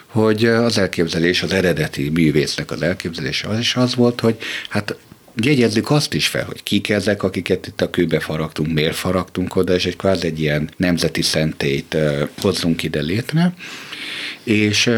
hogy 0.06 0.46
az 0.46 0.78
elképzelés, 0.78 1.44
az 1.44 1.52
eredeti 1.52 2.10
művésznek 2.10 2.72
az 2.72 2.82
elképzelése 2.82 3.48
az 3.48 3.60
is 3.60 3.76
az 3.76 3.96
volt, 3.96 4.20
hogy 4.20 4.38
hát 4.70 4.96
jegyezzük 5.36 5.90
azt 5.90 6.14
is 6.14 6.28
fel, 6.28 6.46
hogy 6.46 6.64
kik 6.64 6.90
ezek, 6.90 7.24
akiket 7.24 7.68
itt 7.68 7.82
a 7.82 7.90
kőbe 7.90 8.20
faragtunk, 8.20 8.74
miért 8.74 8.96
faragtunk 8.96 9.56
oda, 9.56 9.74
és 9.74 9.86
egy 9.86 9.96
kvázi 9.96 10.28
egy 10.28 10.40
ilyen 10.40 10.70
nemzeti 10.78 11.22
szentét 11.22 11.98
hozzunk 12.42 12.84
ide 12.84 13.02
létre. 13.02 13.54
És 14.44 14.90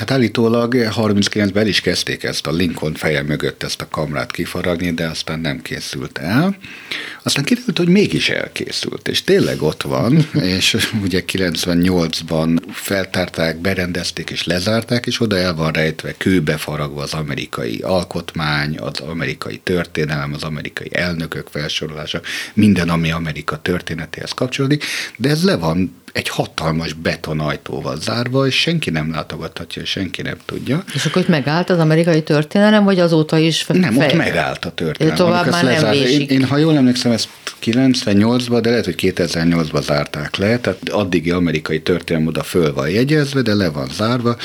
Hát 0.00 0.10
állítólag 0.10 0.74
39-ben 0.76 1.66
is 1.66 1.80
kezdték 1.80 2.22
ezt 2.22 2.46
a 2.46 2.52
Lincoln 2.52 2.94
feje 2.94 3.22
mögött 3.22 3.62
ezt 3.62 3.80
a 3.80 3.88
kamrát 3.88 4.30
kifaragni, 4.30 4.90
de 4.90 5.06
aztán 5.06 5.40
nem 5.40 5.62
készült 5.62 6.18
el. 6.18 6.56
Aztán 7.22 7.44
kiderült, 7.44 7.78
hogy 7.78 7.88
mégis 7.88 8.28
elkészült, 8.28 9.08
és 9.08 9.22
tényleg 9.22 9.62
ott 9.62 9.82
van, 9.82 10.28
és 10.56 10.90
ugye 11.02 11.22
98-ban 11.26 12.58
feltárták, 12.72 13.56
berendezték 13.58 14.30
és 14.30 14.44
lezárták, 14.44 15.06
és 15.06 15.20
oda 15.20 15.36
el 15.36 15.54
van 15.54 15.72
rejtve, 15.72 16.14
kőbe 16.16 16.56
faragva 16.56 17.02
az 17.02 17.14
amerikai 17.14 17.78
alkotmány, 17.78 18.78
az 18.78 19.00
amerikai 19.00 19.60
történelem, 19.62 20.32
az 20.34 20.42
amerikai 20.42 20.88
elnökök 20.92 21.48
felsorolása, 21.50 22.20
minden, 22.54 22.88
ami 22.88 23.10
Amerika 23.10 23.62
történetéhez 23.62 24.32
kapcsolódik, 24.32 24.84
de 25.16 25.28
ez 25.28 25.44
le 25.44 25.56
van 25.56 25.99
egy 26.12 26.28
hatalmas 26.28 26.92
betonajtóval 26.92 27.96
zárva, 27.96 28.46
és 28.46 28.54
senki 28.60 28.90
nem 28.90 29.10
látogathatja, 29.10 29.84
senki 29.84 30.22
nem 30.22 30.36
tudja. 30.44 30.84
És 30.94 31.06
akkor 31.06 31.22
itt 31.22 31.28
megállt 31.28 31.70
az 31.70 31.78
amerikai 31.78 32.22
történelem, 32.22 32.84
vagy 32.84 32.98
azóta 32.98 33.38
is 33.38 33.62
fe- 33.62 33.76
Nem, 33.76 33.96
ott 33.96 34.14
megállt 34.14 34.64
a 34.64 34.70
történelem. 34.70 35.16
De 35.16 35.24
tovább 35.24 35.50
már 35.50 35.64
nem 35.64 35.92
én, 35.92 36.20
én, 36.20 36.44
ha 36.44 36.56
jól 36.56 36.76
emlékszem, 36.76 37.12
ezt 37.12 37.28
98-ban, 37.64 38.58
de 38.62 38.70
lehet, 38.70 38.84
hogy 38.84 38.94
2008-ban 38.98 39.82
zárták 39.82 40.36
le, 40.36 40.58
tehát 40.58 40.88
addigi 40.88 41.30
amerikai 41.30 41.80
történelem 41.80 42.28
oda 42.28 42.42
föl 42.42 42.74
van 42.74 42.90
jegyezve, 42.90 43.42
de 43.42 43.54
le 43.54 43.70
van 43.70 43.88
zárva, 43.92 44.36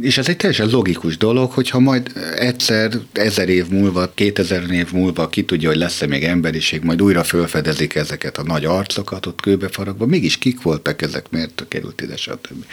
és 0.00 0.18
ez 0.18 0.28
egy 0.28 0.36
teljesen 0.36 0.68
logikus 0.68 1.16
dolog, 1.16 1.50
hogyha 1.50 1.78
majd 1.78 2.12
egyszer, 2.36 2.90
ezer 3.12 3.48
év 3.48 3.68
múlva, 3.68 4.10
kétezer 4.14 4.70
év 4.70 4.92
múlva 4.92 5.28
ki 5.28 5.44
tudja, 5.44 5.68
hogy 5.68 5.78
lesz-e 5.78 6.06
még 6.06 6.24
emberiség, 6.24 6.82
majd 6.82 7.02
újra 7.02 7.24
felfedezik 7.24 7.94
ezeket 7.94 8.38
a 8.38 8.42
nagy 8.42 8.64
arcokat 8.64 9.26
ott 9.26 9.40
kőbefaragva, 9.40 10.06
mégis 10.06 10.38
kik 10.38 10.62
voltak 10.62 11.02
ezek, 11.02 11.30
miért 11.30 11.64
került 11.68 12.00
ide, 12.00 12.16
stb. 12.16 12.64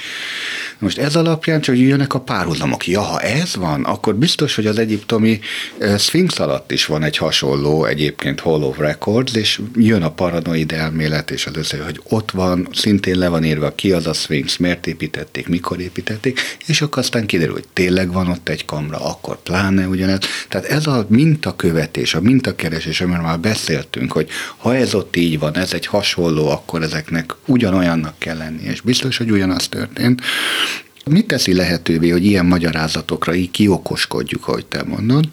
Most 0.80 0.98
ez 0.98 1.16
alapján 1.16 1.62
csak 1.62 1.78
jönnek 1.78 2.14
a 2.14 2.20
párhuzamok. 2.20 2.88
Ja, 2.88 3.02
ha 3.02 3.20
ez 3.20 3.56
van, 3.56 3.84
akkor 3.84 4.16
biztos, 4.16 4.56
hogy 4.56 4.66
az 4.66 4.78
egyiptomi 4.78 5.40
eh, 5.78 5.98
Sphinx 5.98 6.40
alatt 6.40 6.72
is 6.72 6.86
van 6.86 7.04
egy 7.04 7.18
hasonló 7.18 7.86
egyébként 7.86 8.40
Hall 8.40 8.62
of 8.62 8.78
Records, 8.78 9.36
és 9.36 9.62
jön 9.76 10.02
a 10.02 10.12
paranoid 10.12 10.72
elmélet, 10.72 11.32
és 11.32 11.46
az 11.46 11.56
össze, 11.56 11.84
hogy 11.84 12.02
ott 12.04 12.32
van, 12.32 12.68
szintén 12.72 13.18
le 13.18 13.28
van 13.28 13.44
írva, 13.44 13.76
ki 13.76 13.92
az 13.92 14.08
a 14.08 14.14
Sphinx, 14.14 14.58
miért 14.58 14.88
építették, 14.88 15.48
mikor 15.48 15.80
építették, 15.80 16.40
és 16.66 16.82
akkor 16.82 17.04
aztán 17.14 17.28
kiderül, 17.28 17.54
hogy 17.54 17.68
tényleg 17.74 18.12
van 18.12 18.28
ott 18.28 18.50
egy 18.50 18.66
kamra, 18.66 19.06
akkor 19.06 19.42
pláne 19.42 19.88
ugyanez. 19.88 20.20
Tehát 20.50 20.66
ez 20.66 20.88
a 20.88 21.06
mintakövetés, 21.10 22.14
a 22.14 22.22
mintakeresés, 22.22 23.02
amiről 23.02 23.22
már 23.22 23.40
beszéltünk, 23.40 24.12
hogy 24.12 24.30
ha 24.58 24.76
ez 24.76 24.94
ott 24.94 25.16
így 25.16 25.40
van, 25.40 25.56
ez 25.56 25.74
egy 25.74 25.86
hasonló, 25.86 26.50
akkor 26.50 26.82
ezeknek 26.82 27.36
ugyanolyannak 27.46 28.20
kell 28.20 28.38
lenni, 28.38 28.64
és 28.64 28.82
biztos, 28.82 29.18
hogy 29.18 29.32
ugyanaz 29.32 29.68
történt. 29.68 30.22
Mit 31.06 31.28
teszi 31.28 31.54
lehetővé, 31.54 32.10
hogy 32.10 32.26
ilyen 32.26 32.46
magyarázatokra 32.46 33.34
így 33.34 33.52
kiokoskodjuk, 33.52 34.48
ahogy 34.48 34.66
te 34.66 34.84
mondod? 34.84 35.26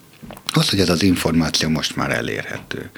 Az, 0.53 0.69
hogy 0.69 0.81
ez 0.81 0.89
az 0.89 1.03
információ 1.03 1.69
most 1.69 1.97
már 1.97 2.11
elérhető. 2.11 2.91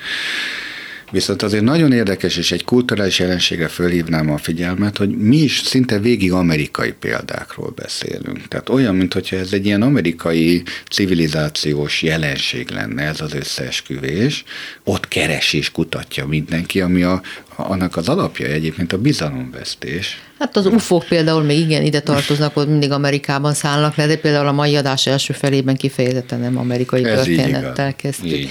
Viszont 1.12 1.42
azért 1.42 1.62
nagyon 1.62 1.92
érdekes, 1.92 2.36
és 2.36 2.52
egy 2.52 2.64
kulturális 2.64 3.18
jelenségre 3.18 3.68
fölhívnám 3.68 4.30
a 4.30 4.38
figyelmet, 4.38 4.96
hogy 4.96 5.16
mi 5.16 5.36
is 5.36 5.60
szinte 5.64 5.98
végig 5.98 6.32
amerikai 6.32 6.92
példákról 6.92 7.72
beszélünk. 7.76 8.48
Tehát 8.48 8.68
olyan, 8.68 8.94
mintha 8.94 9.36
ez 9.36 9.52
egy 9.52 9.66
ilyen 9.66 9.82
amerikai 9.82 10.62
civilizációs 10.90 12.02
jelenség 12.02 12.70
lenne 12.70 13.02
ez 13.02 13.20
az 13.20 13.34
összeesküvés. 13.34 14.44
Ott 14.84 15.08
keres 15.08 15.52
és 15.52 15.70
kutatja 15.70 16.26
mindenki, 16.26 16.80
ami 16.80 17.02
a, 17.02 17.20
annak 17.56 17.96
az 17.96 18.08
alapja 18.08 18.46
egyébként 18.46 18.92
a 18.92 18.98
bizalomvesztés. 18.98 20.20
Hát 20.38 20.56
az 20.56 20.66
UFO-k 20.66 21.04
például 21.04 21.42
még 21.42 21.58
igen 21.58 21.82
ide 21.82 22.00
tartoznak, 22.00 22.56
ott 22.56 22.68
mindig 22.68 22.90
Amerikában 22.90 23.54
szállnak 23.54 23.96
le, 23.96 24.06
de 24.06 24.16
például 24.16 24.46
a 24.46 24.52
mai 24.52 24.76
adás 24.76 25.06
első 25.06 25.32
felében 25.32 25.76
kifejezetten 25.76 26.40
nem 26.40 26.58
amerikai 26.58 27.04
Ez 27.04 27.24
történettel 27.24 27.96
kezdtük. 27.96 28.48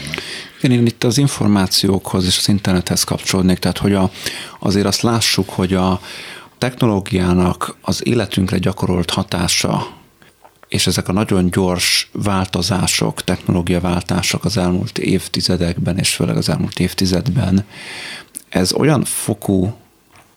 Igen, 0.62 0.78
én 0.78 0.86
itt 0.86 1.04
az 1.04 1.18
információkhoz 1.18 2.26
és 2.26 2.38
az 2.38 2.48
internethez 2.48 3.04
kapcsolódnék, 3.04 3.60
tehát 3.60 3.78
hogy 3.78 3.94
a, 3.94 4.12
azért 4.60 4.86
azt 4.86 5.02
lássuk, 5.02 5.50
hogy 5.50 5.74
a 5.74 6.02
technológiának 6.58 7.78
az 7.82 8.08
életünkre 8.08 8.58
gyakorolt 8.58 9.10
hatása 9.10 10.00
és 10.68 10.88
ezek 10.88 11.08
a 11.08 11.12
nagyon 11.12 11.50
gyors 11.50 12.10
változások, 12.12 13.24
technológiaváltások 13.24 14.46
az 14.46 14.58
elmúlt 14.58 14.98
évtizedekben, 14.98 15.98
és 15.98 16.16
főleg 16.16 16.38
az 16.38 16.50
elmúlt 16.50 16.80
évtizedben, 16.80 17.66
ez 18.50 18.74
olyan 18.74 19.04
fokú 19.04 19.74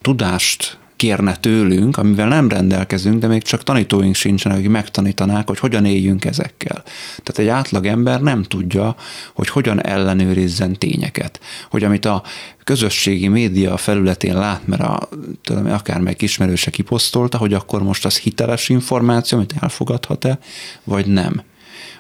tudást 0.01 0.79
kérne 0.97 1.37
tőlünk, 1.37 1.97
amivel 1.97 2.29
nem 2.29 2.49
rendelkezünk, 2.49 3.21
de 3.21 3.27
még 3.27 3.43
csak 3.43 3.63
tanítóink 3.63 4.15
sincsenek, 4.15 4.59
akik 4.59 4.71
megtanítanák, 4.71 5.49
hogy 5.49 5.59
hogyan 5.59 5.85
éljünk 5.85 6.25
ezekkel. 6.25 6.83
Tehát 7.23 7.39
egy 7.39 7.49
átlag 7.49 7.87
ember 7.87 8.21
nem 8.21 8.43
tudja, 8.43 8.97
hogy 9.35 9.49
hogyan 9.49 9.83
ellenőrizzen 9.83 10.79
tényeket. 10.79 11.41
Hogy 11.71 11.85
amit 11.85 12.05
a 12.05 12.23
közösségi 12.65 13.29
média 13.29 13.77
felületén 13.77 14.35
lát, 14.35 14.67
mert 14.67 14.83
a, 14.83 15.09
tudom, 15.43 15.67
akár 15.67 16.01
meg 16.01 16.23
ismerőse 16.23 16.71
kiposztolta, 16.71 17.39
hogy 17.39 17.55
akkor 17.55 17.83
most 17.83 18.05
az 18.05 18.19
hiteles 18.19 18.69
információ, 18.69 19.39
amit 19.39 19.55
elfogadhat-e, 19.61 20.39
vagy 20.85 21.07
nem 21.07 21.43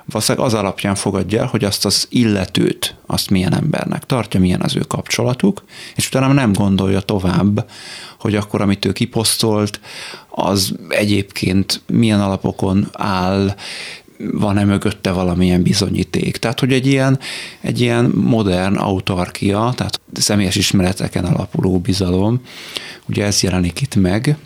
valószínűleg 0.07 0.47
az 0.47 0.55
alapján 0.55 0.95
fogadja 0.95 1.41
el, 1.41 1.47
hogy 1.47 1.65
azt 1.65 1.85
az 1.85 2.07
illetőt, 2.11 2.97
azt 3.07 3.31
milyen 3.31 3.55
embernek 3.55 4.05
tartja, 4.05 4.41
milyen 4.41 4.61
az 4.61 4.77
ő 4.77 4.81
kapcsolatuk, 4.81 5.65
és 5.97 6.07
utána 6.07 6.33
nem 6.33 6.53
gondolja 6.53 7.01
tovább, 7.01 7.71
hogy 8.19 8.37
akkor, 8.37 8.61
amit 8.61 8.85
ő 8.85 8.93
kiposztolt, 8.93 9.81
az 10.29 10.75
egyébként 10.89 11.83
milyen 11.87 12.21
alapokon 12.21 12.89
áll, 12.93 13.55
van-e 14.19 14.65
mögötte 14.65 15.11
valamilyen 15.11 15.63
bizonyíték. 15.63 16.37
Tehát, 16.37 16.61
hogy 16.61 16.73
egy 16.73 16.87
ilyen, 16.87 17.19
egy 17.61 17.81
ilyen 17.81 18.05
modern 18.15 18.77
autarkia, 18.77 19.73
tehát 19.77 20.01
személyes 20.13 20.57
ismereteken 20.57 21.25
alapuló 21.25 21.79
bizalom, 21.79 22.41
ugye 23.07 23.25
ez 23.25 23.43
jelenik 23.43 23.81
itt 23.81 23.95
meg, 23.95 24.37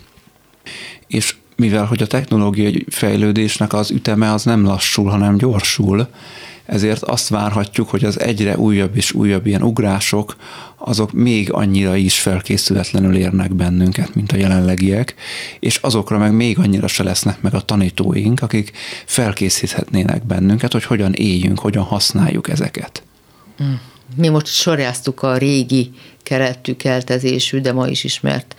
és 1.07 1.35
mivel 1.59 1.85
hogy 1.85 2.01
a 2.01 2.07
technológiai 2.07 2.85
fejlődésnek 2.89 3.73
az 3.73 3.91
üteme 3.91 4.33
az 4.33 4.43
nem 4.43 4.63
lassul, 4.63 5.09
hanem 5.09 5.37
gyorsul, 5.37 6.07
ezért 6.65 7.03
azt 7.03 7.29
várhatjuk, 7.29 7.89
hogy 7.89 8.05
az 8.05 8.19
egyre 8.19 8.57
újabb 8.57 8.95
és 8.95 9.11
újabb 9.11 9.47
ilyen 9.47 9.61
ugrások, 9.61 10.35
azok 10.77 11.11
még 11.11 11.53
annyira 11.53 11.95
is 11.95 12.19
felkészületlenül 12.19 13.15
érnek 13.15 13.53
bennünket, 13.53 14.15
mint 14.15 14.31
a 14.31 14.37
jelenlegiek, 14.37 15.15
és 15.59 15.77
azokra 15.77 16.17
meg 16.17 16.33
még 16.33 16.59
annyira 16.59 16.87
se 16.87 17.03
lesznek 17.03 17.41
meg 17.41 17.53
a 17.53 17.61
tanítóink, 17.61 18.41
akik 18.41 18.71
felkészíthetnének 19.05 20.25
bennünket, 20.25 20.71
hogy 20.71 20.83
hogyan 20.83 21.13
éljünk, 21.13 21.59
hogyan 21.59 21.83
használjuk 21.83 22.49
ezeket. 22.49 23.03
Mi 24.15 24.27
most 24.27 24.47
sorjáztuk 24.47 25.21
a 25.21 25.37
régi 25.37 25.91
keretű 26.23 26.75
keltezésű, 26.75 27.59
de 27.59 27.73
ma 27.73 27.87
is 27.87 28.03
ismert 28.03 28.55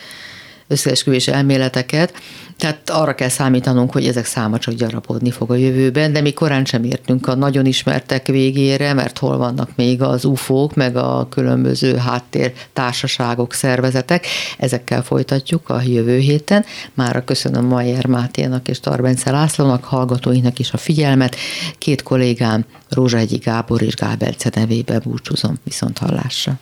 összeesküvés 0.70 1.28
elméleteket, 1.28 2.12
tehát 2.60 2.90
arra 2.90 3.14
kell 3.14 3.28
számítanunk, 3.28 3.92
hogy 3.92 4.06
ezek 4.06 4.24
száma 4.24 4.58
csak 4.58 4.74
gyarapodni 4.74 5.30
fog 5.30 5.50
a 5.50 5.54
jövőben, 5.54 6.12
de 6.12 6.20
mi 6.20 6.32
korán 6.32 6.64
sem 6.64 6.84
értünk 6.84 7.26
a 7.26 7.34
nagyon 7.34 7.66
ismertek 7.66 8.26
végére, 8.26 8.92
mert 8.92 9.18
hol 9.18 9.36
vannak 9.36 9.70
még 9.76 10.02
az 10.02 10.24
UFO-k, 10.24 10.74
meg 10.74 10.96
a 10.96 11.26
különböző 11.30 11.96
háttér 11.96 12.52
társaságok, 12.72 13.52
szervezetek. 13.52 14.26
Ezekkel 14.58 15.02
folytatjuk 15.02 15.68
a 15.68 15.80
jövő 15.82 16.18
héten. 16.18 16.64
Mára 16.94 17.24
köszönöm 17.24 17.64
Majer 17.64 18.06
Máténak 18.06 18.68
és 18.68 18.80
Tarbence 18.80 19.30
Lászlónak, 19.30 19.84
hallgatóinak 19.84 20.58
is 20.58 20.72
a 20.72 20.76
figyelmet. 20.76 21.36
Két 21.78 22.02
kollégám, 22.02 22.64
Egyi 23.12 23.36
Gábor 23.36 23.82
és 23.82 23.94
Gábelce 23.94 24.50
nevébe 24.54 24.98
búcsúzom 24.98 25.54
viszont 25.64 25.98
hallásra. 25.98 26.58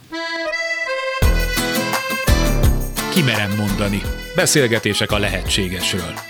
Kimerem 3.19 3.55
mondani. 3.57 4.03
Beszélgetések 4.35 5.11
a 5.11 5.19
lehetségesről. 5.19 6.28